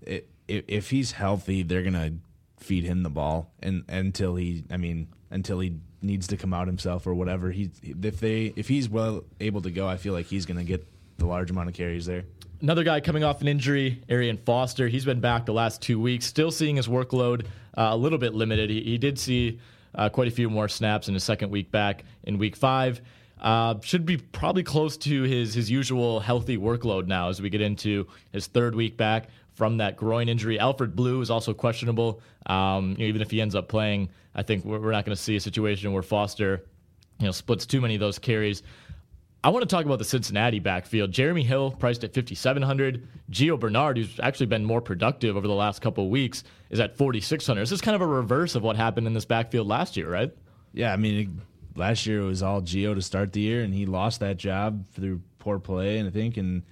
it, 0.02 0.28
if 0.46 0.90
he's 0.90 1.12
healthy, 1.12 1.62
they're 1.62 1.82
gonna 1.82 2.12
feed 2.58 2.84
him 2.84 3.02
the 3.02 3.10
ball 3.10 3.52
and 3.60 3.84
until 3.88 4.34
he, 4.34 4.64
I 4.70 4.76
mean, 4.76 5.08
until 5.30 5.60
he 5.60 5.76
needs 6.02 6.26
to 6.28 6.36
come 6.36 6.52
out 6.52 6.66
himself 6.66 7.06
or 7.06 7.14
whatever. 7.14 7.50
He 7.50 7.70
if 7.82 8.20
they 8.20 8.52
if 8.56 8.68
he's 8.68 8.88
well 8.88 9.24
able 9.40 9.62
to 9.62 9.70
go, 9.70 9.86
I 9.86 9.96
feel 9.96 10.12
like 10.12 10.26
he's 10.26 10.46
gonna 10.46 10.64
get 10.64 10.86
the 11.18 11.26
large 11.26 11.50
amount 11.50 11.68
of 11.68 11.74
carries 11.74 12.06
there. 12.06 12.24
Another 12.60 12.82
guy 12.82 13.00
coming 13.00 13.22
off 13.22 13.40
an 13.40 13.48
injury, 13.48 14.02
Arian 14.08 14.36
Foster. 14.38 14.88
He's 14.88 15.04
been 15.04 15.20
back 15.20 15.46
the 15.46 15.52
last 15.52 15.82
two 15.82 16.00
weeks, 16.00 16.26
still 16.26 16.50
seeing 16.50 16.76
his 16.76 16.88
workload 16.88 17.46
uh, 17.76 17.90
a 17.90 17.96
little 17.96 18.18
bit 18.18 18.34
limited. 18.34 18.70
He, 18.70 18.82
he 18.82 18.98
did 18.98 19.18
see 19.18 19.60
uh, 19.94 20.08
quite 20.08 20.28
a 20.28 20.30
few 20.30 20.48
more 20.50 20.68
snaps 20.68 21.08
in 21.08 21.14
his 21.14 21.22
second 21.22 21.50
week 21.50 21.70
back 21.70 22.04
in 22.24 22.38
week 22.38 22.56
five. 22.56 23.00
Uh, 23.40 23.76
should 23.82 24.04
be 24.04 24.16
probably 24.16 24.64
close 24.64 24.96
to 24.96 25.22
his 25.22 25.54
his 25.54 25.70
usual 25.70 26.18
healthy 26.18 26.58
workload 26.58 27.06
now 27.06 27.28
as 27.28 27.40
we 27.40 27.48
get 27.48 27.60
into 27.60 28.04
his 28.32 28.48
third 28.48 28.74
week 28.74 28.96
back 28.96 29.28
from 29.54 29.76
that 29.76 29.96
groin 29.96 30.28
injury. 30.28 30.58
Alfred 30.58 30.96
Blue 30.96 31.20
is 31.20 31.30
also 31.30 31.54
questionable. 31.54 32.20
Um, 32.46 32.90
you 32.92 32.98
know, 32.98 33.04
even 33.04 33.22
if 33.22 33.30
he 33.30 33.40
ends 33.40 33.54
up 33.54 33.68
playing, 33.68 34.08
I 34.34 34.42
think 34.42 34.64
we're, 34.64 34.80
we're 34.80 34.90
not 34.90 35.04
going 35.04 35.16
to 35.16 35.22
see 35.22 35.36
a 35.36 35.40
situation 35.40 35.92
where 35.92 36.02
Foster, 36.02 36.64
you 37.20 37.26
know, 37.26 37.32
splits 37.32 37.66
too 37.66 37.80
many 37.80 37.94
of 37.94 38.00
those 38.00 38.18
carries. 38.18 38.64
I 39.48 39.50
want 39.50 39.62
to 39.62 39.74
talk 39.74 39.86
about 39.86 39.98
the 39.98 40.04
Cincinnati 40.04 40.58
backfield. 40.58 41.10
Jeremy 41.10 41.42
Hill 41.42 41.70
priced 41.70 42.04
at 42.04 42.12
5700. 42.12 43.08
Gio 43.30 43.58
Bernard, 43.58 43.96
who's 43.96 44.20
actually 44.20 44.44
been 44.44 44.62
more 44.62 44.82
productive 44.82 45.38
over 45.38 45.48
the 45.48 45.54
last 45.54 45.80
couple 45.80 46.10
weeks, 46.10 46.44
is 46.68 46.80
at 46.80 46.98
4600. 46.98 47.62
This 47.62 47.72
is 47.72 47.80
kind 47.80 47.94
of 47.94 48.02
a 48.02 48.06
reverse 48.06 48.56
of 48.56 48.62
what 48.62 48.76
happened 48.76 49.06
in 49.06 49.14
this 49.14 49.24
backfield 49.24 49.66
last 49.66 49.96
year, 49.96 50.06
right? 50.06 50.36
Yeah, 50.74 50.92
I 50.92 50.96
mean, 50.96 51.40
last 51.74 52.04
year 52.04 52.20
it 52.20 52.26
was 52.26 52.42
all 52.42 52.60
Gio 52.60 52.94
to 52.94 53.00
start 53.00 53.32
the 53.32 53.40
year, 53.40 53.62
and 53.62 53.72
he 53.72 53.86
lost 53.86 54.20
that 54.20 54.36
job 54.36 54.86
through 54.88 55.22
poor 55.38 55.58
play, 55.58 55.96
and 55.96 56.06
I 56.06 56.10
think, 56.12 56.36
and 56.36 56.62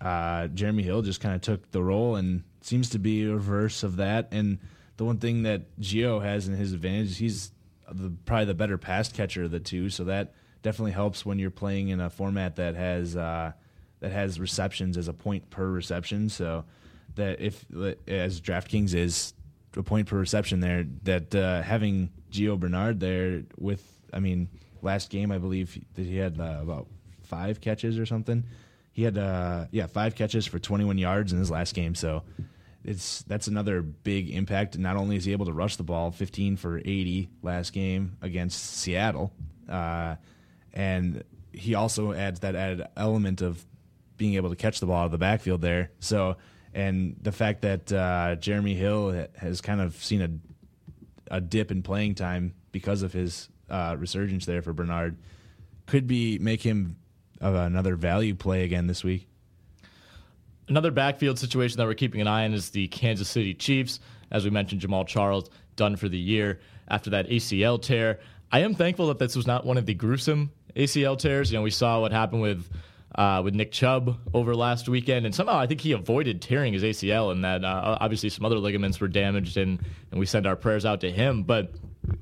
uh, 0.00 0.48
Jeremy 0.48 0.82
Hill 0.82 1.02
just 1.02 1.20
kind 1.20 1.36
of 1.36 1.40
took 1.40 1.70
the 1.70 1.84
role 1.84 2.16
and 2.16 2.42
seems 2.62 2.90
to 2.90 2.98
be 2.98 3.26
a 3.26 3.32
reverse 3.32 3.84
of 3.84 3.94
that. 3.98 4.26
And 4.32 4.58
the 4.96 5.04
one 5.04 5.18
thing 5.18 5.44
that 5.44 5.78
Gio 5.78 6.20
has 6.20 6.48
in 6.48 6.54
his 6.54 6.72
advantage, 6.72 7.16
he's 7.16 7.52
the, 7.88 8.10
probably 8.24 8.46
the 8.46 8.54
better 8.54 8.76
pass 8.76 9.08
catcher 9.12 9.44
of 9.44 9.52
the 9.52 9.60
two, 9.60 9.88
so 9.88 10.02
that 10.02 10.34
definitely 10.62 10.92
helps 10.92 11.24
when 11.24 11.38
you're 11.38 11.50
playing 11.50 11.88
in 11.88 12.00
a 12.00 12.10
format 12.10 12.56
that 12.56 12.74
has 12.74 13.16
uh, 13.16 13.52
that 14.00 14.12
has 14.12 14.38
receptions 14.38 14.96
as 14.96 15.08
a 15.08 15.12
point 15.12 15.50
per 15.50 15.66
reception. 15.66 16.28
So 16.28 16.64
that 17.14 17.40
if 17.40 17.64
as 18.06 18.40
DraftKings 18.40 18.94
is 18.94 19.34
a 19.76 19.82
point 19.82 20.08
per 20.08 20.18
reception 20.18 20.60
there, 20.60 20.84
that 21.04 21.34
uh, 21.34 21.62
having 21.62 22.10
Gio 22.30 22.58
Bernard 22.58 23.00
there 23.00 23.42
with, 23.58 23.84
I 24.12 24.20
mean, 24.20 24.48
last 24.82 25.10
game 25.10 25.32
I 25.32 25.38
believe 25.38 25.78
that 25.94 26.04
he 26.04 26.16
had 26.16 26.38
uh, 26.40 26.58
about 26.62 26.86
five 27.22 27.60
catches 27.60 27.98
or 27.98 28.06
something. 28.06 28.44
He 28.92 29.04
had 29.04 29.16
uh, 29.18 29.66
yeah 29.70 29.86
five 29.86 30.14
catches 30.14 30.46
for 30.46 30.58
21 30.58 30.98
yards 30.98 31.32
in 31.32 31.38
his 31.38 31.50
last 31.50 31.74
game. 31.74 31.94
So 31.94 32.24
it's 32.84 33.22
that's 33.22 33.46
another 33.46 33.82
big 33.82 34.30
impact. 34.30 34.78
Not 34.78 34.96
only 34.96 35.16
is 35.16 35.24
he 35.24 35.32
able 35.32 35.46
to 35.46 35.52
rush 35.52 35.76
the 35.76 35.82
ball, 35.82 36.10
15 36.10 36.56
for 36.56 36.78
80 36.78 37.28
last 37.42 37.72
game 37.72 38.16
against 38.22 38.78
Seattle, 38.78 39.32
uh, 39.68 40.16
and 40.72 41.24
he 41.52 41.74
also 41.74 42.12
adds 42.12 42.40
that 42.40 42.54
added 42.54 42.86
element 42.96 43.42
of 43.42 43.64
being 44.16 44.34
able 44.34 44.50
to 44.50 44.56
catch 44.56 44.80
the 44.80 44.86
ball 44.86 45.02
out 45.02 45.06
of 45.06 45.10
the 45.12 45.18
backfield 45.18 45.60
there. 45.60 45.90
So, 46.00 46.36
and 46.74 47.16
the 47.20 47.32
fact 47.32 47.62
that 47.62 47.92
uh, 47.92 48.36
Jeremy 48.36 48.74
Hill 48.74 49.26
has 49.36 49.60
kind 49.60 49.80
of 49.80 49.94
seen 49.96 50.22
a 50.22 50.30
a 51.30 51.40
dip 51.40 51.70
in 51.70 51.82
playing 51.82 52.14
time 52.14 52.54
because 52.72 53.02
of 53.02 53.12
his 53.12 53.48
uh, 53.70 53.96
resurgence 53.98 54.46
there 54.46 54.62
for 54.62 54.72
Bernard 54.72 55.18
could 55.86 56.06
be 56.06 56.38
make 56.38 56.62
him 56.62 56.96
another 57.40 57.96
value 57.96 58.34
play 58.34 58.64
again 58.64 58.86
this 58.86 59.04
week. 59.04 59.26
Another 60.68 60.90
backfield 60.90 61.38
situation 61.38 61.78
that 61.78 61.86
we're 61.86 61.94
keeping 61.94 62.20
an 62.20 62.26
eye 62.26 62.44
on 62.44 62.52
is 62.52 62.70
the 62.70 62.88
Kansas 62.88 63.28
City 63.28 63.54
Chiefs. 63.54 64.00
As 64.30 64.44
we 64.44 64.50
mentioned, 64.50 64.82
Jamaal 64.82 65.06
Charles 65.06 65.48
done 65.76 65.96
for 65.96 66.08
the 66.08 66.18
year 66.18 66.60
after 66.88 67.10
that 67.10 67.28
ACL 67.28 67.80
tear. 67.80 68.20
I 68.52 68.60
am 68.60 68.74
thankful 68.74 69.08
that 69.08 69.18
this 69.18 69.34
was 69.34 69.46
not 69.46 69.64
one 69.64 69.78
of 69.78 69.86
the 69.86 69.94
gruesome 69.94 70.50
ACL 70.78 71.18
tears. 71.18 71.50
You 71.52 71.58
know, 71.58 71.62
we 71.62 71.70
saw 71.70 72.00
what 72.00 72.12
happened 72.12 72.40
with 72.40 72.68
uh, 73.14 73.42
with 73.44 73.54
Nick 73.54 73.72
Chubb 73.72 74.16
over 74.32 74.54
last 74.54 74.88
weekend, 74.88 75.26
and 75.26 75.34
somehow 75.34 75.58
I 75.58 75.66
think 75.66 75.80
he 75.80 75.92
avoided 75.92 76.40
tearing 76.40 76.72
his 76.72 76.82
ACL, 76.82 77.32
and 77.32 77.44
that 77.44 77.64
uh, 77.64 77.98
obviously 78.00 78.28
some 78.28 78.44
other 78.44 78.58
ligaments 78.58 79.00
were 79.00 79.08
damaged, 79.08 79.56
and 79.56 79.80
and 80.10 80.20
we 80.20 80.24
send 80.24 80.46
our 80.46 80.56
prayers 80.56 80.86
out 80.86 81.00
to 81.00 81.10
him. 81.10 81.42
But 81.42 81.72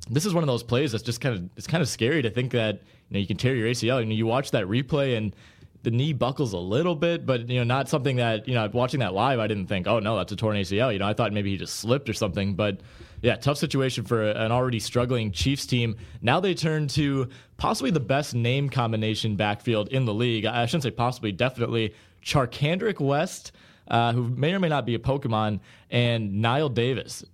this 0.08 0.26
is 0.26 0.34
one 0.34 0.42
of 0.42 0.48
those 0.48 0.62
plays 0.62 0.92
that's 0.92 1.04
just 1.04 1.20
kind 1.20 1.34
of 1.34 1.50
it's 1.56 1.66
kind 1.66 1.82
of 1.82 1.88
scary 1.88 2.22
to 2.22 2.30
think 2.30 2.52
that 2.52 2.82
you 3.08 3.14
know 3.14 3.18
you 3.20 3.26
can 3.26 3.36
tear 3.36 3.54
your 3.54 3.68
ACL. 3.68 4.04
You 4.04 4.12
you 4.12 4.26
watch 4.26 4.52
that 4.52 4.64
replay 4.64 5.16
and 5.16 5.36
the 5.82 5.90
knee 5.92 6.12
buckles 6.12 6.52
a 6.52 6.58
little 6.58 6.96
bit, 6.96 7.26
but 7.26 7.48
you 7.48 7.58
know, 7.58 7.64
not 7.64 7.88
something 7.88 8.16
that 8.16 8.48
you 8.48 8.54
know. 8.54 8.68
Watching 8.72 9.00
that 9.00 9.14
live, 9.14 9.38
I 9.38 9.46
didn't 9.46 9.66
think, 9.66 9.86
oh 9.86 10.00
no, 10.00 10.16
that's 10.16 10.32
a 10.32 10.36
torn 10.36 10.56
ACL. 10.56 10.92
You 10.92 10.98
know, 10.98 11.06
I 11.06 11.12
thought 11.12 11.32
maybe 11.32 11.50
he 11.50 11.56
just 11.56 11.76
slipped 11.76 12.08
or 12.08 12.14
something, 12.14 12.54
but 12.54 12.80
yeah, 13.22 13.37
tough 13.37 13.59
situation 13.59 14.05
for 14.05 14.22
an 14.22 14.52
already 14.52 14.81
struggling 14.81 15.33
Chiefs 15.33 15.66
team. 15.66 15.96
Now 16.20 16.40
they 16.40 16.55
turn 16.55 16.88
to 16.88 17.29
possibly 17.57 17.90
the 17.90 18.00
best 18.00 18.35
name 18.35 18.68
combination 18.68 19.37
backfield 19.37 19.88
in 19.88 20.05
the 20.05 20.14
league. 20.14 20.44
I 20.44 20.66
shouldn't 20.66 20.85
say 20.85 20.90
possibly, 20.90 21.33
definitely 21.33 21.94
Charcandrick 22.22 23.00
West, 23.00 23.52
uh, 23.88 24.12
who 24.12 24.29
may 24.29 24.52
or 24.52 24.61
may 24.61 24.68
not 24.68 24.85
be 24.85 24.94
a 24.94 24.98
Pokemon, 24.98 25.61
and 25.90 26.33
Knile 26.33 26.72
Davis. 26.72 27.24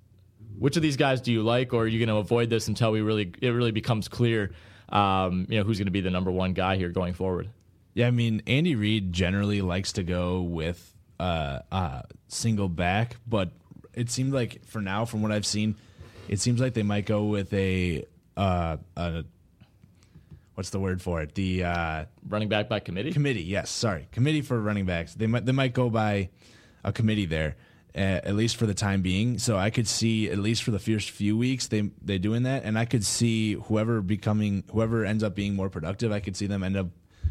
Which 0.59 0.77
of 0.77 0.83
these 0.83 0.97
guys 0.97 1.21
do 1.21 1.33
you 1.33 1.43
like, 1.43 1.73
or 1.73 1.85
are 1.85 1.87
you 1.87 1.99
going 1.99 2.15
to 2.15 2.21
avoid 2.21 2.51
this 2.51 2.69
until 2.69 2.93
we 2.93 3.01
really 3.01 3.33
it 3.41 3.49
really 3.51 3.73
becomes 3.73 4.07
clear, 4.07 4.53
um, 4.91 5.47
you 5.49 5.59
know, 5.59 5.65
who's 5.65 5.79
going 5.79 5.87
to 5.87 5.93
be 5.93 6.03
the 6.03 6.11
number 6.11 6.31
one 6.31 6.53
guy 6.53 6.77
here 6.77 6.91
going 6.91 7.15
forward? 7.15 7.49
Yeah, 7.95 8.07
I 8.07 8.11
mean, 8.11 8.43
Andy 8.47 8.75
Reid 8.75 9.13
generally 9.13 9.61
likes 9.61 9.93
to 9.93 10.03
go 10.03 10.43
with 10.43 10.95
uh, 11.19 11.61
uh, 11.71 12.03
single 12.29 12.69
back, 12.69 13.17
but 13.27 13.51
it 13.95 14.11
seemed 14.11 14.33
like 14.33 14.65
for 14.67 14.81
now, 14.81 15.05
from 15.05 15.23
what 15.23 15.33
I've 15.33 15.47
seen, 15.47 15.77
it 16.29 16.41
seems 16.41 16.61
like 16.61 16.75
they 16.75 16.83
might 16.83 17.07
go 17.07 17.25
with 17.25 17.53
a 17.53 18.05
uh, 18.37 18.77
a 18.97 19.25
what's 20.55 20.71
the 20.71 20.81
word 20.81 21.03
for 21.03 21.23
it? 21.23 21.35
The 21.35 21.65
uh, 21.65 22.05
running 22.29 22.49
back 22.49 22.69
by 22.69 22.81
committee. 22.81 23.13
Committee, 23.13 23.43
yes. 23.43 23.71
Sorry, 23.71 24.09
committee 24.13 24.43
for 24.43 24.61
running 24.61 24.87
backs. 24.87 25.15
They 25.15 25.27
might 25.27 25.47
they 25.47 25.53
might 25.53 25.73
go 25.73 25.91
by 25.91 26.31
a 26.85 26.93
committee 26.93 27.27
there, 27.27 27.57
uh, 27.95 27.99
at 27.99 28.35
least 28.35 28.57
for 28.57 28.67
the 28.67 28.75
time 28.75 29.03
being. 29.03 29.39
So 29.39 29.57
I 29.57 29.71
could 29.71 29.89
see 29.89 30.31
at 30.31 30.39
least 30.39 30.63
for 30.63 30.71
the 30.71 30.79
first 30.79 31.11
few 31.11 31.37
weeks 31.37 31.69
they 31.69 31.91
they 32.03 32.19
doing 32.19 32.45
that, 32.45 32.65
and 32.65 32.79
I 32.79 32.85
could 32.85 33.05
see 33.05 33.55
whoever 33.55 34.01
becoming 34.01 34.65
whoever 34.73 35.05
ends 35.05 35.23
up 35.23 35.35
being 35.35 35.55
more 35.55 35.69
productive. 35.69 36.13
I 36.13 36.21
could 36.21 36.37
see 36.37 36.47
them 36.47 36.63
end 36.63 36.77
up 36.77 36.89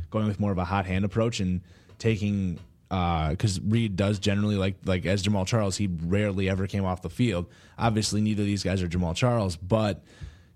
going 0.10 0.28
with 0.28 0.40
more 0.40 0.52
of 0.52 0.58
a 0.58 0.66
hot 0.66 0.86
hand 0.86 1.06
approach 1.06 1.40
and 1.40 1.62
taking 1.98 2.60
because 2.92 3.58
uh, 3.58 3.62
Reid 3.68 3.96
does 3.96 4.20
generally 4.20 4.58
like 4.58 4.76
like 4.84 5.06
as 5.06 5.24
Jamaal 5.24 5.48
Charles, 5.48 5.78
he 5.78 5.88
rarely 5.88 6.50
ever 6.50 6.68
came 6.68 6.84
off 6.84 7.02
the 7.02 7.10
field. 7.10 7.46
Obviously, 7.78 8.20
neither 8.20 8.42
of 8.42 8.48
these 8.48 8.64
guys 8.64 8.84
are 8.84 8.90
Jamaal 8.90 9.16
Charles, 9.16 9.56
but 9.56 10.04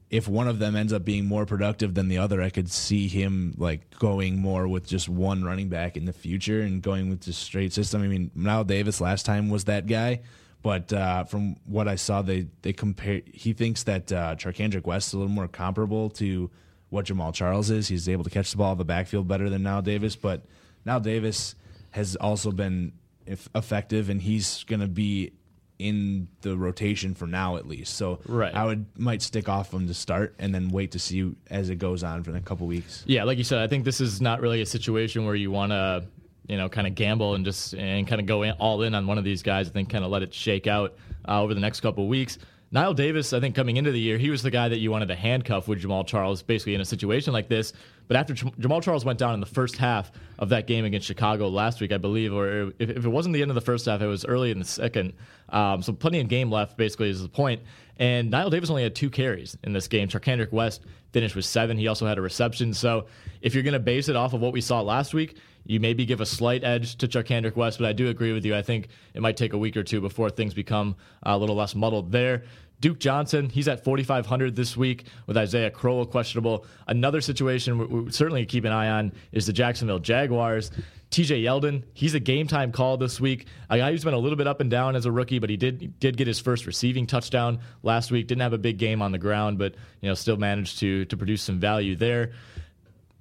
if 0.10 0.28
one 0.28 0.50
of 0.50 0.60
them 0.60 0.76
ends 0.76 0.92
up 0.92 1.06
being 1.06 1.26
more 1.26 1.46
productive 1.46 1.94
than 1.94 2.10
the 2.10 2.18
other, 2.18 2.42
I 2.42 2.50
could 2.50 2.70
see 2.70 3.08
him 3.08 3.54
like 3.58 3.90
going 4.00 4.38
more 4.38 4.68
with 4.68 4.86
just 4.86 5.08
one 5.08 5.46
running 5.46 5.70
back 5.70 5.96
in 5.96 6.04
the 6.04 6.12
future 6.12 6.62
and 6.62 6.82
going 6.82 7.10
with 7.10 7.22
just 7.22 7.42
straight 7.42 7.72
system. 7.72 8.04
I 8.04 8.08
mean, 8.08 8.32
Knile 8.38 8.68
Davis 8.68 9.00
last 9.00 9.26
time 9.26 9.50
was 9.50 9.64
that 9.66 9.88
guy, 9.88 10.20
but 10.62 10.92
uh, 10.92 11.24
from 11.24 11.56
what 11.66 11.88
I 11.88 11.96
saw, 11.96 12.22
they 12.22 12.48
they 12.64 12.74
compare. 12.74 13.22
He 13.32 13.54
thinks 13.54 13.84
that 13.84 14.12
uh, 14.12 14.36
Charcandrick 14.36 14.86
West 14.86 15.08
is 15.08 15.14
a 15.14 15.20
little 15.20 15.32
more 15.32 15.48
comparable 15.48 16.10
to 16.12 16.52
what 16.90 17.06
Jamaal 17.06 17.34
Charles 17.34 17.70
is. 17.70 17.88
He's 17.88 18.10
able 18.10 18.26
to 18.26 18.30
catch 18.30 18.52
the 18.52 18.58
ball 18.58 18.74
in 18.74 18.78
the 18.78 18.84
backfield 18.84 19.26
better 19.26 19.50
than 19.50 19.64
Knile 19.64 19.86
Davis, 19.86 20.18
but 20.18 20.44
Knile 20.86 21.02
Davis 21.02 21.56
has 21.96 22.18
also 22.18 22.52
been 22.52 22.92
effective, 23.26 24.10
and 24.10 24.22
he's 24.22 24.66
going 24.66 24.82
to 24.82 24.88
be 24.88 25.32
in 25.80 26.28
the 26.42 26.58
rotation 26.58 27.16
for 27.16 27.26
now 27.26 27.56
at 27.56 27.66
least. 27.68 27.96
So 27.96 28.20
right. 28.28 28.54
I 28.54 28.66
would 28.66 28.86
might 28.98 29.22
stick 29.22 29.48
off 29.48 29.74
him 29.74 29.88
to 29.88 29.94
start 29.94 30.36
and 30.38 30.54
then 30.54 30.70
wait 30.70 30.92
to 30.92 31.00
see 31.00 31.34
as 31.50 31.70
it 31.70 31.78
goes 31.78 32.04
on 32.04 32.24
for 32.24 32.36
a 32.36 32.42
couple 32.42 32.68
weeks. 32.68 33.04
Yeah, 33.08 33.24
like 33.24 33.38
you 33.38 33.44
said, 33.46 33.60
I 33.60 33.68
think 33.68 33.86
this 33.86 34.02
is 34.02 34.22
not 34.22 34.42
really 34.42 34.62
a 34.62 34.66
situation 34.66 35.26
where 35.26 35.36
you 35.36 35.52
want 35.52 35.72
to 35.72 36.06
you 36.48 36.58
know 36.58 36.68
kind 36.70 36.86
of 36.86 36.96
gamble 36.96 37.34
and 37.34 37.46
just 37.46 37.74
and 37.74 38.06
kind 38.06 38.20
of 38.20 38.28
go 38.28 38.44
in, 38.44 38.52
all 38.54 38.82
in 38.84 38.94
on 38.94 39.08
one 39.08 39.18
of 39.18 39.24
these 39.24 39.42
guys. 39.42 39.70
I 39.70 39.72
think 39.72 39.90
kind 39.90 40.04
of 40.04 40.12
let 40.12 40.22
it 40.22 40.34
shake 40.34 40.68
out 40.68 40.96
uh, 41.28 41.42
over 41.42 41.54
the 41.54 41.62
next 41.62 41.80
couple 41.80 42.08
weeks. 42.08 42.38
Knile 42.74 42.96
Davis, 42.96 43.32
I 43.32 43.40
think 43.40 43.56
coming 43.56 43.78
into 43.78 43.92
the 43.92 44.00
year, 44.00 44.18
he 44.18 44.30
was 44.30 44.42
the 44.42 44.52
guy 44.52 44.68
that 44.68 44.80
you 44.80 44.92
wanted 44.92 45.08
to 45.08 45.16
handcuff 45.16 45.68
with 45.68 45.82
Jamaal 45.82 46.06
Charles, 46.06 46.42
basically 46.42 46.76
in 46.76 46.82
a 46.82 46.86
situation 46.86 47.32
like 47.32 47.48
this. 47.48 47.72
But 48.08 48.18
after 48.18 48.34
Jamaal 48.34 48.84
Charles 48.84 49.06
went 49.06 49.20
down 49.20 49.34
in 49.34 49.40
the 49.40 49.46
first 49.46 49.78
half 49.78 50.12
of 50.38 50.50
that 50.50 50.68
game 50.68 50.86
against 50.86 51.08
Chicago 51.08 51.48
last 51.48 51.82
week, 51.82 51.92
I 51.92 51.98
believe, 51.98 52.34
or 52.34 52.72
if, 52.80 53.06
it 53.06 53.08
wasn't 53.08 53.34
the 53.34 53.42
end 53.42 53.52
of 53.52 53.56
the 53.56 53.62
first 53.62 53.86
half, 53.86 54.02
it 54.02 54.08
was 54.08 54.26
early 54.26 54.52
in 54.52 54.60
the 54.60 54.66
second. 54.66 55.14
Um, 55.50 55.82
so 55.82 55.94
plenty 55.94 56.20
of 56.20 56.28
game 56.28 56.52
left, 56.52 56.78
basically, 56.78 57.10
is 57.10 57.22
the 57.22 57.30
point. 57.30 57.62
And 57.98 58.32
Knile 58.32 58.52
Davis 58.52 58.70
only 58.70 58.84
had 58.84 58.96
two 58.96 59.10
carries 59.10 59.58
in 59.64 59.74
this 59.74 59.88
game. 59.88 60.08
Charcandrick 60.08 60.52
West 60.52 60.82
finished 61.14 61.36
with 61.36 61.46
seven. 61.46 61.78
He 61.78 61.88
also 61.88 62.06
had 62.06 62.18
a 62.18 62.22
reception. 62.22 62.74
So 62.74 63.06
if 63.42 63.54
you're 63.54 63.64
going 63.64 63.74
to 63.74 63.80
base 63.80 64.10
it 64.10 64.16
off 64.16 64.34
of 64.34 64.42
what 64.42 64.54
we 64.54 64.62
saw 64.62 64.82
last 64.82 65.14
week, 65.14 65.38
you 65.66 65.80
maybe 65.80 66.06
give 66.06 66.22
a 66.22 66.26
slight 66.26 66.64
edge 66.64 66.98
to 66.98 67.08
Charcandrick 67.08 67.56
West, 67.56 67.80
but 67.80 67.88
I 67.88 67.94
do 67.94 68.10
agree 68.10 68.34
with 68.34 68.46
you. 68.46 68.56
I 68.56 68.62
think 68.62 68.90
it 69.14 69.22
might 69.22 69.36
take 69.36 69.54
a 69.54 69.58
week 69.58 69.76
or 69.76 69.84
two 69.84 70.00
before 70.00 70.30
things 70.30 70.54
become 70.54 70.96
a 71.24 71.38
little 71.38 71.56
less 71.56 71.74
muddled 71.74 72.12
there. 72.12 72.44
Duke 72.82 73.00
Johnson, 73.00 73.50
he's 73.50 73.68
at 73.68 73.84
4,500 73.84 74.56
this 74.56 74.76
week 74.76 75.06
with 75.28 75.38
Isaiah 75.38 75.72
Crowell 75.72 76.06
questionable. 76.06 76.66
Another 76.88 77.22
situation 77.22 77.78
we, 77.78 77.86
we 77.86 78.12
certainly 78.12 78.46
keep 78.46 78.66
an 78.66 78.72
eye 78.72 78.90
on 78.90 79.12
is 79.32 79.46
the 79.46 79.54
Jacksonville 79.54 80.00
Jaguars. 80.00 80.72
TJ 81.12 81.44
Yeldon, 81.44 81.84
he's 81.94 82.14
a 82.14 82.20
game 82.20 82.48
time 82.48 82.72
call 82.72 82.98
this 82.98 83.22
week. 83.22 83.48
A 83.70 83.78
guy 83.78 83.92
who's 83.92 84.04
been 84.04 84.14
a 84.14 84.20
little 84.20 84.36
bit 84.36 84.48
up 84.48 84.60
and 84.60 84.70
down 84.70 84.96
as 84.96 85.06
a 85.06 85.12
rookie, 85.12 85.40
but 85.40 85.50
he 85.50 85.56
did 85.56 85.98
did 86.00 86.18
get 86.18 86.28
his 86.28 86.40
first 86.40 86.66
receiving 86.66 87.08
touchdown 87.08 87.60
last 87.84 88.12
week. 88.12 88.28
Didn't 88.28 88.42
have 88.42 88.54
a 88.54 88.58
big 88.58 88.78
game 88.78 89.02
on 89.02 89.12
the 89.12 89.18
ground, 89.18 89.58
but 89.58 89.76
you 90.02 90.10
know 90.10 90.16
still 90.16 90.38
managed 90.38 90.80
to 90.80 91.06
to 91.06 91.16
produce 91.16 91.42
some 91.42 91.60
value 91.60 91.96
there. 91.96 92.34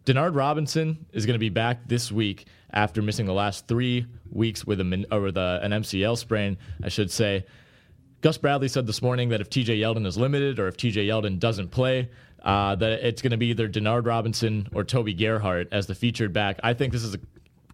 Denard 0.06 0.34
Robinson 0.34 1.06
is 1.12 1.24
going 1.24 1.34
to 1.34 1.38
be 1.38 1.50
back 1.50 1.86
this 1.86 2.10
week 2.10 2.46
after 2.72 3.00
missing 3.00 3.26
the 3.26 3.32
last 3.32 3.68
three 3.68 4.06
weeks 4.30 4.66
with 4.66 4.80
a 4.80 5.06
or 5.12 5.20
with 5.20 5.36
a, 5.36 5.60
an 5.62 5.70
MCL 5.70 6.18
sprain, 6.18 6.58
I 6.82 6.88
should 6.88 7.10
say 7.10 7.44
Gus 8.24 8.38
Bradley 8.38 8.68
said 8.68 8.86
this 8.86 9.02
morning 9.02 9.28
that 9.28 9.42
if 9.42 9.50
TJ 9.50 9.80
Yeldon 9.80 10.06
is 10.06 10.16
limited 10.16 10.58
or 10.58 10.66
if 10.66 10.78
TJ 10.78 11.08
Yeldon 11.08 11.38
doesn't 11.38 11.68
play, 11.68 12.08
uh, 12.42 12.74
that 12.74 13.06
it's 13.06 13.20
going 13.20 13.32
to 13.32 13.36
be 13.36 13.48
either 13.48 13.68
Denard 13.68 14.06
Robinson 14.06 14.66
or 14.72 14.82
Toby 14.82 15.12
Gerhart 15.12 15.68
as 15.72 15.88
the 15.88 15.94
featured 15.94 16.32
back. 16.32 16.58
I 16.62 16.72
think 16.72 16.94
this 16.94 17.04
is 17.04 17.16
a, 17.16 17.18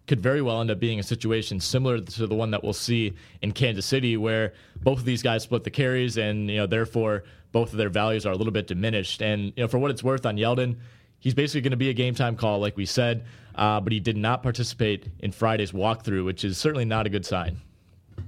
could 0.07 0.19
very 0.19 0.41
well 0.41 0.59
end 0.59 0.69
up 0.69 0.77
being 0.77 0.99
a 0.99 1.03
situation 1.03 1.61
similar 1.61 2.01
to 2.01 2.27
the 2.27 2.35
one 2.35 2.51
that 2.51 2.65
we'll 2.65 2.73
see 2.73 3.13
in 3.41 3.53
Kansas 3.53 3.85
City, 3.85 4.17
where 4.17 4.51
both 4.83 4.99
of 4.99 5.05
these 5.05 5.23
guys 5.23 5.43
split 5.43 5.63
the 5.63 5.71
carries, 5.71 6.17
and 6.17 6.49
you 6.49 6.57
know 6.57 6.67
therefore 6.67 7.23
both 7.53 7.71
of 7.71 7.77
their 7.77 7.87
values 7.87 8.25
are 8.25 8.33
a 8.33 8.35
little 8.35 8.51
bit 8.51 8.67
diminished. 8.67 9.21
And 9.21 9.53
you 9.55 9.63
know 9.63 9.69
for 9.69 9.77
what 9.77 9.89
it's 9.89 10.03
worth 10.03 10.25
on 10.25 10.35
Yeldon, 10.35 10.79
he's 11.19 11.33
basically 11.33 11.61
going 11.61 11.71
to 11.71 11.77
be 11.77 11.91
a 11.91 11.93
game 11.93 12.13
time 12.13 12.35
call, 12.35 12.59
like 12.59 12.75
we 12.75 12.85
said, 12.85 13.23
uh, 13.55 13.79
but 13.79 13.93
he 13.93 14.01
did 14.01 14.17
not 14.17 14.43
participate 14.43 15.07
in 15.19 15.31
Friday's 15.31 15.71
walkthrough, 15.71 16.25
which 16.25 16.43
is 16.43 16.57
certainly 16.57 16.83
not 16.83 17.05
a 17.05 17.09
good 17.09 17.25
sign. 17.25 17.61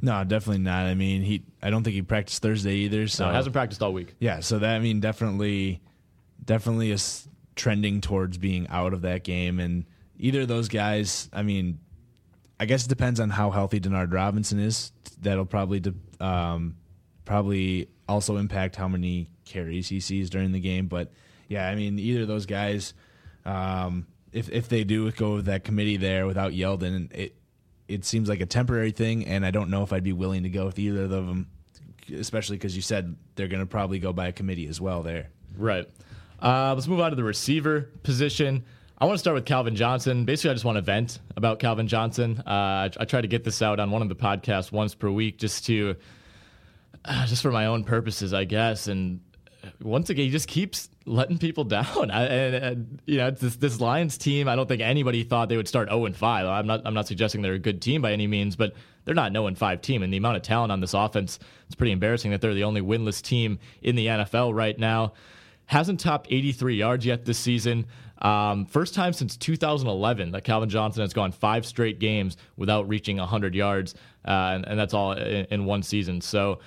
No, 0.04 0.22
definitely 0.26 0.64
not. 0.64 0.86
I 0.86 0.96
mean, 0.96 1.22
he. 1.22 1.46
I 1.62 1.70
don't 1.70 1.82
think 1.82 1.94
he 1.94 2.02
practiced 2.02 2.42
Thursday 2.42 2.76
either. 2.80 3.08
So 3.08 3.26
no, 3.26 3.32
hasn't 3.32 3.54
practiced 3.54 3.82
all 3.82 3.94
week. 3.94 4.16
Yeah, 4.20 4.42
so 4.42 4.60
that 4.60 4.76
I 4.76 4.80
mean, 4.80 5.00
definitely, 5.00 5.82
definitely 6.44 6.92
is 6.92 7.26
trending 7.56 8.02
towards 8.02 8.38
being 8.38 8.68
out 8.68 8.92
of 8.92 9.04
that 9.04 9.24
game. 9.24 9.62
And 9.62 9.86
either 10.18 10.42
of 10.42 10.50
those 10.50 10.68
guys, 10.68 11.30
I 11.32 11.44
mean, 11.44 11.80
I 12.60 12.66
guess 12.66 12.86
it 12.86 12.90
depends 12.90 13.22
on 13.22 13.30
how 13.30 13.50
healthy 13.50 13.80
Denard 13.80 14.14
Robinson 14.14 14.60
is. 14.60 14.92
That'll 15.22 15.46
probably 15.46 15.82
um, 16.20 16.76
probably 17.24 17.88
also 18.10 18.36
impact 18.36 18.76
how 18.76 18.90
many 18.90 19.30
carries 19.46 19.88
he 19.88 20.02
sees 20.02 20.30
during 20.30 20.52
the 20.52 20.60
game. 20.60 20.88
But 20.88 21.14
yeah, 21.48 21.70
I 21.70 21.76
mean, 21.76 21.98
either 21.98 22.24
of 22.24 22.28
those 22.28 22.46
guys, 22.46 22.94
um, 23.46 24.06
if 24.34 24.50
if 24.50 24.68
they 24.68 24.84
do 24.84 25.10
go 25.14 25.36
with 25.36 25.46
that 25.46 25.64
committee 25.64 25.96
there 25.96 26.28
without 26.28 26.52
Yeldon, 26.52 27.10
it 27.14 27.38
it 27.88 28.06
seems 28.06 28.30
like 28.30 28.42
a 28.42 28.46
temporary 28.46 28.92
thing, 28.92 29.26
and 29.26 29.46
I 29.46 29.52
don't 29.52 29.70
know 29.70 29.84
if 29.84 29.94
I'd 29.94 30.04
be 30.04 30.14
willing 30.14 30.44
to 30.44 30.50
go 30.50 30.66
with 30.66 30.80
either 30.80 31.04
of 31.04 31.10
them, 31.10 31.48
especially 32.14 32.58
because 32.58 32.76
you 32.76 32.82
said 32.82 33.16
they're 33.36 33.48
going 33.48 33.62
to 33.62 33.66
probably 33.66 34.00
go 34.00 34.14
by 34.14 34.28
a 34.28 34.32
committee 34.32 34.68
as 34.68 34.80
well 34.80 35.04
there. 35.04 35.30
Right. 35.58 35.90
Uh, 36.42 36.74
let's 36.74 36.88
move 36.88 37.00
on 37.00 37.12
to 37.12 37.16
the 37.16 37.24
receiver 37.24 37.90
position. 38.04 38.64
I 38.98 39.06
want 39.06 39.16
to 39.16 39.20
start 39.20 39.36
with 39.36 39.46
Calvin 39.46 39.76
Johnson. 39.76 40.26
Basically, 40.26 40.52
I 40.52 40.54
just 40.54 40.66
want 40.66 40.78
to 40.78 40.82
vent 40.82 41.20
about 41.36 41.60
Calvin 41.60 41.88
Johnson. 41.88 42.42
Uh, 42.46 42.50
I, 42.50 42.90
I, 43.00 43.06
try 43.06 43.22
to 43.22 43.28
get 43.28 43.44
this 43.44 43.62
out 43.62 43.80
on 43.80 43.92
one 43.92 44.02
of 44.02 44.10
the 44.10 44.16
podcasts 44.16 44.72
once 44.72 44.96
per 44.96 45.10
week, 45.10 45.38
just 45.38 45.66
to, 45.66 45.96
uh, 47.06 47.26
just 47.26 47.42
for 47.42 47.52
my 47.52 47.66
own 47.66 47.84
purposes, 47.84 48.34
I 48.34 48.46
guess. 48.46 48.88
And 48.88 49.20
once 49.82 50.10
again, 50.10 50.26
he 50.26 50.32
just 50.32 50.48
keeps 50.48 50.90
letting 51.06 51.38
people 51.38 51.64
down. 51.66 52.12
I, 52.12 52.26
and, 52.26 52.56
and, 52.56 53.02
you 53.06 53.18
know, 53.18 53.32
this, 53.32 53.56
this 53.58 53.80
Lions 53.80 54.18
team. 54.18 54.48
I 54.48 54.56
don't 54.56 54.68
think 54.68 54.82
anybody 54.82 55.24
thought 55.24 55.50
they 55.50 55.58
would 55.58 55.68
start 55.68 55.90
zero 55.90 56.06
and 56.06 56.16
five. 56.16 56.46
I'm 56.46 56.68
not. 56.68 56.82
I'm 56.86 56.94
not 56.94 57.08
suggesting 57.08 57.42
they're 57.42 57.54
a 57.54 57.60
good 57.60 57.82
team 57.82 58.02
by 58.02 58.12
any 58.12 58.28
means, 58.28 58.56
but 58.56 58.74
they're 59.06 59.16
not 59.16 59.28
an 59.28 59.34
zero 59.34 59.48
and 59.48 59.58
five 59.58 59.82
team. 59.82 60.04
And 60.04 60.14
the 60.14 60.18
amount 60.18 60.38
of 60.38 60.44
talent 60.44 60.72
on 60.72 60.80
this 60.80 60.94
offense, 60.94 61.40
it's 61.66 61.76
pretty 61.76 61.92
embarrassing 61.92 62.32
that 62.32 62.42
they're 62.42 62.54
the 62.54 62.64
only 62.64 62.82
winless 62.82 63.22
team 63.22 63.60
in 63.82 63.96
the 63.96 64.08
NFL 64.08 64.54
right 64.56 64.78
now. 64.78 65.14
Hasn't 65.66 66.02
topped 66.02 66.28
83 66.30 66.76
yards 66.76 67.06
yet 67.06 67.26
this 67.26 67.38
season. 67.38 67.86
Um, 68.22 68.66
first 68.66 68.94
time 68.94 69.12
since 69.12 69.36
2011 69.36 70.32
that 70.32 70.44
Calvin 70.44 70.70
Johnson 70.70 71.02
has 71.02 71.14
gone 71.14 71.32
five 71.32 71.66
straight 71.66 72.00
games 72.00 72.38
without 72.56 72.88
reaching 72.88 73.18
100 73.18 73.54
yards, 73.54 73.96
uh, 74.26 74.52
and, 74.54 74.66
and, 74.66 74.80
that's 74.80 74.94
all 74.94 75.12
in, 75.12 75.46
in 75.52 75.66
one 75.66 75.84
season. 75.84 76.22
So 76.22 76.60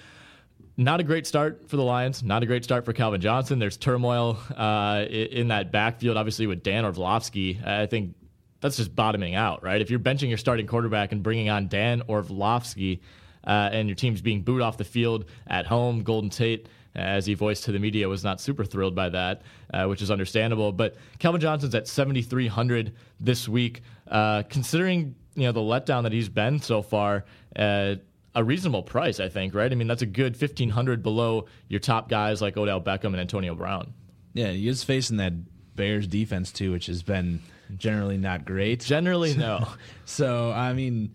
not 0.77 1.01
a 1.01 1.03
great 1.03 1.27
start 1.27 1.69
for 1.69 1.77
the 1.77 1.83
Lions. 1.83 2.23
Not 2.23 2.43
a 2.43 2.47
great 2.47 2.65
start 2.65 2.85
for 2.85 2.93
Calvin 2.93 3.21
Johnson. 3.21 3.59
There's 3.59 3.77
turmoil 3.77 4.39
uh, 4.57 5.07
in 5.09 5.49
that 5.49 5.73
backfield, 5.73 6.17
obviously 6.17 6.47
with 6.47 6.63
Dan 6.63 6.85
Orlovsky. 6.85 7.61
I 7.65 7.87
think 7.87 8.15
that's 8.61 8.77
just 8.77 8.95
bottoming 8.95 9.35
out, 9.35 9.63
right? 9.63 9.81
If 9.81 9.91
you're 9.91 10.01
benching 10.01 10.29
your 10.29 10.39
starting 10.39 10.67
quarterback 10.67 11.13
and 11.13 11.23
bringing 11.23 11.49
on 11.49 11.69
Dan 11.69 12.03
Orlovsky, 12.09 13.01
uh, 13.47 13.71
and 13.73 13.89
your 13.89 13.95
team's 13.95 14.21
being 14.21 14.43
booed 14.43 14.61
off 14.61 14.77
the 14.77 14.85
field 14.85 15.27
at 15.47 15.67
home, 15.67 16.03
Golden 16.03 16.31
Tate, 16.31 16.69
as 16.95 17.27
he 17.27 17.35
voiced 17.35 17.65
to 17.65 17.73
the 17.73 17.79
media, 17.79 18.09
was 18.09 18.25
not 18.25 18.41
super 18.41 18.65
thrilled 18.65 18.95
by 18.95 19.09
that, 19.11 19.43
uh, 19.73 19.87
which 19.87 20.03
is 20.03 20.11
understandable. 20.11 20.73
But 20.73 20.97
Calvin 21.19 21.41
Johnson's 21.41 21.75
at 21.75 21.87
7,300 21.87 22.95
this 23.21 23.49
week, 23.49 23.83
uh, 24.09 24.43
considering 24.49 25.15
you 25.35 25.45
know 25.45 25.53
the 25.53 25.61
letdown 25.61 26.03
that 26.03 26.13
he's 26.13 26.29
been 26.29 26.61
so 26.61 26.83
far. 26.83 27.25
A 28.37 28.45
reasonable 28.45 28.83
price, 28.83 29.19
I 29.19 29.29
think, 29.29 29.55
right? 29.55 29.71
I 29.71 29.75
mean, 29.75 29.89
that's 29.89 30.03
a 30.03 30.07
good 30.07 30.41
1500 30.41 31.03
below 31.03 31.47
your 31.69 31.81
top 31.81 32.09
guys 32.09 32.43
like 32.43 32.57
Odell 32.57 32.81
Beckham 32.81 33.07
and 33.07 33.17
Antonio 33.17 33.55
Brown. 33.55 33.95
Yeah, 34.35 34.51
he 34.53 34.69
is 34.69 34.85
facing 34.85 35.17
that 35.17 35.33
Bears 35.75 36.07
defense 36.07 36.53
too, 36.53 36.73
which 36.73 36.87
has 36.87 37.03
been 37.03 37.41
generally 37.77 38.19
not 38.19 38.45
great. 38.45 38.81
Generally, 38.81 39.35
no. 39.39 39.67
so, 40.05 40.53
I 40.53 40.75
mean, 40.75 41.15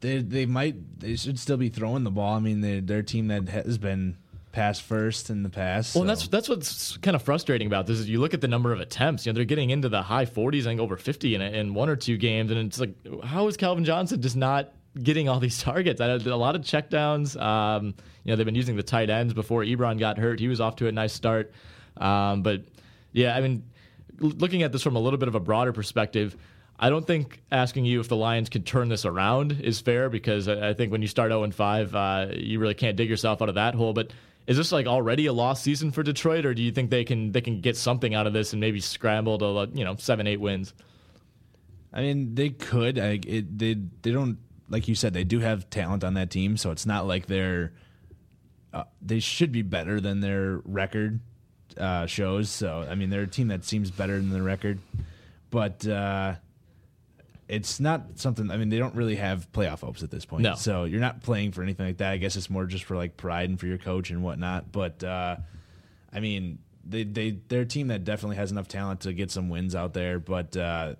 they 0.00 0.18
they 0.18 0.46
might 0.46 1.00
they 1.00 1.16
should 1.16 1.38
still 1.38 1.56
be 1.56 1.68
throwing 1.68 2.04
the 2.04 2.10
ball. 2.10 2.34
I 2.34 2.40
mean, 2.40 2.60
they, 2.60 2.80
they're 2.80 2.98
a 2.98 3.04
team 3.04 3.28
that 3.28 3.48
has 3.48 3.78
been 3.78 4.16
pass 4.56 4.80
first 4.80 5.28
in 5.28 5.42
the 5.42 5.50
past. 5.50 5.94
Well, 5.94 6.04
so. 6.04 6.08
that's 6.08 6.28
that's 6.28 6.48
what's 6.48 6.96
kind 6.98 7.14
of 7.14 7.22
frustrating 7.22 7.66
about 7.66 7.86
this 7.86 7.98
is 7.98 8.08
you 8.08 8.20
look 8.20 8.34
at 8.34 8.40
the 8.40 8.48
number 8.48 8.72
of 8.72 8.80
attempts. 8.80 9.26
You 9.26 9.32
know, 9.32 9.36
they're 9.36 9.44
getting 9.44 9.70
into 9.70 9.88
the 9.88 10.02
high 10.02 10.24
40s, 10.24 10.62
I 10.62 10.64
think 10.64 10.80
over 10.80 10.96
50 10.96 11.34
in, 11.34 11.42
in 11.42 11.74
one 11.74 11.88
or 11.88 11.96
two 11.96 12.16
games, 12.16 12.50
and 12.50 12.60
it's 12.60 12.80
like, 12.80 12.94
how 13.22 13.46
is 13.48 13.56
Calvin 13.56 13.84
Johnson 13.84 14.20
just 14.22 14.36
not 14.36 14.72
getting 15.02 15.28
all 15.28 15.40
these 15.40 15.62
targets. 15.62 16.00
I 16.00 16.06
a 16.06 16.18
lot 16.36 16.56
of 16.56 16.62
checkdowns. 16.62 17.40
Um, 17.40 17.94
you 18.24 18.32
know, 18.32 18.36
they've 18.36 18.46
been 18.46 18.54
using 18.54 18.76
the 18.76 18.82
tight 18.82 19.10
ends 19.10 19.34
before 19.34 19.62
Ebron 19.62 19.98
got 19.98 20.18
hurt. 20.18 20.40
He 20.40 20.48
was 20.48 20.60
off 20.60 20.76
to 20.76 20.88
a 20.88 20.92
nice 20.92 21.12
start. 21.12 21.52
Um, 21.96 22.42
but 22.42 22.64
yeah, 23.12 23.36
I 23.36 23.40
mean, 23.40 23.64
looking 24.18 24.62
at 24.62 24.72
this 24.72 24.82
from 24.82 24.96
a 24.96 25.00
little 25.00 25.18
bit 25.18 25.28
of 25.28 25.34
a 25.34 25.40
broader 25.40 25.72
perspective, 25.72 26.36
I 26.78 26.90
don't 26.90 27.06
think 27.06 27.42
asking 27.50 27.86
you 27.86 28.00
if 28.00 28.08
the 28.08 28.16
Lions 28.16 28.48
can 28.48 28.62
turn 28.62 28.88
this 28.88 29.04
around 29.04 29.60
is 29.62 29.80
fair 29.80 30.10
because 30.10 30.48
I 30.48 30.74
think 30.74 30.92
when 30.92 31.00
you 31.00 31.08
start 31.08 31.30
0 31.30 31.50
5, 31.50 31.94
uh, 31.94 32.26
you 32.34 32.58
really 32.58 32.74
can't 32.74 32.96
dig 32.96 33.08
yourself 33.08 33.40
out 33.40 33.48
of 33.48 33.54
that 33.54 33.74
hole. 33.74 33.94
But 33.94 34.12
is 34.46 34.56
this 34.56 34.72
like 34.72 34.86
already 34.86 35.26
a 35.26 35.32
lost 35.32 35.62
season 35.62 35.90
for 35.90 36.02
Detroit, 36.02 36.44
or 36.44 36.52
do 36.52 36.62
you 36.62 36.72
think 36.72 36.90
they 36.90 37.04
can 37.04 37.32
they 37.32 37.40
can 37.40 37.60
get 37.60 37.76
something 37.76 38.14
out 38.14 38.26
of 38.26 38.32
this 38.32 38.52
and 38.52 38.60
maybe 38.60 38.80
scramble 38.80 39.38
to 39.38 39.70
you 39.76 39.84
know 39.84 39.96
seven 39.96 40.26
eight 40.26 40.40
wins? 40.40 40.74
I 41.92 42.02
mean, 42.02 42.34
they 42.34 42.50
could. 42.50 42.98
I, 42.98 43.20
it, 43.26 43.58
they 43.58 43.74
they 44.02 44.10
don't 44.10 44.38
like 44.68 44.88
you 44.88 44.94
said, 44.94 45.12
they 45.12 45.24
do 45.24 45.40
have 45.40 45.68
talent 45.70 46.04
on 46.04 46.14
that 46.14 46.30
team, 46.30 46.56
so 46.56 46.70
it's 46.70 46.86
not 46.86 47.06
like 47.06 47.26
they're 47.26 47.72
uh, 48.72 48.84
they 49.00 49.20
should 49.20 49.52
be 49.52 49.62
better 49.62 50.00
than 50.00 50.20
their 50.20 50.60
record 50.64 51.20
uh, 51.78 52.06
shows. 52.06 52.50
So 52.50 52.86
I 52.88 52.94
mean, 52.94 53.10
they're 53.10 53.22
a 53.22 53.26
team 53.26 53.48
that 53.48 53.64
seems 53.64 53.90
better 53.90 54.16
than 54.16 54.30
the 54.30 54.42
record, 54.42 54.78
but 55.50 55.86
uh, 55.86 56.34
it's 57.48 57.78
not 57.80 58.02
something. 58.16 58.50
I 58.50 58.56
mean, 58.56 58.68
they 58.68 58.78
don't 58.78 58.94
really 58.94 59.16
have 59.16 59.50
playoff 59.52 59.80
hopes 59.80 60.02
at 60.02 60.10
this 60.10 60.24
point. 60.24 60.42
No. 60.42 60.54
So 60.54 60.84
you're 60.84 61.00
not 61.00 61.22
playing 61.22 61.52
for 61.52 61.62
anything 61.62 61.86
like 61.86 61.98
that. 61.98 62.12
I 62.12 62.16
guess 62.16 62.36
it's 62.36 62.50
more 62.50 62.66
just 62.66 62.84
for 62.84 62.96
like 62.96 63.16
pride 63.16 63.48
and 63.48 63.58
for 63.58 63.66
your 63.66 63.78
coach 63.78 64.10
and 64.10 64.22
whatnot. 64.22 64.72
But 64.72 65.02
uh, 65.04 65.36
I 66.12 66.20
mean, 66.20 66.58
they 66.84 67.04
they 67.04 67.38
they're 67.48 67.62
a 67.62 67.66
team 67.66 67.88
that 67.88 68.04
definitely 68.04 68.36
has 68.36 68.50
enough 68.50 68.68
talent 68.68 69.00
to 69.00 69.12
get 69.12 69.30
some 69.30 69.48
wins 69.48 69.74
out 69.74 69.94
there, 69.94 70.18
but 70.18 70.56
uh, 70.56 70.94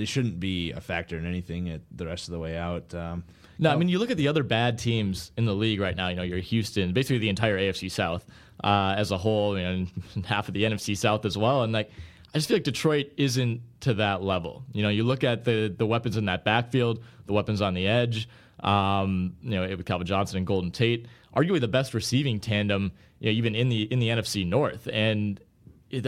they 0.00 0.06
shouldn't 0.06 0.40
be 0.40 0.72
a 0.72 0.80
factor 0.80 1.16
in 1.18 1.26
anything 1.26 1.68
at 1.68 1.82
the 1.94 2.06
rest 2.06 2.28
of 2.28 2.32
the 2.32 2.38
way 2.38 2.56
out. 2.56 2.94
Um, 2.94 3.24
no, 3.58 3.70
I 3.70 3.76
mean 3.76 3.88
you 3.88 3.98
look 3.98 4.10
at 4.10 4.16
the 4.16 4.28
other 4.28 4.42
bad 4.42 4.78
teams 4.78 5.32
in 5.36 5.44
the 5.44 5.54
league 5.54 5.80
right 5.80 5.94
now. 5.94 6.08
You 6.08 6.16
know, 6.16 6.22
you're 6.22 6.38
Houston, 6.38 6.92
basically 6.92 7.18
the 7.18 7.28
entire 7.28 7.58
AFC 7.58 7.90
South 7.90 8.24
uh, 8.64 8.94
as 8.96 9.10
a 9.10 9.18
whole, 9.18 9.56
you 9.56 9.64
know, 9.64 9.86
and 10.14 10.26
half 10.26 10.48
of 10.48 10.54
the 10.54 10.64
NFC 10.64 10.96
South 10.96 11.24
as 11.24 11.36
well. 11.36 11.62
And 11.62 11.72
like, 11.72 11.90
I 12.34 12.38
just 12.38 12.48
feel 12.48 12.56
like 12.56 12.64
Detroit 12.64 13.12
isn't 13.16 13.60
to 13.80 13.94
that 13.94 14.22
level. 14.22 14.64
You 14.72 14.82
know, 14.82 14.88
you 14.88 15.04
look 15.04 15.24
at 15.24 15.44
the 15.44 15.74
the 15.76 15.86
weapons 15.86 16.16
in 16.16 16.26
that 16.26 16.44
backfield, 16.44 17.02
the 17.26 17.32
weapons 17.32 17.60
on 17.60 17.74
the 17.74 17.86
edge. 17.86 18.28
Um, 18.60 19.36
you 19.42 19.50
know, 19.52 19.62
with 19.62 19.86
Calvin 19.86 20.06
Johnson 20.06 20.36
and 20.36 20.46
Golden 20.46 20.70
Tate, 20.70 21.06
arguably 21.34 21.60
the 21.60 21.68
best 21.68 21.94
receiving 21.94 22.40
tandem, 22.40 22.92
you 23.18 23.30
know, 23.30 23.36
even 23.36 23.54
in 23.54 23.68
the 23.68 23.82
in 23.82 23.98
the 23.98 24.08
NFC 24.08 24.46
North. 24.46 24.88
And 24.92 25.40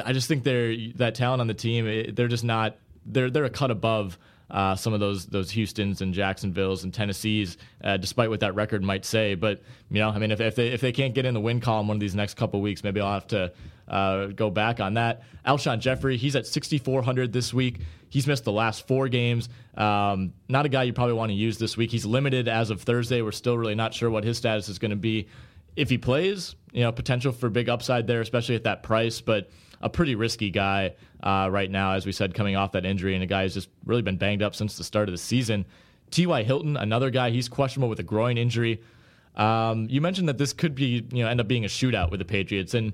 I 0.05 0.13
just 0.13 0.29
think 0.29 0.45
they're 0.45 0.77
that 0.97 1.15
talent 1.15 1.41
on 1.41 1.47
the 1.47 1.55
team. 1.55 2.15
They're 2.15 2.29
just 2.29 2.45
not 2.45 2.77
they're 3.07 3.31
they're 3.31 3.45
a 3.45 3.51
cut 3.51 3.71
above 3.71 4.19
uh, 4.53 4.77
some 4.77 4.93
of 4.93 5.01
those 5.01 5.27
those 5.27 5.51
Houston's 5.51 6.03
and 6.03 6.13
Jacksonville's 6.13 6.85
and 6.85 6.93
Tennessee's, 6.93 7.57
uh, 7.83 7.97
despite 7.97 8.29
what 8.29 8.41
that 8.41 8.55
record 8.55 8.83
might 8.83 9.07
say. 9.07 9.35
But 9.35 9.63
you 9.91 10.01
know, 10.01 10.11
I 10.11 10.19
mean, 10.19 10.31
if, 10.31 10.41
if 10.41 10.57
they 10.57 10.69
if 10.69 10.83
they 10.83 10.93
can't 10.93 11.15
get 11.15 11.25
in 11.25 11.33
the 11.33 11.41
win 11.41 11.61
column 11.61 11.89
one 11.89 11.97
of 11.97 12.01
these 12.01 12.15
next 12.15 12.35
couple 12.35 12.61
weeks, 12.61 12.85
maybe 12.85 13.01
I'll 13.01 13.15
have 13.15 13.27
to 13.29 13.53
uh, 13.89 14.27
go 14.27 14.51
back 14.51 14.79
on 14.79 14.95
that. 14.95 15.23
Alshon 15.47 15.81
Jeffery, 15.81 16.19
he's 16.19 16.37
at 16.37 16.47
6,400 16.47 17.33
this 17.33 17.53
week. 17.53 17.81
He's 18.11 18.27
missed 18.27 18.45
the 18.45 18.53
last 18.53 18.87
four 18.87 19.09
games. 19.09 19.49
Um, 19.75 20.35
not 20.49 20.67
a 20.67 20.69
guy 20.69 20.83
you 20.83 20.93
probably 20.93 21.15
want 21.15 21.31
to 21.31 21.35
use 21.35 21.57
this 21.57 21.79
week. 21.79 21.91
He's 21.91 22.05
limited 22.05 22.47
as 22.47 22.69
of 22.69 22.83
Thursday. 22.83 23.23
We're 23.23 23.33
still 23.33 23.57
really 23.57 23.75
not 23.75 23.95
sure 23.95 24.11
what 24.11 24.23
his 24.23 24.37
status 24.37 24.69
is 24.69 24.79
going 24.79 24.91
to 24.91 24.97
be 24.97 25.29
if 25.77 25.89
he 25.89 25.97
plays. 25.97 26.55
You 26.73 26.83
know, 26.83 26.93
potential 26.93 27.33
for 27.33 27.49
big 27.49 27.71
upside 27.71 28.07
there, 28.07 28.21
especially 28.21 28.55
at 28.55 28.65
that 28.65 28.83
price, 28.83 29.23
but 29.23 29.51
a 29.83 29.89
pretty 29.89 30.15
risky 30.15 30.51
guy 30.51 30.95
uh, 31.23 31.49
right 31.51 31.71
now, 31.71 31.93
as 31.93 32.07
we 32.07 32.13
said, 32.13 32.35
coming 32.35 32.57
off 32.57 32.73
that 32.73 32.85
injury, 32.85 33.15
and 33.15 33.23
a 33.23 33.27
guy 33.27 33.43
who's 33.43 33.55
just 33.55 33.69
really 33.85 34.03
been 34.03 34.17
banged 34.17 34.43
up 34.43 34.55
since 34.55 34.77
the 34.77 34.85
start 34.85 35.09
of 35.09 35.13
the 35.13 35.19
season. 35.19 35.65
T.Y. 36.11 36.43
Hilton, 36.43 36.77
another 36.77 37.11
guy, 37.11 37.31
he's 37.31 37.49
questionable 37.49 37.89
with 37.89 37.99
a 37.99 38.05
groin 38.05 38.37
injury. 38.39 38.83
Um, 39.37 39.87
you 39.89 40.01
mentioned 40.01 40.29
that 40.29 40.39
this 40.39 40.53
could 40.53 40.75
be, 40.75 41.07
you 41.11 41.25
know, 41.25 41.29
end 41.29 41.41
up 41.41 41.49
being 41.49 41.65
a 41.65 41.69
shootout 41.69 42.11
with 42.11 42.21
the 42.21 42.25
Patriots, 42.25 42.75
and 42.75 42.93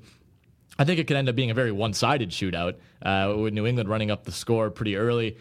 I 0.79 0.85
think 0.85 1.01
it 1.01 1.09
could 1.09 1.17
end 1.17 1.29
up 1.29 1.35
being 1.35 1.51
a 1.51 1.55
very 1.55 1.73
one-sided 1.73 2.31
shootout 2.31 2.77
uh, 3.03 3.35
with 3.37 3.53
New 3.53 3.67
England 3.67 3.89
running 3.89 4.11
up 4.11 4.25
the 4.25 4.33
score 4.33 4.71
pretty 4.71 4.97
early. 4.97 5.37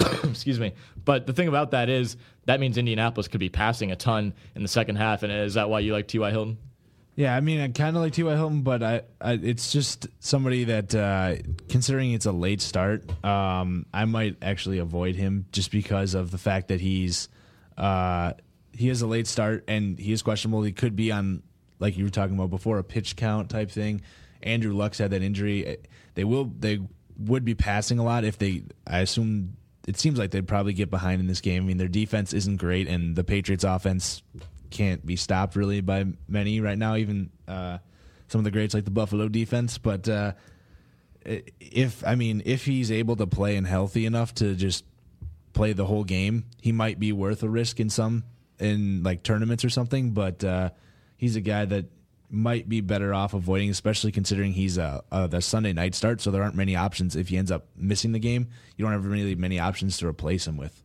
Excuse 0.24 0.58
me. 0.58 0.72
But 1.04 1.26
the 1.26 1.32
thing 1.32 1.48
about 1.48 1.70
that 1.70 1.88
is 1.88 2.16
that 2.46 2.58
means 2.58 2.76
Indianapolis 2.76 3.28
could 3.28 3.40
be 3.40 3.48
passing 3.48 3.92
a 3.92 3.96
ton 3.96 4.34
in 4.56 4.62
the 4.62 4.68
second 4.68 4.96
half, 4.96 5.22
and 5.22 5.32
is 5.32 5.54
that 5.54 5.70
why 5.70 5.80
you 5.80 5.92
like 5.92 6.08
T.Y. 6.08 6.30
Hilton? 6.30 6.58
Yeah, 7.14 7.36
I 7.36 7.40
mean, 7.40 7.60
I 7.60 7.68
kind 7.68 7.94
of 7.94 8.02
like 8.02 8.14
T.Y. 8.14 8.34
Hilton, 8.34 8.62
but 8.62 8.82
I, 8.82 9.02
I, 9.20 9.32
it's 9.34 9.70
just 9.70 10.06
somebody 10.18 10.64
that, 10.64 10.94
uh, 10.94 11.36
considering 11.68 12.12
it's 12.12 12.24
a 12.24 12.32
late 12.32 12.62
start, 12.62 13.04
um, 13.22 13.84
I 13.92 14.06
might 14.06 14.36
actually 14.40 14.78
avoid 14.78 15.14
him 15.14 15.44
just 15.52 15.70
because 15.70 16.14
of 16.14 16.30
the 16.30 16.38
fact 16.38 16.68
that 16.68 16.80
he's, 16.80 17.28
uh, 17.76 18.32
he 18.72 18.88
has 18.88 19.02
a 19.02 19.06
late 19.06 19.26
start 19.26 19.64
and 19.68 19.98
he 19.98 20.12
is 20.12 20.22
questionable. 20.22 20.62
He 20.62 20.72
could 20.72 20.96
be 20.96 21.12
on, 21.12 21.42
like 21.80 21.98
you 21.98 22.04
were 22.04 22.10
talking 22.10 22.34
about 22.34 22.48
before, 22.48 22.78
a 22.78 22.84
pitch 22.84 23.14
count 23.16 23.50
type 23.50 23.70
thing. 23.70 24.00
Andrew 24.42 24.72
Luck's 24.72 24.96
had 24.96 25.10
that 25.10 25.22
injury. 25.22 25.76
They 26.14 26.24
will, 26.24 26.46
they 26.58 26.80
would 27.18 27.44
be 27.44 27.54
passing 27.54 27.98
a 27.98 28.04
lot 28.04 28.24
if 28.24 28.38
they. 28.38 28.62
I 28.86 29.00
assume 29.00 29.56
it 29.86 29.98
seems 29.98 30.18
like 30.18 30.30
they'd 30.30 30.48
probably 30.48 30.72
get 30.72 30.90
behind 30.90 31.20
in 31.20 31.26
this 31.26 31.40
game. 31.40 31.64
I 31.64 31.66
mean, 31.66 31.76
their 31.76 31.88
defense 31.88 32.32
isn't 32.32 32.56
great, 32.56 32.88
and 32.88 33.16
the 33.16 33.24
Patriots' 33.24 33.64
offense 33.64 34.22
can't 34.72 35.04
be 35.04 35.16
stopped 35.16 35.56
really 35.56 35.80
by 35.80 36.04
many 36.28 36.60
right 36.60 36.78
now. 36.78 36.96
Even 36.96 37.30
uh, 37.46 37.78
some 38.28 38.40
of 38.40 38.44
the 38.44 38.50
greats 38.50 38.74
like 38.74 38.84
the 38.84 38.90
Buffalo 38.90 39.28
defense, 39.28 39.78
but. 39.78 40.08
Uh, 40.08 40.32
if 41.24 42.04
I 42.04 42.16
mean 42.16 42.42
if 42.44 42.64
he's 42.64 42.90
able 42.90 43.14
to 43.14 43.28
play 43.28 43.56
and 43.56 43.64
healthy 43.64 44.06
enough 44.06 44.34
to 44.34 44.56
just 44.56 44.84
play 45.52 45.72
the 45.72 45.84
whole 45.84 46.04
game, 46.04 46.46
he 46.60 46.72
might 46.72 46.98
be 46.98 47.12
worth 47.12 47.42
a 47.42 47.48
risk 47.48 47.80
in 47.80 47.90
some 47.90 48.24
in 48.58 49.02
like 49.02 49.22
tournaments 49.22 49.64
or 49.64 49.70
something. 49.70 50.10
But 50.10 50.42
uh, 50.42 50.70
he's 51.16 51.36
a 51.36 51.40
guy 51.40 51.64
that 51.66 51.86
might 52.30 52.68
be 52.68 52.80
better 52.80 53.12
off 53.12 53.34
avoiding, 53.34 53.70
especially 53.70 54.10
considering 54.10 54.52
he's 54.52 54.78
a, 54.78 55.04
a 55.12 55.28
the 55.28 55.40
Sunday 55.40 55.72
night 55.72 55.94
start, 55.94 56.20
so 56.20 56.30
there 56.30 56.42
aren't 56.42 56.54
many 56.54 56.76
options. 56.76 57.14
If 57.14 57.28
he 57.28 57.36
ends 57.36 57.50
up 57.50 57.66
missing 57.76 58.12
the 58.12 58.18
game, 58.18 58.48
you 58.76 58.84
don't 58.84 58.92
have 58.92 59.04
really 59.04 59.34
many 59.34 59.58
options 59.58 59.98
to 59.98 60.06
replace 60.06 60.46
him 60.46 60.56
with. 60.56 60.82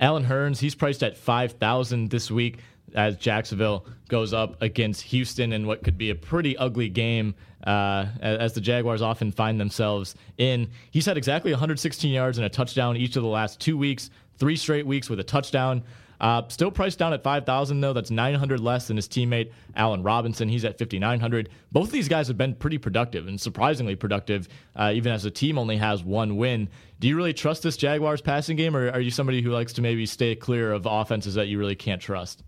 Allen 0.00 0.24
Hurns, 0.24 0.58
he's 0.58 0.74
priced 0.74 1.02
at 1.02 1.16
five 1.16 1.52
thousand 1.52 2.10
this 2.10 2.30
week 2.30 2.58
as 2.94 3.16
Jacksonville 3.16 3.86
goes 4.08 4.32
up 4.32 4.60
against 4.62 5.02
Houston 5.02 5.52
in 5.52 5.66
what 5.66 5.82
could 5.82 5.98
be 5.98 6.10
a 6.10 6.14
pretty 6.14 6.56
ugly 6.56 6.88
game, 6.88 7.34
uh, 7.66 8.06
as 8.20 8.52
the 8.52 8.60
Jaguars 8.60 9.02
often 9.02 9.32
find 9.32 9.60
themselves 9.60 10.14
in. 10.38 10.70
He's 10.90 11.06
had 11.06 11.16
exactly 11.16 11.50
116 11.50 12.12
yards 12.12 12.38
and 12.38 12.44
a 12.44 12.48
touchdown 12.48 12.96
each 12.96 13.16
of 13.16 13.22
the 13.22 13.28
last 13.28 13.60
two 13.60 13.76
weeks, 13.76 14.10
three 14.38 14.56
straight 14.56 14.86
weeks 14.86 15.10
with 15.10 15.18
a 15.20 15.24
touchdown. 15.24 15.82
Uh, 16.24 16.40
still 16.48 16.70
priced 16.70 16.98
down 16.98 17.12
at 17.12 17.22
5,000 17.22 17.82
though. 17.82 17.92
That's 17.92 18.10
900 18.10 18.58
less 18.58 18.88
than 18.88 18.96
his 18.96 19.06
teammate 19.06 19.52
Allen 19.76 20.02
Robinson. 20.02 20.48
He's 20.48 20.64
at 20.64 20.78
5,900. 20.78 21.50
Both 21.70 21.88
of 21.88 21.92
these 21.92 22.08
guys 22.08 22.28
have 22.28 22.38
been 22.38 22.54
pretty 22.54 22.78
productive 22.78 23.28
and 23.28 23.38
surprisingly 23.38 23.94
productive, 23.94 24.48
uh, 24.74 24.92
even 24.94 25.12
as 25.12 25.24
the 25.24 25.30
team 25.30 25.58
only 25.58 25.76
has 25.76 26.02
one 26.02 26.38
win. 26.38 26.70
Do 26.98 27.08
you 27.08 27.16
really 27.18 27.34
trust 27.34 27.62
this 27.62 27.76
Jaguars 27.76 28.22
passing 28.22 28.56
game, 28.56 28.74
or 28.74 28.90
are 28.90 29.00
you 29.00 29.10
somebody 29.10 29.42
who 29.42 29.50
likes 29.50 29.74
to 29.74 29.82
maybe 29.82 30.06
stay 30.06 30.34
clear 30.34 30.72
of 30.72 30.86
offenses 30.86 31.34
that 31.34 31.48
you 31.48 31.58
really 31.58 31.76
can't 31.76 32.00
trust? 32.00 32.42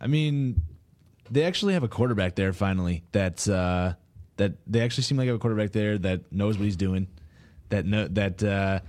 I 0.00 0.06
mean, 0.06 0.62
they 1.30 1.42
actually 1.42 1.74
have 1.74 1.82
a 1.82 1.88
quarterback 1.88 2.36
there 2.36 2.54
finally. 2.54 3.04
That's 3.12 3.50
uh, 3.50 3.96
that 4.38 4.54
they 4.66 4.80
actually 4.80 5.04
seem 5.04 5.18
like 5.18 5.28
a 5.28 5.38
quarterback 5.38 5.72
there 5.72 5.98
that 5.98 6.32
knows 6.32 6.56
what 6.56 6.64
he's 6.64 6.76
doing. 6.76 7.06
That 7.68 7.84
no, 7.84 8.08
that 8.08 8.42
uh, 8.42 8.80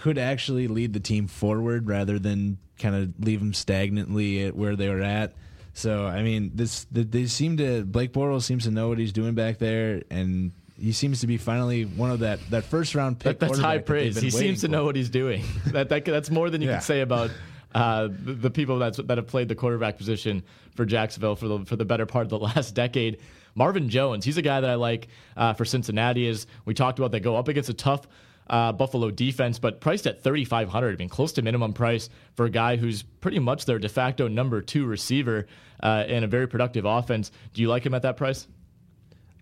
could 0.00 0.16
actually 0.16 0.66
lead 0.66 0.94
the 0.94 1.00
team 1.00 1.26
forward 1.26 1.86
rather 1.86 2.18
than 2.18 2.56
kind 2.78 2.94
of 2.94 3.12
leave 3.24 3.38
them 3.38 3.52
stagnantly 3.52 4.46
at 4.46 4.56
where 4.56 4.74
they 4.74 4.88
were 4.88 5.02
at. 5.02 5.34
So 5.74 6.06
I 6.06 6.22
mean, 6.22 6.52
this 6.54 6.86
they 6.90 7.26
seem 7.26 7.58
to 7.58 7.84
Blake 7.84 8.12
Bortles 8.12 8.42
seems 8.42 8.64
to 8.64 8.70
know 8.70 8.88
what 8.88 8.98
he's 8.98 9.12
doing 9.12 9.34
back 9.34 9.58
there, 9.58 10.02
and 10.10 10.52
he 10.78 10.92
seems 10.92 11.20
to 11.20 11.26
be 11.26 11.36
finally 11.36 11.84
one 11.84 12.10
of 12.10 12.20
that 12.20 12.40
that 12.50 12.64
first 12.64 12.94
round 12.94 13.18
pick. 13.18 13.38
That, 13.38 13.48
that's 13.48 13.60
high 13.60 13.78
praise. 13.78 14.14
That 14.14 14.24
he 14.24 14.30
seems 14.30 14.62
to 14.62 14.66
for. 14.66 14.72
know 14.72 14.84
what 14.84 14.96
he's 14.96 15.10
doing. 15.10 15.44
that, 15.66 15.90
that 15.90 16.04
that's 16.04 16.30
more 16.30 16.50
than 16.50 16.62
you 16.62 16.68
yeah. 16.68 16.76
can 16.76 16.82
say 16.82 17.02
about 17.02 17.30
uh, 17.74 18.08
the, 18.08 18.32
the, 18.32 18.50
people 18.50 18.78
that's, 18.78 18.96
that 18.96 19.16
have 19.16 19.28
played 19.28 19.48
the 19.48 19.54
quarterback 19.54 19.96
position 19.96 20.42
for 20.74 20.84
Jacksonville 20.84 21.36
for 21.36 21.46
the 21.46 21.64
for 21.66 21.76
the 21.76 21.84
better 21.84 22.06
part 22.06 22.24
of 22.24 22.30
the 22.30 22.38
last 22.54 22.74
decade. 22.74 23.18
Marvin 23.54 23.90
Jones, 23.90 24.24
he's 24.24 24.38
a 24.38 24.42
guy 24.42 24.60
that 24.60 24.70
I 24.70 24.76
like 24.76 25.08
uh, 25.36 25.52
for 25.52 25.64
Cincinnati. 25.64 26.26
Is 26.26 26.46
we 26.64 26.72
talked 26.72 26.98
about, 26.98 27.12
they 27.12 27.20
go 27.20 27.36
up 27.36 27.48
against 27.48 27.68
a 27.68 27.74
tough 27.74 28.06
uh, 28.50 28.72
Buffalo 28.72 29.10
defense, 29.10 29.60
but 29.60 29.80
priced 29.80 30.06
at 30.06 30.22
3,500. 30.22 30.94
I 30.94 30.96
mean, 30.98 31.08
close 31.08 31.32
to 31.34 31.42
minimum 31.42 31.72
price 31.72 32.10
for 32.34 32.46
a 32.46 32.50
guy 32.50 32.76
who's 32.76 33.02
pretty 33.02 33.38
much 33.38 33.64
their 33.64 33.78
de 33.78 33.88
facto 33.88 34.26
number 34.26 34.60
two 34.60 34.84
receiver 34.84 35.46
uh, 35.82 36.04
in 36.08 36.24
a 36.24 36.26
very 36.26 36.48
productive 36.48 36.84
offense. 36.84 37.30
Do 37.54 37.62
you 37.62 37.68
like 37.68 37.86
him 37.86 37.94
at 37.94 38.02
that 38.02 38.16
price? 38.16 38.48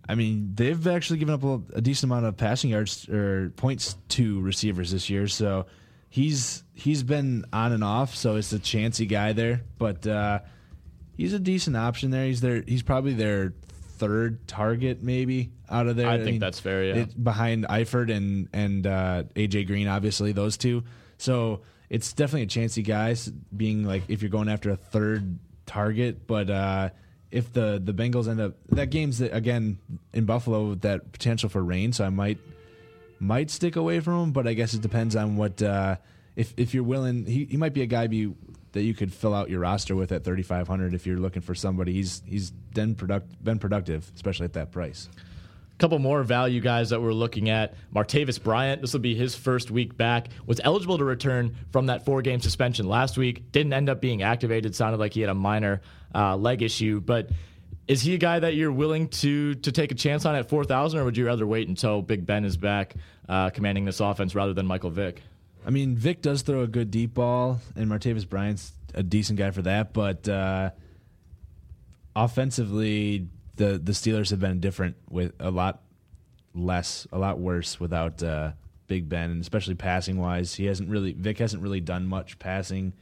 I 0.06 0.14
mean, 0.14 0.52
they've 0.54 0.86
actually 0.86 1.18
given 1.18 1.34
up 1.34 1.42
a, 1.42 1.78
a 1.78 1.80
decent 1.80 2.10
amount 2.12 2.26
of 2.26 2.36
passing 2.36 2.70
yards 2.70 3.08
or 3.08 3.50
points 3.56 3.96
to 4.10 4.40
receivers 4.42 4.90
this 4.92 5.08
year, 5.10 5.26
so 5.26 5.66
he's 6.10 6.62
he's 6.74 7.02
been 7.02 7.44
on 7.52 7.72
and 7.72 7.84
off. 7.84 8.14
So 8.14 8.36
it's 8.36 8.52
a 8.52 8.58
chancy 8.58 9.06
guy 9.06 9.32
there, 9.32 9.62
but 9.78 10.06
uh, 10.06 10.40
he's 11.16 11.32
a 11.32 11.38
decent 11.38 11.76
option 11.76 12.10
there. 12.10 12.26
He's 12.26 12.40
there. 12.40 12.62
He's 12.66 12.82
probably 12.82 13.14
their 13.14 13.52
third 13.98 14.46
target 14.46 15.02
maybe 15.02 15.50
out 15.70 15.86
of 15.86 15.96
there. 15.96 16.08
I, 16.08 16.14
I 16.14 16.16
think 16.18 16.26
mean, 16.32 16.40
that's 16.40 16.60
fair. 16.60 16.84
Yeah, 16.84 16.94
it, 16.96 17.22
behind 17.22 17.66
Eifert 17.66 18.14
and 18.14 18.48
and 18.52 18.86
uh, 18.86 19.24
AJ 19.34 19.66
Green, 19.66 19.88
obviously 19.88 20.32
those 20.32 20.56
two. 20.56 20.84
So 21.18 21.60
it's 21.90 22.12
definitely 22.12 22.42
a 22.42 22.46
chancy 22.46 22.82
guy. 22.82 23.14
Being 23.56 23.84
like 23.84 24.04
if 24.08 24.22
you're 24.22 24.30
going 24.30 24.48
after 24.48 24.70
a 24.70 24.76
third 24.76 25.38
target, 25.66 26.26
but 26.26 26.50
uh, 26.50 26.90
if 27.30 27.52
the 27.52 27.80
the 27.82 27.92
Bengals 27.92 28.28
end 28.28 28.40
up 28.40 28.54
that 28.70 28.90
game's 28.90 29.20
again 29.20 29.78
in 30.12 30.24
Buffalo 30.24 30.70
with 30.70 30.82
that 30.82 31.12
potential 31.12 31.48
for 31.48 31.62
rain, 31.62 31.92
so 31.92 32.04
I 32.04 32.10
might 32.10 32.38
might 33.18 33.50
stick 33.50 33.76
away 33.76 34.00
from 34.00 34.22
him. 34.24 34.32
But 34.32 34.46
I 34.46 34.54
guess 34.54 34.74
it 34.74 34.80
depends 34.82 35.16
on 35.16 35.36
what. 35.36 35.62
Uh, 35.62 35.96
if 36.36 36.54
if 36.56 36.72
you're 36.72 36.84
willing, 36.84 37.26
he, 37.26 37.46
he 37.46 37.56
might 37.56 37.74
be 37.74 37.82
a 37.82 37.86
guy 37.86 38.06
be 38.06 38.32
that 38.72 38.82
you 38.82 38.94
could 38.94 39.12
fill 39.12 39.34
out 39.34 39.50
your 39.50 39.60
roster 39.60 39.96
with 39.96 40.12
at 40.12 40.24
3500 40.24 40.94
if 40.94 41.06
you're 41.06 41.18
looking 41.18 41.42
for 41.42 41.54
somebody. 41.54 41.92
He's 41.92 42.22
he's 42.26 42.50
been 42.50 42.94
product 42.94 43.42
been 43.42 43.58
productive, 43.58 44.10
especially 44.14 44.44
at 44.44 44.52
that 44.54 44.72
price. 44.72 45.08
A 45.74 45.78
couple 45.78 45.98
more 46.00 46.22
value 46.24 46.60
guys 46.60 46.90
that 46.90 47.00
we're 47.00 47.12
looking 47.12 47.50
at. 47.50 47.74
Martavis 47.94 48.42
Bryant, 48.42 48.82
this 48.82 48.92
will 48.92 49.00
be 49.00 49.14
his 49.14 49.36
first 49.36 49.70
week 49.70 49.96
back. 49.96 50.28
Was 50.46 50.60
eligible 50.64 50.98
to 50.98 51.04
return 51.04 51.54
from 51.70 51.86
that 51.86 52.04
four 52.04 52.20
game 52.20 52.40
suspension 52.40 52.88
last 52.88 53.16
week. 53.16 53.52
Didn't 53.52 53.72
end 53.72 53.88
up 53.88 54.00
being 54.00 54.22
activated. 54.22 54.74
Sounded 54.74 54.98
like 54.98 55.12
he 55.12 55.20
had 55.20 55.30
a 55.30 55.34
minor 55.34 55.80
uh, 56.14 56.36
leg 56.36 56.62
issue. 56.62 57.00
But 57.00 57.30
is 57.86 58.02
he 58.02 58.14
a 58.14 58.18
guy 58.18 58.38
that 58.40 58.54
you're 58.54 58.72
willing 58.72 59.08
to 59.08 59.54
to 59.54 59.72
take 59.72 59.92
a 59.92 59.94
chance 59.94 60.26
on 60.26 60.34
at 60.34 60.48
4,000, 60.48 60.98
or 61.00 61.04
would 61.04 61.16
you 61.16 61.26
rather 61.26 61.46
wait 61.46 61.68
until 61.68 62.02
Big 62.02 62.26
Ben 62.26 62.44
is 62.44 62.56
back 62.56 62.94
uh, 63.28 63.50
commanding 63.50 63.84
this 63.84 64.00
offense 64.00 64.34
rather 64.34 64.52
than 64.52 64.66
Michael 64.66 64.90
Vick? 64.90 65.22
I 65.66 65.70
mean, 65.70 65.96
Vick 65.96 66.22
does 66.22 66.42
throw 66.42 66.62
a 66.62 66.66
good 66.66 66.90
deep 66.90 67.14
ball, 67.14 67.60
and 67.76 67.90
Martavis 67.90 68.28
Bryant's 68.28 68.72
a 68.94 69.02
decent 69.02 69.38
guy 69.38 69.50
for 69.50 69.62
that. 69.62 69.92
But 69.92 70.28
uh, 70.28 70.70
offensively, 72.16 73.28
the 73.56 73.78
the 73.78 73.92
Steelers 73.92 74.30
have 74.30 74.40
been 74.40 74.60
different 74.60 74.96
with 75.08 75.32
a 75.40 75.50
lot 75.50 75.82
less, 76.54 77.06
a 77.12 77.18
lot 77.18 77.38
worse 77.38 77.78
without 77.78 78.22
uh, 78.22 78.52
Big 78.86 79.08
Ben, 79.08 79.30
and 79.30 79.40
especially 79.40 79.74
passing 79.74 80.18
wise, 80.18 80.54
he 80.54 80.64
hasn't 80.64 80.88
really 80.88 81.12
Vick 81.12 81.38
hasn't 81.38 81.62
really 81.62 81.80
done 81.80 82.06
much 82.06 82.38
passing 82.38 82.94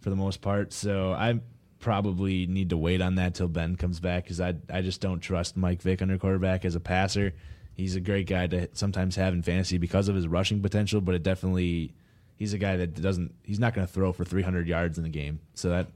for 0.00 0.10
the 0.10 0.16
most 0.16 0.40
part. 0.40 0.72
So 0.72 1.12
I 1.12 1.40
probably 1.80 2.46
need 2.46 2.70
to 2.70 2.76
wait 2.76 3.02
on 3.02 3.16
that 3.16 3.34
till 3.34 3.48
Ben 3.48 3.76
comes 3.76 4.00
back 4.00 4.24
because 4.24 4.40
I 4.40 4.54
I 4.72 4.80
just 4.80 5.00
don't 5.00 5.20
trust 5.20 5.56
Mike 5.56 5.82
Vick 5.82 6.00
under 6.00 6.16
quarterback 6.16 6.64
as 6.64 6.74
a 6.74 6.80
passer. 6.80 7.34
He's 7.74 7.96
a 7.96 8.00
great 8.00 8.26
guy 8.26 8.46
to 8.46 8.68
sometimes 8.72 9.16
have 9.16 9.34
in 9.34 9.42
fantasy 9.42 9.78
because 9.78 10.08
of 10.08 10.14
his 10.14 10.28
rushing 10.28 10.62
potential, 10.62 11.00
but 11.00 11.14
it 11.14 11.22
definitely 11.22 11.92
he's 12.36 12.52
a 12.52 12.58
guy 12.58 12.76
that 12.76 13.00
doesn't 13.00 13.34
he's 13.42 13.58
not 13.58 13.74
going 13.74 13.86
to 13.86 13.92
throw 13.92 14.12
for 14.12 14.24
300 14.24 14.66
yards 14.66 14.96
in 14.96 15.04
the 15.04 15.10
game. 15.10 15.40
So 15.54 15.70
that 15.70 15.88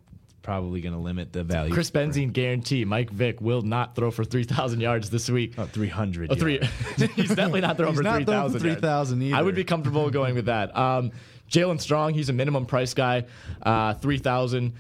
probably 0.42 0.80
going 0.80 0.94
to 0.94 1.00
limit 1.00 1.32
the 1.32 1.44
value. 1.44 1.72
Chris 1.72 1.90
Benzine 1.90 2.32
guarantee 2.32 2.84
Mike 2.84 3.10
Vick 3.10 3.40
will 3.40 3.60
not 3.60 3.94
throw 3.94 4.10
for 4.10 4.24
3,000 4.24 4.80
yards 4.80 5.10
this 5.10 5.28
week. 5.28 5.52
Oh, 5.58 5.66
300. 5.66 6.32
Oh, 6.32 6.34
three. 6.34 6.58
he's 6.96 7.28
definitely 7.28 7.60
not 7.60 7.76
throwing 7.76 7.94
for 7.94 8.02
3,000. 8.02 8.58
3,000 8.58 9.22
either. 9.22 9.36
I 9.36 9.42
would 9.42 9.54
be 9.54 9.64
comfortable 9.64 10.08
going 10.10 10.34
with 10.34 10.46
that. 10.46 10.74
Um, 10.74 11.12
Jaelen 11.50 11.80
Strong, 11.80 12.14
he's 12.14 12.28
a 12.28 12.32
minimum 12.32 12.66
price 12.66 12.94
guy, 12.94 13.26
uh, 13.62 13.94
3,000. 13.94 14.72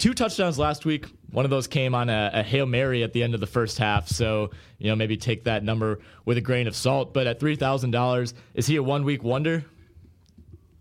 Two 0.00 0.14
touchdowns 0.14 0.58
last 0.58 0.86
week. 0.86 1.04
One 1.30 1.44
of 1.44 1.50
those 1.50 1.66
came 1.66 1.94
on 1.94 2.08
a, 2.08 2.30
a, 2.32 2.42
Hail 2.42 2.64
Mary 2.64 3.02
at 3.02 3.12
the 3.12 3.22
end 3.22 3.34
of 3.34 3.40
the 3.40 3.46
first 3.46 3.76
half. 3.76 4.08
So, 4.08 4.50
you 4.78 4.88
know, 4.88 4.96
maybe 4.96 5.18
take 5.18 5.44
that 5.44 5.62
number 5.62 6.00
with 6.24 6.38
a 6.38 6.40
grain 6.40 6.66
of 6.66 6.74
salt. 6.74 7.12
But 7.12 7.26
at 7.26 7.38
$3,000, 7.38 8.32
is 8.54 8.66
he 8.66 8.76
a 8.76 8.82
one 8.82 9.04
week 9.04 9.22
wonder? 9.22 9.62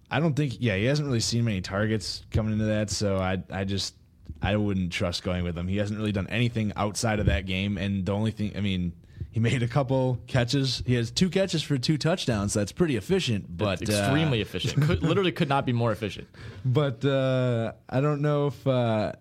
I 0.09 0.21
don't 0.21 0.35
think, 0.35 0.55
yeah, 0.61 0.77
he 0.77 0.85
hasn't 0.85 1.05
really 1.05 1.19
seen 1.19 1.43
many 1.43 1.59
targets 1.59 2.23
coming 2.31 2.53
into 2.53 2.63
that. 2.63 2.89
So 2.91 3.17
I, 3.17 3.43
I 3.51 3.65
just, 3.65 3.93
I 4.41 4.55
wouldn't 4.55 4.93
trust 4.93 5.21
going 5.21 5.43
with 5.43 5.57
him. 5.57 5.67
He 5.67 5.75
hasn't 5.75 5.99
really 5.99 6.13
done 6.13 6.27
anything 6.27 6.71
outside 6.77 7.19
of 7.19 7.25
that 7.25 7.45
game. 7.45 7.77
And 7.77 8.05
the 8.05 8.13
only 8.13 8.31
thing, 8.31 8.53
I 8.55 8.61
mean, 8.61 8.93
he 9.39 9.51
made 9.51 9.63
a 9.63 9.67
couple 9.67 10.19
catches. 10.27 10.83
He 10.85 10.95
has 10.95 11.11
two 11.11 11.29
catches 11.29 11.63
for 11.63 11.77
two 11.77 11.97
touchdowns. 11.97 12.53
That's 12.53 12.73
pretty 12.73 12.97
efficient, 12.97 13.45
but 13.57 13.81
it's 13.81 13.91
extremely 13.91 14.39
uh, 14.39 14.41
efficient. 14.41 14.83
Could, 14.87 15.01
literally 15.01 15.31
could 15.31 15.47
not 15.47 15.65
be 15.65 15.71
more 15.71 15.91
efficient. 15.91 16.27
But 16.65 17.05
uh, 17.05 17.73
I 17.87 18.01
don't 18.01 18.21
know 18.21 18.47
if 18.47 18.67
uh, 18.67 19.13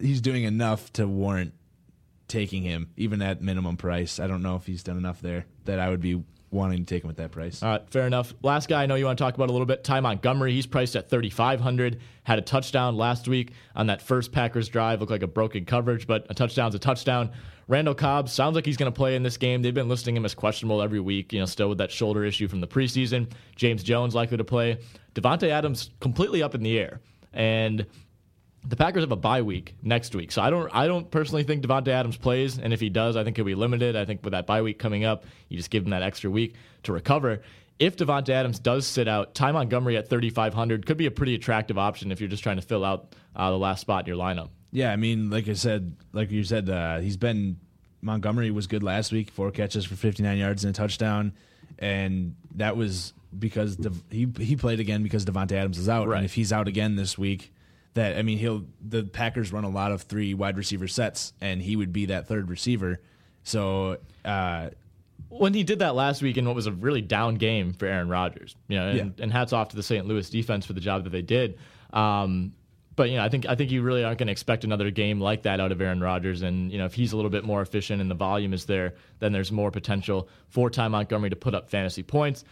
he's 0.00 0.20
doing 0.20 0.44
enough 0.44 0.92
to 0.94 1.06
warrant 1.06 1.54
taking 2.26 2.62
him, 2.62 2.90
even 2.96 3.22
at 3.22 3.42
minimum 3.42 3.76
price. 3.76 4.18
I 4.18 4.26
don't 4.26 4.42
know 4.42 4.56
if 4.56 4.66
he's 4.66 4.82
done 4.82 4.96
enough 4.96 5.20
there 5.20 5.46
that 5.66 5.78
I 5.78 5.88
would 5.88 6.00
be 6.00 6.22
wanting 6.50 6.84
to 6.84 6.84
take 6.84 7.04
him 7.04 7.10
at 7.10 7.16
that 7.16 7.30
price. 7.30 7.62
All 7.62 7.70
right, 7.70 7.90
fair 7.90 8.06
enough. 8.06 8.34
Last 8.42 8.68
guy 8.68 8.82
I 8.82 8.86
know 8.86 8.96
you 8.96 9.04
want 9.04 9.18
to 9.18 9.24
talk 9.24 9.34
about 9.34 9.50
a 9.50 9.52
little 9.52 9.66
bit, 9.66 9.84
Ty 9.84 10.00
Montgomery. 10.00 10.52
He's 10.52 10.66
priced 10.66 10.96
at 10.96 11.08
3,500. 11.08 12.00
Had 12.24 12.38
a 12.38 12.42
touchdown 12.42 12.96
last 12.96 13.28
week 13.28 13.52
on 13.74 13.86
that 13.86 14.02
first 14.02 14.32
Packers 14.32 14.68
drive. 14.68 15.00
Looked 15.00 15.12
like 15.12 15.22
a 15.22 15.28
broken 15.28 15.64
coverage, 15.64 16.06
but 16.06 16.26
a 16.28 16.34
touchdown's 16.34 16.74
a 16.74 16.78
touchdown. 16.78 17.30
Randall 17.68 17.94
Cobb 17.94 18.28
sounds 18.28 18.56
like 18.56 18.66
he's 18.66 18.76
going 18.76 18.90
to 18.90 18.96
play 18.96 19.14
in 19.14 19.22
this 19.22 19.36
game. 19.36 19.62
They've 19.62 19.72
been 19.72 19.88
listing 19.88 20.16
him 20.16 20.24
as 20.24 20.34
questionable 20.34 20.82
every 20.82 20.98
week, 20.98 21.32
you 21.32 21.38
know, 21.38 21.46
still 21.46 21.68
with 21.68 21.78
that 21.78 21.92
shoulder 21.92 22.24
issue 22.24 22.48
from 22.48 22.60
the 22.60 22.66
preseason. 22.66 23.30
James 23.54 23.84
Jones 23.84 24.12
likely 24.12 24.36
to 24.36 24.44
play. 24.44 24.78
Davante 25.14 25.48
Adams 25.48 25.90
completely 26.00 26.42
up 26.42 26.56
in 26.56 26.64
the 26.64 26.76
air. 26.78 27.00
And 27.32 27.86
the 28.64 28.76
Packers 28.76 29.02
have 29.02 29.12
a 29.12 29.16
bye 29.16 29.42
week 29.42 29.74
next 29.82 30.14
week, 30.14 30.32
so 30.32 30.42
I 30.42 30.50
don't 30.50 30.70
I 30.74 30.86
don't 30.86 31.10
personally 31.10 31.44
think 31.44 31.64
Davante 31.64 31.88
Adams 31.88 32.16
plays, 32.16 32.58
and 32.58 32.72
if 32.72 32.80
he 32.80 32.90
does, 32.90 33.16
I 33.16 33.24
think 33.24 33.36
he'll 33.36 33.46
be 33.46 33.54
limited. 33.54 33.96
I 33.96 34.04
think 34.04 34.22
with 34.22 34.32
that 34.32 34.46
bye 34.46 34.62
week 34.62 34.78
coming 34.78 35.04
up, 35.04 35.24
you 35.48 35.56
just 35.56 35.70
give 35.70 35.84
him 35.84 35.90
that 35.90 36.02
extra 36.02 36.30
week 36.30 36.54
to 36.84 36.92
recover. 36.92 37.40
If 37.78 37.96
Davante 37.96 38.28
Adams 38.28 38.58
does 38.58 38.86
sit 38.86 39.08
out, 39.08 39.34
Ty 39.34 39.52
Montgomery 39.52 39.96
at 39.96 40.10
3,500 40.10 40.84
could 40.84 40.98
be 40.98 41.06
a 41.06 41.10
pretty 41.10 41.34
attractive 41.34 41.78
option 41.78 42.12
if 42.12 42.20
you're 42.20 42.28
just 42.28 42.42
trying 42.42 42.56
to 42.56 42.62
fill 42.62 42.84
out 42.84 43.14
uh, 43.34 43.50
the 43.50 43.56
last 43.56 43.80
spot 43.80 44.06
in 44.06 44.14
your 44.14 44.22
lineup. 44.22 44.50
Yeah, 44.70 44.92
I 44.92 44.96
mean, 44.96 45.30
like 45.30 45.48
I 45.48 45.54
said, 45.54 45.96
like 46.12 46.30
you 46.30 46.44
said, 46.44 46.68
uh, 46.68 46.98
he's 46.98 47.16
been 47.16 47.58
Montgomery 48.02 48.50
was 48.50 48.66
good 48.66 48.82
last 48.82 49.12
week, 49.12 49.30
four 49.30 49.50
catches 49.50 49.86
for 49.86 49.94
59 49.94 50.36
yards 50.36 50.64
and 50.64 50.74
a 50.74 50.78
touchdown, 50.78 51.32
and 51.78 52.36
that 52.56 52.76
was 52.76 53.14
because 53.36 53.78
he 54.10 54.28
he 54.38 54.56
played 54.56 54.80
again 54.80 55.02
because 55.02 55.24
Davante 55.24 55.52
Adams 55.52 55.78
is 55.78 55.88
out, 55.88 56.08
right. 56.08 56.16
and 56.18 56.26
if 56.26 56.34
he's 56.34 56.52
out 56.52 56.68
again 56.68 56.96
this 56.96 57.16
week 57.16 57.52
that 57.94 58.16
I 58.16 58.22
mean 58.22 58.38
he'll 58.38 58.64
the 58.80 59.04
Packers 59.04 59.52
run 59.52 59.64
a 59.64 59.68
lot 59.68 59.92
of 59.92 60.02
three 60.02 60.34
wide 60.34 60.56
receiver 60.56 60.88
sets 60.88 61.32
and 61.40 61.60
he 61.60 61.76
would 61.76 61.92
be 61.92 62.06
that 62.06 62.28
third 62.28 62.48
receiver. 62.48 63.00
So 63.42 63.98
uh, 64.24 64.70
when 65.28 65.54
he 65.54 65.62
did 65.62 65.78
that 65.78 65.94
last 65.94 66.22
week 66.22 66.36
in 66.36 66.46
what 66.46 66.54
was 66.54 66.66
a 66.66 66.72
really 66.72 67.00
down 67.00 67.36
game 67.36 67.72
for 67.72 67.86
Aaron 67.86 68.08
Rodgers, 68.08 68.56
you 68.68 68.76
know, 68.76 68.88
and, 68.88 69.14
yeah. 69.16 69.22
and 69.22 69.32
hats 69.32 69.52
off 69.52 69.68
to 69.70 69.76
the 69.76 69.82
St. 69.82 70.06
Louis 70.06 70.28
defense 70.28 70.66
for 70.66 70.72
the 70.72 70.80
job 70.80 71.04
that 71.04 71.10
they 71.10 71.22
did. 71.22 71.58
Um, 71.92 72.52
but 72.96 73.08
you 73.08 73.16
know, 73.16 73.24
I 73.24 73.28
think 73.28 73.46
I 73.46 73.54
think 73.54 73.70
you 73.70 73.82
really 73.82 74.04
aren't 74.04 74.18
going 74.18 74.26
to 74.26 74.32
expect 74.32 74.64
another 74.64 74.90
game 74.90 75.20
like 75.20 75.44
that 75.44 75.58
out 75.58 75.72
of 75.72 75.80
Aaron 75.80 76.00
Rodgers. 76.00 76.42
And 76.42 76.70
you 76.70 76.78
know, 76.78 76.84
if 76.84 76.92
he's 76.92 77.12
a 77.12 77.16
little 77.16 77.30
bit 77.30 77.44
more 77.44 77.62
efficient 77.62 78.02
and 78.02 78.10
the 78.10 78.14
volume 78.14 78.52
is 78.52 78.66
there, 78.66 78.94
then 79.20 79.32
there's 79.32 79.50
more 79.50 79.70
potential 79.70 80.28
for 80.48 80.68
Ty 80.68 80.88
Montgomery 80.88 81.30
to 81.30 81.36
put 81.36 81.54
up 81.54 81.70
fantasy 81.70 82.02
points. 82.02 82.44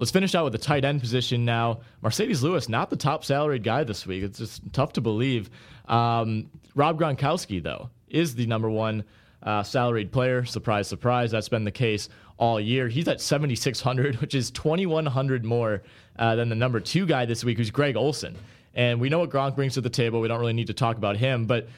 Let's 0.00 0.10
finish 0.10 0.34
out 0.34 0.44
with 0.44 0.54
the 0.54 0.58
tight 0.58 0.86
end 0.86 1.02
position 1.02 1.44
now. 1.44 1.80
Marcedes 2.02 2.40
Lewis, 2.42 2.70
not 2.70 2.88
the 2.88 2.96
top 2.96 3.22
salaried 3.22 3.62
guy 3.62 3.84
this 3.84 4.06
week. 4.06 4.22
It's 4.22 4.38
just 4.38 4.62
tough 4.72 4.94
to 4.94 5.02
believe. 5.02 5.50
Um, 5.88 6.48
Rob 6.74 6.98
Gronkowski, 6.98 7.62
though, 7.62 7.90
is 8.08 8.34
the 8.34 8.46
number 8.46 8.70
one 8.70 9.04
uh, 9.42 9.62
salaried 9.62 10.10
player. 10.10 10.46
Surprise, 10.46 10.88
surprise. 10.88 11.30
That's 11.30 11.50
been 11.50 11.64
the 11.64 11.70
case 11.70 12.08
all 12.38 12.58
year. 12.58 12.88
He's 12.88 13.08
at 13.08 13.20
7,600, 13.20 14.22
which 14.22 14.34
is 14.34 14.50
2,100 14.52 15.44
more 15.44 15.82
uh, 16.18 16.34
than 16.34 16.48
the 16.48 16.54
number 16.54 16.80
two 16.80 17.04
guy 17.04 17.26
this 17.26 17.44
week, 17.44 17.58
who's 17.58 17.70
Greg 17.70 17.94
Olsen. 17.94 18.38
And 18.74 19.02
we 19.02 19.10
know 19.10 19.18
what 19.18 19.28
Gronk 19.28 19.54
brings 19.54 19.74
to 19.74 19.82
the 19.82 19.90
table. 19.90 20.22
We 20.22 20.28
don't 20.28 20.40
really 20.40 20.54
need 20.54 20.68
to 20.68 20.74
talk 20.74 20.96
about 20.96 21.18
him, 21.18 21.44
but 21.44 21.68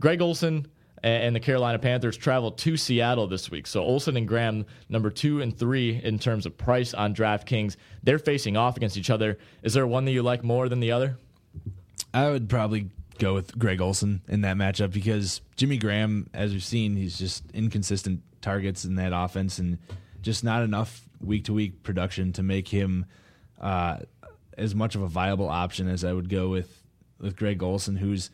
Greg 0.00 0.20
Olsen 0.20 0.66
and 1.02 1.34
the 1.34 1.40
Carolina 1.40 1.78
Panthers 1.78 2.16
travel 2.16 2.50
to 2.52 2.76
Seattle 2.76 3.26
this 3.26 3.50
week. 3.50 3.66
So 3.66 3.82
Olsen 3.82 4.16
and 4.16 4.28
Graham, 4.28 4.66
number 4.88 5.10
two 5.10 5.40
and 5.40 5.56
three 5.56 6.00
in 6.02 6.18
terms 6.18 6.46
of 6.46 6.56
price 6.56 6.92
on 6.94 7.14
DraftKings, 7.14 7.76
they're 8.02 8.18
facing 8.18 8.56
off 8.56 8.76
against 8.76 8.96
each 8.96 9.10
other. 9.10 9.38
Is 9.62 9.74
there 9.74 9.86
one 9.86 10.04
that 10.04 10.12
you 10.12 10.22
like 10.22 10.44
more 10.44 10.68
than 10.68 10.80
the 10.80 10.92
other? 10.92 11.16
I 12.12 12.30
would 12.30 12.48
probably 12.48 12.90
go 13.18 13.34
with 13.34 13.58
Greg 13.58 13.80
Olsen 13.80 14.22
in 14.28 14.40
that 14.42 14.56
matchup 14.56 14.92
because 14.92 15.40
Jimmy 15.56 15.78
Graham, 15.78 16.28
as 16.34 16.52
we've 16.52 16.64
seen, 16.64 16.96
he's 16.96 17.18
just 17.18 17.44
inconsistent 17.52 18.22
targets 18.40 18.84
in 18.84 18.96
that 18.96 19.12
offense 19.14 19.58
and 19.58 19.78
just 20.22 20.42
not 20.42 20.62
enough 20.62 21.06
week 21.20 21.44
to 21.44 21.52
week 21.52 21.82
production 21.82 22.32
to 22.32 22.42
make 22.42 22.68
him 22.68 23.06
uh, 23.60 23.98
as 24.56 24.74
much 24.74 24.94
of 24.94 25.02
a 25.02 25.06
viable 25.06 25.48
option 25.48 25.88
as 25.88 26.04
I 26.04 26.12
would 26.12 26.28
go 26.28 26.48
with 26.48 26.76
with 27.20 27.36
Greg 27.36 27.62
Olsen, 27.62 27.96
who's 27.96 28.30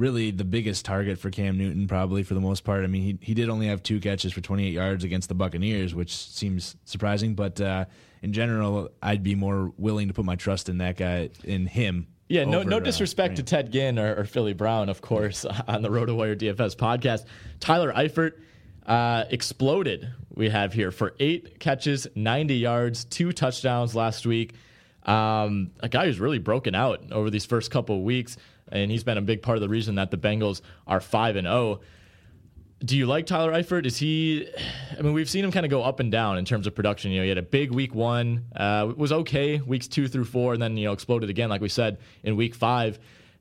really 0.00 0.30
the 0.30 0.44
biggest 0.44 0.84
target 0.84 1.18
for 1.18 1.30
Cam 1.30 1.58
Newton, 1.58 1.86
probably 1.86 2.22
for 2.22 2.34
the 2.34 2.40
most 2.40 2.64
part. 2.64 2.82
I 2.82 2.86
mean, 2.86 3.02
he 3.02 3.18
he 3.20 3.34
did 3.34 3.48
only 3.48 3.66
have 3.66 3.82
two 3.82 4.00
catches 4.00 4.32
for 4.32 4.40
28 4.40 4.72
yards 4.72 5.04
against 5.04 5.28
the 5.28 5.34
Buccaneers, 5.34 5.94
which 5.94 6.16
seems 6.16 6.74
surprising. 6.86 7.34
But 7.34 7.60
uh, 7.60 7.84
in 8.22 8.32
general, 8.32 8.90
I'd 9.02 9.22
be 9.22 9.34
more 9.34 9.72
willing 9.76 10.08
to 10.08 10.14
put 10.14 10.24
my 10.24 10.36
trust 10.36 10.68
in 10.68 10.78
that 10.78 10.96
guy, 10.96 11.30
in 11.44 11.66
him. 11.66 12.08
Yeah, 12.28 12.44
no, 12.44 12.60
over, 12.60 12.70
no 12.70 12.76
uh, 12.78 12.80
disrespect 12.80 13.34
uh, 13.34 13.36
to 13.36 13.42
Ted 13.42 13.72
Ginn 13.72 13.98
or, 13.98 14.20
or, 14.20 14.24
Philly 14.24 14.52
Brown, 14.52 14.88
of 14.88 15.00
course, 15.00 15.44
on 15.68 15.82
the 15.82 15.88
RotoWire 15.88 16.36
DFS 16.36 16.76
podcast. 16.76 17.26
Tyler 17.58 17.92
Eifert 17.92 18.34
uh, 18.86 19.24
exploded. 19.30 20.08
We 20.32 20.48
have 20.48 20.72
here 20.72 20.92
for 20.92 21.14
eight 21.18 21.58
catches, 21.58 22.06
90 22.14 22.54
yards, 22.54 23.04
two 23.04 23.32
touchdowns 23.32 23.96
last 23.96 24.26
week. 24.26 24.54
Um, 25.04 25.72
a 25.80 25.88
guy 25.88 26.04
who's 26.04 26.20
really 26.20 26.38
broken 26.38 26.74
out 26.74 27.10
over 27.10 27.30
these 27.30 27.46
first 27.46 27.72
couple 27.72 27.96
of 27.96 28.02
weeks 28.02 28.36
and 28.70 28.90
he's 28.90 29.04
been 29.04 29.18
a 29.18 29.22
big 29.22 29.42
part 29.42 29.56
of 29.56 29.62
the 29.62 29.68
reason 29.68 29.96
that 29.96 30.10
the 30.10 30.16
Bengals 30.16 30.60
are 30.86 31.00
five 31.00 31.36
and 31.36 31.46
zero. 31.46 31.54
Oh. 31.54 31.80
Do 32.82 32.96
you 32.96 33.04
like 33.04 33.26
Tyler 33.26 33.52
Eifert? 33.52 33.84
Is 33.84 33.98
he? 33.98 34.48
I 34.98 35.02
mean, 35.02 35.12
we've 35.12 35.28
seen 35.28 35.44
him 35.44 35.52
kind 35.52 35.66
of 35.66 35.70
go 35.70 35.82
up 35.82 36.00
and 36.00 36.10
down 36.10 36.38
in 36.38 36.46
terms 36.46 36.66
of 36.66 36.74
production. 36.74 37.10
You 37.10 37.18
know, 37.18 37.24
he 37.24 37.28
had 37.28 37.36
a 37.36 37.42
big 37.42 37.72
week 37.72 37.94
one, 37.94 38.46
uh, 38.56 38.90
was 38.96 39.12
okay 39.12 39.60
weeks 39.60 39.86
two 39.86 40.08
through 40.08 40.24
four, 40.24 40.54
and 40.54 40.62
then 40.62 40.78
you 40.78 40.86
know 40.86 40.92
exploded 40.92 41.28
again, 41.28 41.50
like 41.50 41.60
we 41.60 41.68
said 41.68 41.98
in 42.22 42.36
week 42.36 42.54
five. 42.54 42.98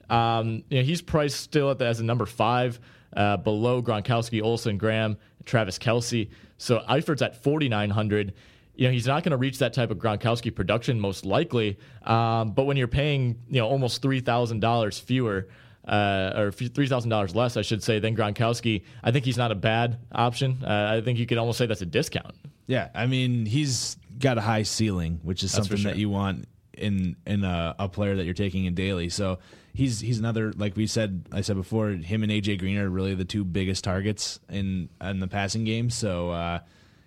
Um, 0.10 0.66
you 0.70 0.80
know, 0.80 0.84
he's 0.84 1.02
priced 1.02 1.40
still 1.40 1.74
the, 1.74 1.86
as 1.86 2.02
a 2.02 2.04
number 2.04 2.26
five, 2.26 2.82
uh, 3.16 3.38
below 3.38 3.82
Gronkowski, 3.82 4.42
Olsen, 4.42 4.78
Graham, 4.78 5.18
Travis 5.46 5.80
Kelce. 5.80 6.30
So 6.58 6.84
Eifert's 6.90 7.22
at 7.22 7.42
forty 7.42 7.70
nine 7.70 7.92
hundred 7.92 8.34
you 8.80 8.88
know, 8.88 8.94
he's 8.94 9.08
not 9.08 9.24
going 9.24 9.32
to 9.32 9.38
reach 9.38 9.58
that 9.60 9.74
type 9.74 9.92
of 9.92 9.98
Gronkowski 9.98 10.56
production 10.56 11.02
most 11.02 11.26
likely. 11.26 11.78
Um, 12.04 12.52
but 12.52 12.64
when 12.64 12.78
you're 12.78 12.88
paying, 12.88 13.38
you 13.50 13.60
know, 13.60 13.68
almost 13.68 14.02
three 14.02 14.22
thousand 14.22 14.62
dollars 14.62 14.98
fewer, 14.98 15.50
uh, 15.86 16.32
or 16.38 16.52
three 16.54 16.88
thousand 16.88 17.10
dollars 17.10 17.36
less, 17.36 17.58
I 17.58 17.62
should 17.62 17.84
say, 17.84 18.00
than 18.00 18.16
Gronkowski, 18.16 18.84
I 19.04 19.12
think 19.12 19.26
he's 19.26 19.38
not 19.38 19.52
a 19.52 19.56
bad 19.56 20.00
option. 20.14 20.64
Uh, 20.64 20.96
I 20.98 21.02
think 21.02 21.20
you 21.20 21.26
could 21.26 21.38
almost 21.38 21.58
say 21.58 21.66
that's 21.66 21.82
a 21.82 21.86
discount. 21.86 22.34
Yeah, 22.68 22.88
I 22.96 23.06
mean, 23.06 23.46
he's 23.46 23.98
got 24.18 24.38
a 24.38 24.42
high 24.42 24.64
ceiling, 24.64 25.20
which 25.24 25.44
is 25.44 25.52
something 25.52 25.76
sure. 25.76 25.92
that 25.92 25.98
you 25.98 26.10
want 26.10 26.48
in 26.72 27.18
in 27.28 27.44
a, 27.44 27.76
a, 27.80 27.90
player 27.90 28.16
that 28.16 28.24
you're 28.24 28.34
taking 28.34 28.64
in 28.64 28.76
daily. 28.76 29.10
So 29.10 29.40
he's 29.74 30.00
he's 30.00 30.20
another 30.20 30.54
like 30.54 30.78
we 30.78 30.88
said 30.88 31.26
I 31.34 31.42
said 31.42 31.58
before. 31.58 31.90
Him 31.90 32.24
and 32.24 32.32
AJ 32.32 32.60
Green 32.60 32.78
are 32.78 32.90
really 32.90 33.14
the 33.14 33.26
two 33.26 33.44
biggest 33.44 33.84
targets 33.84 34.40
in 34.48 34.88
in 35.02 35.20
the 35.20 35.28
passing 35.28 35.66
game. 35.66 35.90
So 35.90 36.30
uh, 36.30 36.60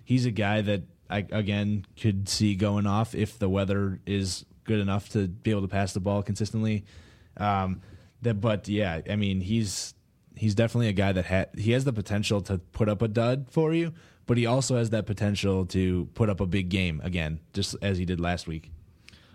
he's 0.05 0.27
a 0.27 0.31
guy 0.31 0.61
that 0.61 0.83
I 1.13 1.27
again 1.31 1.85
could 2.01 2.29
see 2.29 2.55
going 2.55 2.87
off 2.87 3.15
if 3.15 3.39
the 3.39 3.49
weather 3.49 4.01
is 4.07 4.45
good 4.65 4.81
enough 4.81 5.09
to 5.11 5.29
be 5.29 5.51
able 5.51 5.63
to 5.63 5.69
pass 5.69 5.93
the 5.93 6.01
ball 6.01 6.23
consistently. 6.23 6.85
Um, 7.37 7.81
that, 8.23 8.41
but 8.41 8.69
yeah, 8.69 9.01
I 9.09 9.17
mean 9.17 9.41
he's 9.41 9.95
he's 10.37 10.55
definitely 10.55 10.89
a 10.89 10.93
guy 10.93 11.13
that 11.13 11.27
ha- 11.27 11.51
he 11.57 11.73
has 11.73 11.85
the 11.85 11.93
potential 11.93 12.41
to 12.43 12.59
put 12.59 12.89
up 12.89 13.03
a 13.03 13.09
dud 13.09 13.47
for 13.51 13.73
you, 13.73 13.93
but 14.27 14.39
he 14.39 14.47
also 14.47 14.77
has 14.77 14.91
that 14.91 15.07
potential 15.07 15.67
to 15.67 16.09
put 16.15 16.31
up 16.31 16.41
a 16.41 16.47
big 16.47 16.69
game 16.69 17.01
again, 17.05 17.41
just 17.53 17.77
as 17.83 17.99
he 17.99 18.05
did 18.05 18.21
last 18.21 18.47
week. 18.47 18.71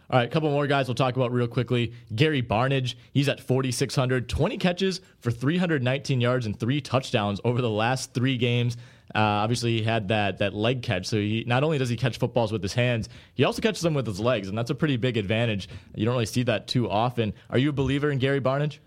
All 0.10 0.18
right, 0.18 0.26
a 0.26 0.32
couple 0.32 0.50
more 0.50 0.68
guys 0.68 0.88
we'll 0.88 0.96
talk 0.96 1.18
about 1.18 1.34
real 1.34 1.50
quickly. 1.50 1.94
Gary 2.16 2.42
Barnidge, 2.42 2.96
he's 3.12 3.28
at 3.28 3.42
4,600, 3.42 4.30
20 4.30 4.58
catches 4.58 5.02
for 5.20 5.32
319 5.32 6.22
yards 6.22 6.46
and 6.46 6.58
three 6.58 6.80
touchdowns 6.80 7.42
over 7.44 7.62
the 7.62 7.70
last 7.70 8.14
three 8.14 8.38
games. 8.38 8.78
Uh, 9.16 9.20
obviously, 9.20 9.78
he 9.78 9.84
had 9.84 10.10
that 10.10 10.40
that 10.40 10.54
leg 10.54 10.84
catch. 10.84 11.06
So 11.08 11.18
he 11.18 11.44
not 11.48 11.64
only 11.64 11.78
does 11.78 11.90
he 11.90 11.96
catch 11.96 12.18
footballs 12.18 12.52
with 12.52 12.62
his 12.62 12.74
hands, 12.74 13.10
he 13.36 13.44
also 13.44 13.62
catches 13.62 13.82
them 13.82 13.94
with 13.94 14.06
his 14.06 14.20
legs, 14.20 14.48
and 14.48 14.58
that's 14.58 14.70
a 14.70 14.76
pretty 14.76 14.98
big 14.98 15.18
advantage. 15.18 15.70
You 15.96 16.06
don't 16.06 16.14
really 16.14 16.26
see 16.26 16.44
that 16.44 16.68
too 16.68 16.90
often. 16.90 17.34
Are 17.50 17.58
you 17.58 17.70
a 17.70 17.74
believer 17.74 18.12
in 18.12 18.20
Gary 18.20 18.42
Barnidge? 18.42 18.80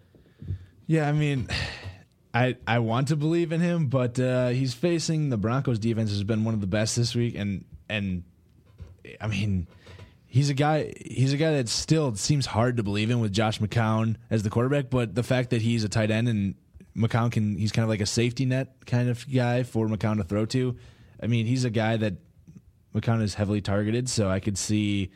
Yeah, 0.87 1.09
I 1.09 1.12
mean. 1.12 1.49
I, 2.33 2.57
I 2.64 2.79
want 2.79 3.09
to 3.09 3.16
believe 3.16 3.51
in 3.51 3.61
him, 3.61 3.89
but 3.89 4.21
uh, 4.21 4.51
he's 4.51 4.73
facing 4.73 5.31
the 5.31 5.37
Broncos 5.37 5.81
defense 5.81 6.11
has 6.11 6.23
been 6.23 6.45
one 6.45 6.55
of 6.55 6.61
the 6.61 6.68
best 6.68 6.95
this 6.95 7.12
week, 7.12 7.35
and 7.35 7.64
and 7.89 8.23
I 9.21 9.27
mean 9.27 9.66
he's 10.27 10.49
a 10.49 10.55
guy 10.55 10.93
he's 11.05 11.33
a 11.33 11.37
guy 11.37 11.51
that 11.53 11.68
still 11.68 12.14
seems 12.14 12.47
hard 12.47 12.77
to 12.79 12.83
believe 12.83 13.11
in 13.11 13.21
with 13.21 13.33
Josh 13.33 13.59
McCown 13.59 14.16
as 14.31 14.43
the 14.43 14.51
quarterback, 14.51 14.89
but 14.89 15.14
the 15.14 15.23
fact 15.23 15.51
that 15.51 15.61
he's 15.61 15.85
a 15.85 15.89
tight 15.89 16.11
end 16.11 16.29
and 16.29 16.55
McCown 16.97 17.30
can 17.30 17.57
he's 17.57 17.72
kind 17.72 17.84
of 17.84 17.88
like 17.88 18.01
a 18.01 18.07
safety 18.07 18.45
net 18.45 18.86
kind 18.86 19.09
of 19.09 19.24
guy 19.32 19.62
for 19.62 19.86
McCown 19.86 20.16
to 20.16 20.24
throw 20.24 20.47
to. 20.47 20.76
I 21.22 21.26
mean, 21.26 21.47
he's 21.47 21.64
a 21.64 21.70
guy 21.70 21.97
that 21.97 22.14
McCown 22.95 23.22
is 23.22 23.34
heavily 23.34 23.61
targeted, 23.61 24.09
so 24.09 24.28
I 24.28 24.41
could 24.41 24.59
see 24.59 25.11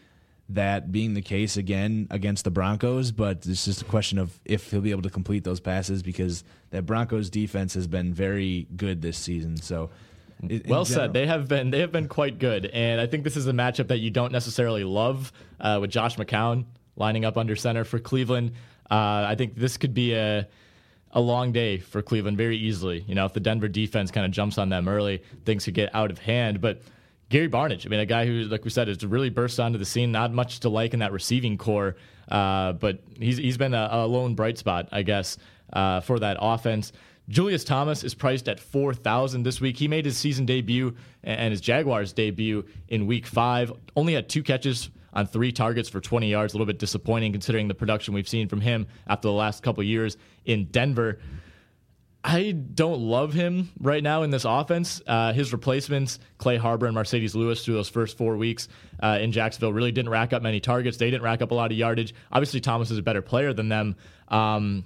that 0.50 0.92
being 0.92 1.14
the 1.14 1.22
case 1.22 1.56
again 1.56 2.06
against 2.10 2.44
the 2.44 2.50
Broncos, 2.50 3.10
but 3.12 3.46
it's 3.46 3.64
just 3.64 3.82
a 3.82 3.86
question 3.86 4.18
of 4.18 4.38
if 4.44 4.70
he'll 4.70 4.82
be 4.82 4.90
able 4.90 5.02
to 5.02 5.10
complete 5.10 5.42
those 5.42 5.58
passes 5.58 6.02
because 6.02 6.44
that 6.70 6.84
Broncos 6.84 7.30
defense 7.30 7.74
has 7.74 7.86
been 7.86 8.12
very 8.12 8.68
good 8.76 9.00
this 9.00 9.16
season. 9.16 9.56
So 9.56 9.90
well 10.66 10.84
said. 10.84 11.12
They 11.12 11.26
have 11.26 11.48
been 11.48 11.70
they 11.70 11.80
have 11.80 11.92
been 11.92 12.08
quite 12.08 12.38
good, 12.38 12.66
and 12.66 13.00
I 13.00 13.06
think 13.06 13.24
this 13.24 13.36
is 13.36 13.46
a 13.46 13.52
matchup 13.52 13.88
that 13.88 13.98
you 13.98 14.10
don't 14.10 14.32
necessarily 14.32 14.84
love 14.84 15.32
uh, 15.60 15.78
with 15.80 15.90
Josh 15.90 16.16
McCown 16.16 16.66
lining 16.96 17.24
up 17.24 17.36
under 17.36 17.56
center 17.56 17.84
for 17.84 17.98
Cleveland. 17.98 18.52
Uh, 18.90 19.24
I 19.26 19.34
think 19.36 19.56
this 19.56 19.76
could 19.76 19.94
be 19.94 20.12
a 20.14 20.46
a 21.14 21.20
long 21.20 21.52
day 21.52 21.78
for 21.78 22.02
Cleveland 22.02 22.36
very 22.36 22.56
easily. 22.56 23.04
You 23.06 23.14
know, 23.14 23.24
if 23.24 23.32
the 23.32 23.40
Denver 23.40 23.68
defense 23.68 24.10
kind 24.10 24.26
of 24.26 24.32
jumps 24.32 24.58
on 24.58 24.68
them 24.68 24.88
early, 24.88 25.22
things 25.44 25.64
could 25.64 25.74
get 25.74 25.94
out 25.94 26.10
of 26.10 26.18
hand. 26.18 26.60
But 26.60 26.82
Gary 27.30 27.48
Barnidge. 27.48 27.86
I 27.86 27.88
mean, 27.88 28.00
a 28.00 28.06
guy 28.06 28.26
who, 28.26 28.42
like 28.44 28.64
we 28.64 28.70
said, 28.70 28.88
has 28.88 29.04
really 29.04 29.30
burst 29.30 29.58
onto 29.58 29.78
the 29.78 29.84
scene. 29.84 30.12
Not 30.12 30.32
much 30.32 30.60
to 30.60 30.68
like 30.68 30.92
in 30.92 31.00
that 31.00 31.12
receiving 31.12 31.56
corps, 31.56 31.96
uh, 32.28 32.72
but 32.72 33.00
he's 33.18 33.36
he's 33.38 33.56
been 33.56 33.74
a, 33.74 33.88
a, 33.90 34.06
lone 34.06 34.34
bright 34.34 34.58
spot, 34.58 34.88
I 34.92 35.02
guess, 35.02 35.38
uh, 35.72 36.00
for 36.00 36.18
that 36.18 36.36
offense. 36.40 36.92
Julius 37.28 37.64
Thomas 37.64 38.04
is 38.04 38.14
priced 38.14 38.48
at 38.48 38.60
4,000 38.60 39.44
this 39.44 39.58
week. 39.58 39.78
He 39.78 39.88
made 39.88 40.04
his 40.04 40.18
season 40.18 40.44
debut 40.44 40.94
and 41.22 41.52
his 41.52 41.62
Jaguars 41.62 42.12
debut 42.12 42.66
in 42.88 43.06
week 43.06 43.26
five. 43.26 43.72
Only 43.96 44.12
had 44.12 44.28
two 44.28 44.42
catches 44.42 44.90
on 45.14 45.26
three 45.26 45.52
targets 45.52 45.88
for 45.88 46.00
20 46.00 46.28
yards. 46.30 46.52
A 46.52 46.56
little 46.56 46.66
bit 46.66 46.78
disappointing 46.78 47.32
considering 47.32 47.68
the 47.68 47.74
production 47.74 48.12
we've 48.12 48.28
seen 48.28 48.48
from 48.48 48.60
him 48.60 48.86
after 49.06 49.28
the 49.28 49.32
last 49.32 49.62
couple 49.62 49.82
years 49.82 50.16
in 50.44 50.66
Denver. 50.66 51.18
I 52.26 52.52
don't 52.52 53.00
love 53.00 53.34
him 53.34 53.70
right 53.78 54.02
now 54.02 54.22
in 54.22 54.30
this 54.30 54.46
offense. 54.46 55.02
Uh, 55.06 55.34
his 55.34 55.52
replacements, 55.52 56.18
Clay 56.38 56.56
Harbor 56.56 56.86
and 56.86 56.96
Marcedes 56.96 57.34
Lewis, 57.34 57.62
through 57.62 57.74
those 57.74 57.90
first 57.90 58.16
four 58.16 58.38
weeks 58.38 58.68
uh, 59.02 59.18
in 59.20 59.30
Jacksonville, 59.30 59.74
really 59.74 59.92
didn't 59.92 60.10
rack 60.10 60.32
up 60.32 60.42
many 60.42 60.58
targets. 60.58 60.96
They 60.96 61.10
didn't 61.10 61.22
rack 61.22 61.42
up 61.42 61.50
a 61.50 61.54
lot 61.54 61.70
of 61.70 61.76
yardage. 61.76 62.14
Obviously, 62.32 62.60
Thomas 62.60 62.90
is 62.90 62.96
a 62.96 63.02
better 63.02 63.20
player 63.20 63.52
than 63.52 63.68
them. 63.68 63.96
Um, 64.28 64.84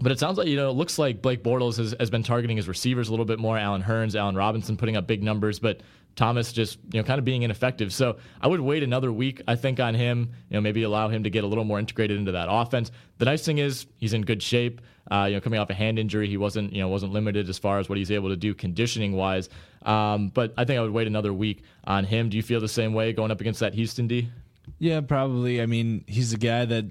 but 0.00 0.12
it 0.12 0.18
sounds 0.18 0.38
like, 0.38 0.48
you 0.48 0.56
know, 0.56 0.70
it 0.70 0.74
looks 0.74 0.98
like 0.98 1.20
Blake 1.20 1.42
Bortles 1.42 1.76
has, 1.76 1.94
has 2.00 2.08
been 2.08 2.22
targeting 2.22 2.56
his 2.56 2.68
receivers 2.68 3.08
a 3.08 3.10
little 3.10 3.26
bit 3.26 3.38
more. 3.38 3.58
Allen 3.58 3.82
Hurns, 3.82 4.14
Allen 4.14 4.34
Robinson 4.36 4.78
putting 4.78 4.96
up 4.96 5.06
big 5.06 5.22
numbers, 5.22 5.58
but 5.58 5.82
Thomas 6.18 6.52
just, 6.52 6.78
you 6.92 7.00
know, 7.00 7.04
kind 7.06 7.18
of 7.20 7.24
being 7.24 7.42
ineffective. 7.42 7.92
So 7.94 8.16
I 8.40 8.48
would 8.48 8.60
wait 8.60 8.82
another 8.82 9.12
week, 9.12 9.40
I 9.46 9.54
think, 9.54 9.78
on 9.78 9.94
him, 9.94 10.32
you 10.50 10.54
know, 10.54 10.60
maybe 10.60 10.82
allow 10.82 11.08
him 11.08 11.22
to 11.22 11.30
get 11.30 11.44
a 11.44 11.46
little 11.46 11.64
more 11.64 11.78
integrated 11.78 12.18
into 12.18 12.32
that 12.32 12.48
offense. 12.50 12.90
The 13.18 13.24
nice 13.24 13.44
thing 13.44 13.58
is 13.58 13.86
he's 13.98 14.12
in 14.12 14.22
good 14.22 14.42
shape. 14.42 14.80
Uh, 15.10 15.26
you 15.28 15.36
know, 15.36 15.40
coming 15.40 15.60
off 15.60 15.70
a 15.70 15.74
hand 15.74 15.98
injury, 15.98 16.28
he 16.28 16.36
wasn't, 16.36 16.72
you 16.72 16.82
know, 16.82 16.88
wasn't 16.88 17.12
limited 17.12 17.48
as 17.48 17.56
far 17.56 17.78
as 17.78 17.88
what 17.88 17.96
he's 17.96 18.10
able 18.10 18.28
to 18.30 18.36
do 18.36 18.52
conditioning 18.52 19.12
wise. 19.12 19.48
Um, 19.82 20.28
but 20.28 20.52
I 20.58 20.64
think 20.64 20.78
I 20.78 20.82
would 20.82 20.90
wait 20.90 21.06
another 21.06 21.32
week 21.32 21.62
on 21.84 22.04
him. 22.04 22.28
Do 22.28 22.36
you 22.36 22.42
feel 22.42 22.60
the 22.60 22.68
same 22.68 22.92
way 22.92 23.12
going 23.12 23.30
up 23.30 23.40
against 23.40 23.60
that 23.60 23.72
Houston 23.74 24.08
D? 24.08 24.28
Yeah, 24.80 25.00
probably. 25.00 25.62
I 25.62 25.66
mean, 25.66 26.04
he's 26.08 26.32
a 26.32 26.36
guy 26.36 26.64
that 26.64 26.84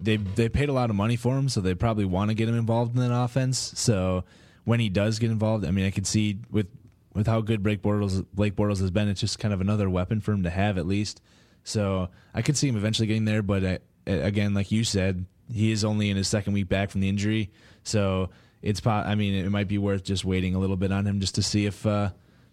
they 0.00 0.16
they 0.16 0.48
paid 0.48 0.68
a 0.68 0.72
lot 0.72 0.90
of 0.90 0.96
money 0.96 1.16
for 1.16 1.36
him, 1.36 1.48
so 1.48 1.60
they 1.60 1.74
probably 1.74 2.04
want 2.04 2.30
to 2.30 2.34
get 2.34 2.48
him 2.48 2.56
involved 2.56 2.96
in 2.96 3.00
that 3.00 3.14
offense. 3.14 3.72
So 3.74 4.24
when 4.64 4.80
he 4.80 4.88
does 4.88 5.18
get 5.18 5.30
involved, 5.30 5.66
I 5.66 5.70
mean, 5.70 5.86
I 5.86 5.90
could 5.90 6.06
see 6.06 6.38
with 6.50 6.68
with 7.14 7.26
how 7.26 7.40
good 7.40 7.62
Blake 7.62 7.82
Bortles 7.82 8.24
Blake 8.32 8.56
Bortles 8.56 8.80
has 8.80 8.90
been, 8.90 9.08
it's 9.08 9.20
just 9.20 9.38
kind 9.38 9.54
of 9.54 9.60
another 9.60 9.88
weapon 9.88 10.20
for 10.20 10.32
him 10.32 10.42
to 10.42 10.50
have 10.50 10.78
at 10.78 10.86
least. 10.86 11.20
So 11.62 12.08
I 12.34 12.42
could 12.42 12.56
see 12.56 12.68
him 12.68 12.76
eventually 12.76 13.06
getting 13.06 13.24
there, 13.24 13.42
but 13.42 13.64
I, 13.64 13.78
again, 14.06 14.52
like 14.52 14.70
you 14.70 14.84
said, 14.84 15.24
he 15.50 15.70
is 15.70 15.84
only 15.84 16.10
in 16.10 16.16
his 16.16 16.28
second 16.28 16.52
week 16.52 16.68
back 16.68 16.90
from 16.90 17.00
the 17.00 17.08
injury, 17.08 17.50
so 17.82 18.30
it's 18.62 18.84
I 18.86 19.14
mean, 19.14 19.34
it 19.34 19.50
might 19.50 19.68
be 19.68 19.78
worth 19.78 20.04
just 20.04 20.24
waiting 20.24 20.54
a 20.54 20.58
little 20.58 20.76
bit 20.76 20.90
on 20.90 21.06
him 21.06 21.20
just 21.20 21.34
to 21.36 21.42
see 21.42 21.66
if 21.66 21.86
uh, 21.86 22.10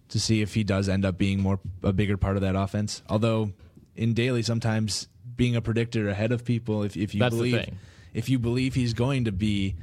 to 0.09 0.19
see 0.19 0.41
if 0.41 0.53
he 0.53 0.63
does 0.63 0.89
end 0.89 1.05
up 1.05 1.17
being 1.17 1.41
more 1.41 1.59
a 1.83 1.93
bigger 1.93 2.17
part 2.17 2.35
of 2.35 2.41
that 2.41 2.55
offense. 2.55 3.01
Although 3.09 3.53
in 3.95 4.13
daily, 4.13 4.41
sometimes 4.41 5.07
being 5.35 5.55
a 5.55 5.61
predictor 5.61 6.09
ahead 6.09 6.31
of 6.31 6.45
people. 6.45 6.83
If, 6.83 6.95
if 6.95 7.15
you 7.15 7.19
That's 7.19 7.35
believe 7.35 7.69
if 8.13 8.29
you 8.29 8.39
believe 8.39 8.75
he's 8.75 8.93
going 8.93 9.25
to 9.25 9.31
be 9.31 9.75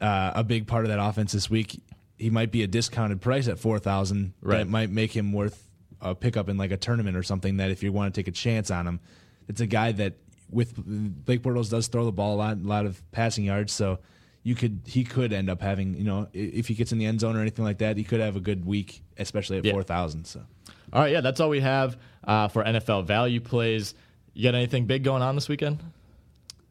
uh, 0.00 0.32
a 0.34 0.44
big 0.44 0.66
part 0.66 0.84
of 0.84 0.90
that 0.90 1.00
offense 1.00 1.32
this 1.32 1.48
week, 1.48 1.80
he 2.20 2.30
might 2.30 2.52
be 2.52 2.62
a 2.62 2.66
discounted 2.66 3.20
price 3.20 3.48
at 3.48 3.58
four 3.58 3.78
thousand. 3.78 4.34
Right, 4.42 4.58
that 4.58 4.68
might 4.68 4.90
make 4.90 5.16
him 5.16 5.32
worth 5.32 5.68
a 6.00 6.14
pickup 6.14 6.48
in 6.48 6.56
like 6.56 6.70
a 6.70 6.76
tournament 6.76 7.16
or 7.16 7.22
something. 7.22 7.56
That 7.56 7.70
if 7.70 7.82
you 7.82 7.92
want 7.92 8.14
to 8.14 8.20
take 8.20 8.28
a 8.28 8.32
chance 8.32 8.70
on 8.70 8.86
him, 8.86 9.00
it's 9.48 9.60
a 9.60 9.66
guy 9.66 9.92
that 9.92 10.14
with 10.50 10.74
Blake 10.76 11.42
Bortles 11.42 11.70
does 11.70 11.88
throw 11.88 12.04
the 12.04 12.12
ball 12.12 12.34
a 12.34 12.38
lot, 12.38 12.56
a 12.56 12.66
lot 12.66 12.86
of 12.86 13.02
passing 13.12 13.44
yards, 13.44 13.72
so 13.72 13.98
you 14.42 14.54
could 14.54 14.80
he 14.86 15.04
could 15.04 15.32
end 15.32 15.50
up 15.50 15.60
having 15.60 15.94
you 15.94 16.04
know 16.04 16.28
if 16.32 16.68
he 16.68 16.74
gets 16.74 16.92
in 16.92 16.98
the 16.98 17.06
end 17.06 17.20
zone 17.20 17.36
or 17.36 17.40
anything 17.40 17.64
like 17.64 17.78
that, 17.78 17.96
he 17.96 18.04
could 18.04 18.20
have 18.20 18.36
a 18.36 18.40
good 18.40 18.64
week, 18.64 19.02
especially 19.18 19.58
at 19.58 19.64
yeah. 19.64 19.72
four 19.72 19.82
thousand. 19.82 20.26
So, 20.26 20.42
all 20.92 21.02
right, 21.02 21.12
yeah, 21.12 21.20
that's 21.20 21.40
all 21.40 21.48
we 21.48 21.60
have 21.60 21.96
uh, 22.24 22.48
for 22.48 22.64
NFL 22.64 23.06
value 23.06 23.40
plays. 23.40 23.94
You 24.34 24.44
got 24.44 24.54
anything 24.54 24.86
big 24.86 25.04
going 25.04 25.22
on 25.22 25.34
this 25.34 25.48
weekend? 25.48 25.82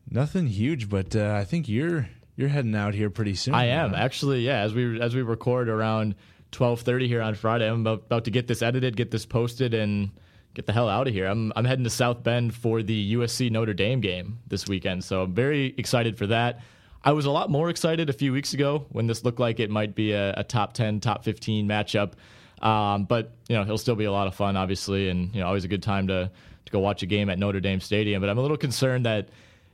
Nothing 0.10 0.48
huge, 0.48 0.90
but 0.90 1.16
uh, 1.16 1.36
I 1.36 1.44
think 1.44 1.70
you're 1.70 2.10
you're 2.40 2.48
heading 2.48 2.74
out 2.74 2.94
here 2.94 3.10
pretty 3.10 3.36
soon. 3.36 3.54
I 3.54 3.66
am 3.66 3.94
actually. 3.94 4.40
Yeah, 4.40 4.62
as 4.62 4.74
we 4.74 5.02
as 5.02 5.14
we 5.14 5.22
record 5.22 5.68
around 5.68 6.16
twelve 6.52 6.80
thirty 6.80 7.06
here 7.06 7.22
on 7.22 7.36
Friday, 7.36 7.70
I'm 7.70 7.82
about, 7.82 8.04
about 8.06 8.24
to 8.26 8.32
get 8.32 8.48
this 8.48 8.62
edited, 8.62 8.96
get 8.96 9.12
this 9.12 9.26
posted, 9.26 9.74
and 9.74 10.10
get 10.54 10.66
the 10.66 10.72
hell 10.72 10.88
out 10.88 11.10
of 11.10 11.14
here. 11.14 11.26
I'm 11.26 11.52
I'm 11.58 11.66
heading 11.66 11.84
to 11.84 11.90
South 11.90 12.24
Bend 12.24 12.56
for 12.56 12.82
the 12.82 13.16
USC 13.16 13.52
Notre 13.52 13.74
Dame 13.74 14.00
game 14.00 14.40
this 14.48 14.70
weekend, 14.70 15.04
so 15.04 15.24
I'm 15.24 15.34
very 15.34 15.76
excited 15.78 16.18
for 16.18 16.28
that. 16.28 16.62
I 17.04 17.12
was 17.12 17.26
a 17.26 17.32
lot 17.32 17.50
more 17.50 17.70
excited 17.70 18.10
a 18.10 18.14
few 18.14 18.32
weeks 18.32 18.54
ago 18.54 18.86
when 18.90 19.06
this 19.06 19.26
looked 19.26 19.42
like 19.42 19.60
it 19.60 19.70
might 19.70 19.94
be 19.94 20.14
a, 20.14 20.34
a 20.38 20.44
top 20.46 20.72
ten, 20.72 21.02
top 21.02 21.26
fifteen 21.26 21.68
matchup. 21.68 22.14
Um, 22.62 23.04
but 23.04 23.34
you 23.50 23.58
know, 23.58 23.64
it'll 23.64 23.78
still 23.78 23.96
be 23.96 24.06
a 24.06 24.14
lot 24.14 24.28
of 24.28 24.36
fun, 24.36 24.56
obviously, 24.56 25.10
and 25.10 25.36
you 25.36 25.42
know, 25.42 25.48
always 25.48 25.66
a 25.66 25.70
good 25.70 25.84
time 25.84 26.08
to 26.08 26.32
to 26.66 26.72
go 26.72 26.80
watch 26.80 27.04
a 27.04 27.06
game 27.06 27.30
at 27.30 27.38
Notre 27.38 27.60
Dame 27.60 27.82
Stadium. 27.82 28.22
But 28.22 28.30
I'm 28.30 28.38
a 28.38 28.42
little 28.42 28.56
concerned 28.56 29.06
that 29.06 29.28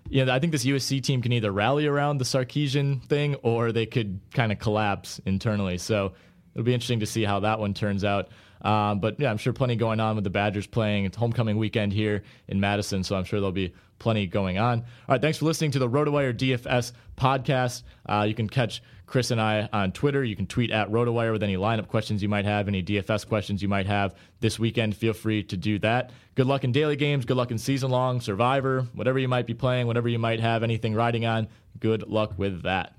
you 0.10 0.24
know 0.26 0.34
I 0.34 0.40
think 0.40 0.52
this 0.52 0.66
USC 0.66 1.02
team 1.02 1.22
can 1.22 1.32
either 1.32 1.52
rally 1.52 1.88
around 1.88 2.18
the 2.18 2.26
Sarkisian 2.26 3.04
thing 3.06 3.36
or 3.36 3.72
they 3.72 3.86
could 3.86 4.20
kind 4.34 4.52
of 4.52 4.60
collapse 4.60 5.20
internally. 5.26 5.78
So 5.78 6.14
it'll 6.54 6.66
be 6.66 6.74
interesting 6.74 7.00
to 7.02 7.06
see 7.06 7.24
how 7.24 7.42
that 7.42 7.60
one 7.60 7.74
turns 7.74 8.04
out. 8.04 8.30
Um, 8.62 9.00
but 9.00 9.20
yeah, 9.20 9.30
I'm 9.30 9.38
sure 9.38 9.54
plenty 9.54 9.76
going 9.76 10.00
on 10.00 10.16
with 10.16 10.24
the 10.24 10.30
Badgers 10.30 10.66
playing. 10.66 11.06
It's 11.06 11.18
homecoming 11.18 11.58
weekend 11.58 11.94
here 11.94 12.24
in 12.48 12.60
Madison, 12.60 13.04
so 13.04 13.16
I'm 13.16 13.24
sure 13.24 13.40
there'll 13.40 13.52
be 13.52 13.74
plenty 14.00 14.26
going 14.26 14.58
on. 14.58 14.80
All 14.80 14.86
right, 15.10 15.22
thanks 15.22 15.38
for 15.38 15.46
listening 15.46 15.72
to 15.72 15.80
the 15.80 15.90
RotoWire 15.90 16.34
DFS 16.36 16.92
podcast. 17.16 17.84
Uh, 18.08 18.26
you 18.28 18.34
can 18.34 18.50
catch 18.50 18.82
Chris 19.06 19.32
and 19.32 19.40
I 19.40 19.70
on 19.72 19.92
Twitter. 19.92 20.24
You 20.24 20.36
can 20.36 20.48
tweet 20.48 20.72
at 20.72 20.90
RotoWire 20.90 21.32
with 21.32 21.44
any 21.44 21.56
lineup 21.56 21.88
questions 21.88 22.24
you 22.24 22.30
might 22.30 22.46
have, 22.46 22.68
any 22.68 22.84
DFS 22.84 23.28
questions 23.28 23.62
you 23.62 23.68
might 23.68 23.86
have 23.86 24.16
this 24.40 24.58
weekend. 24.60 24.96
Feel 24.96 25.14
free 25.14 25.44
to 25.44 25.58
do 25.58 25.80
that. 25.80 26.12
Good 26.36 26.48
luck 26.48 26.64
in 26.64 26.72
daily 26.72 26.96
games. 26.96 27.26
Good 27.26 27.38
luck 27.38 27.52
in 27.52 27.58
season 27.58 27.92
long, 27.92 28.22
Survivor, 28.22 28.82
whatever 28.94 29.20
you 29.20 29.28
might 29.28 29.46
be 29.46 29.54
playing, 29.54 29.88
whatever 29.88 30.10
you 30.10 30.20
might 30.20 30.40
have 30.40 30.64
anything 30.64 30.94
riding 30.96 31.26
on. 31.26 31.48
Good 31.80 32.08
luck 32.08 32.34
with 32.38 32.64
that. 32.64 32.94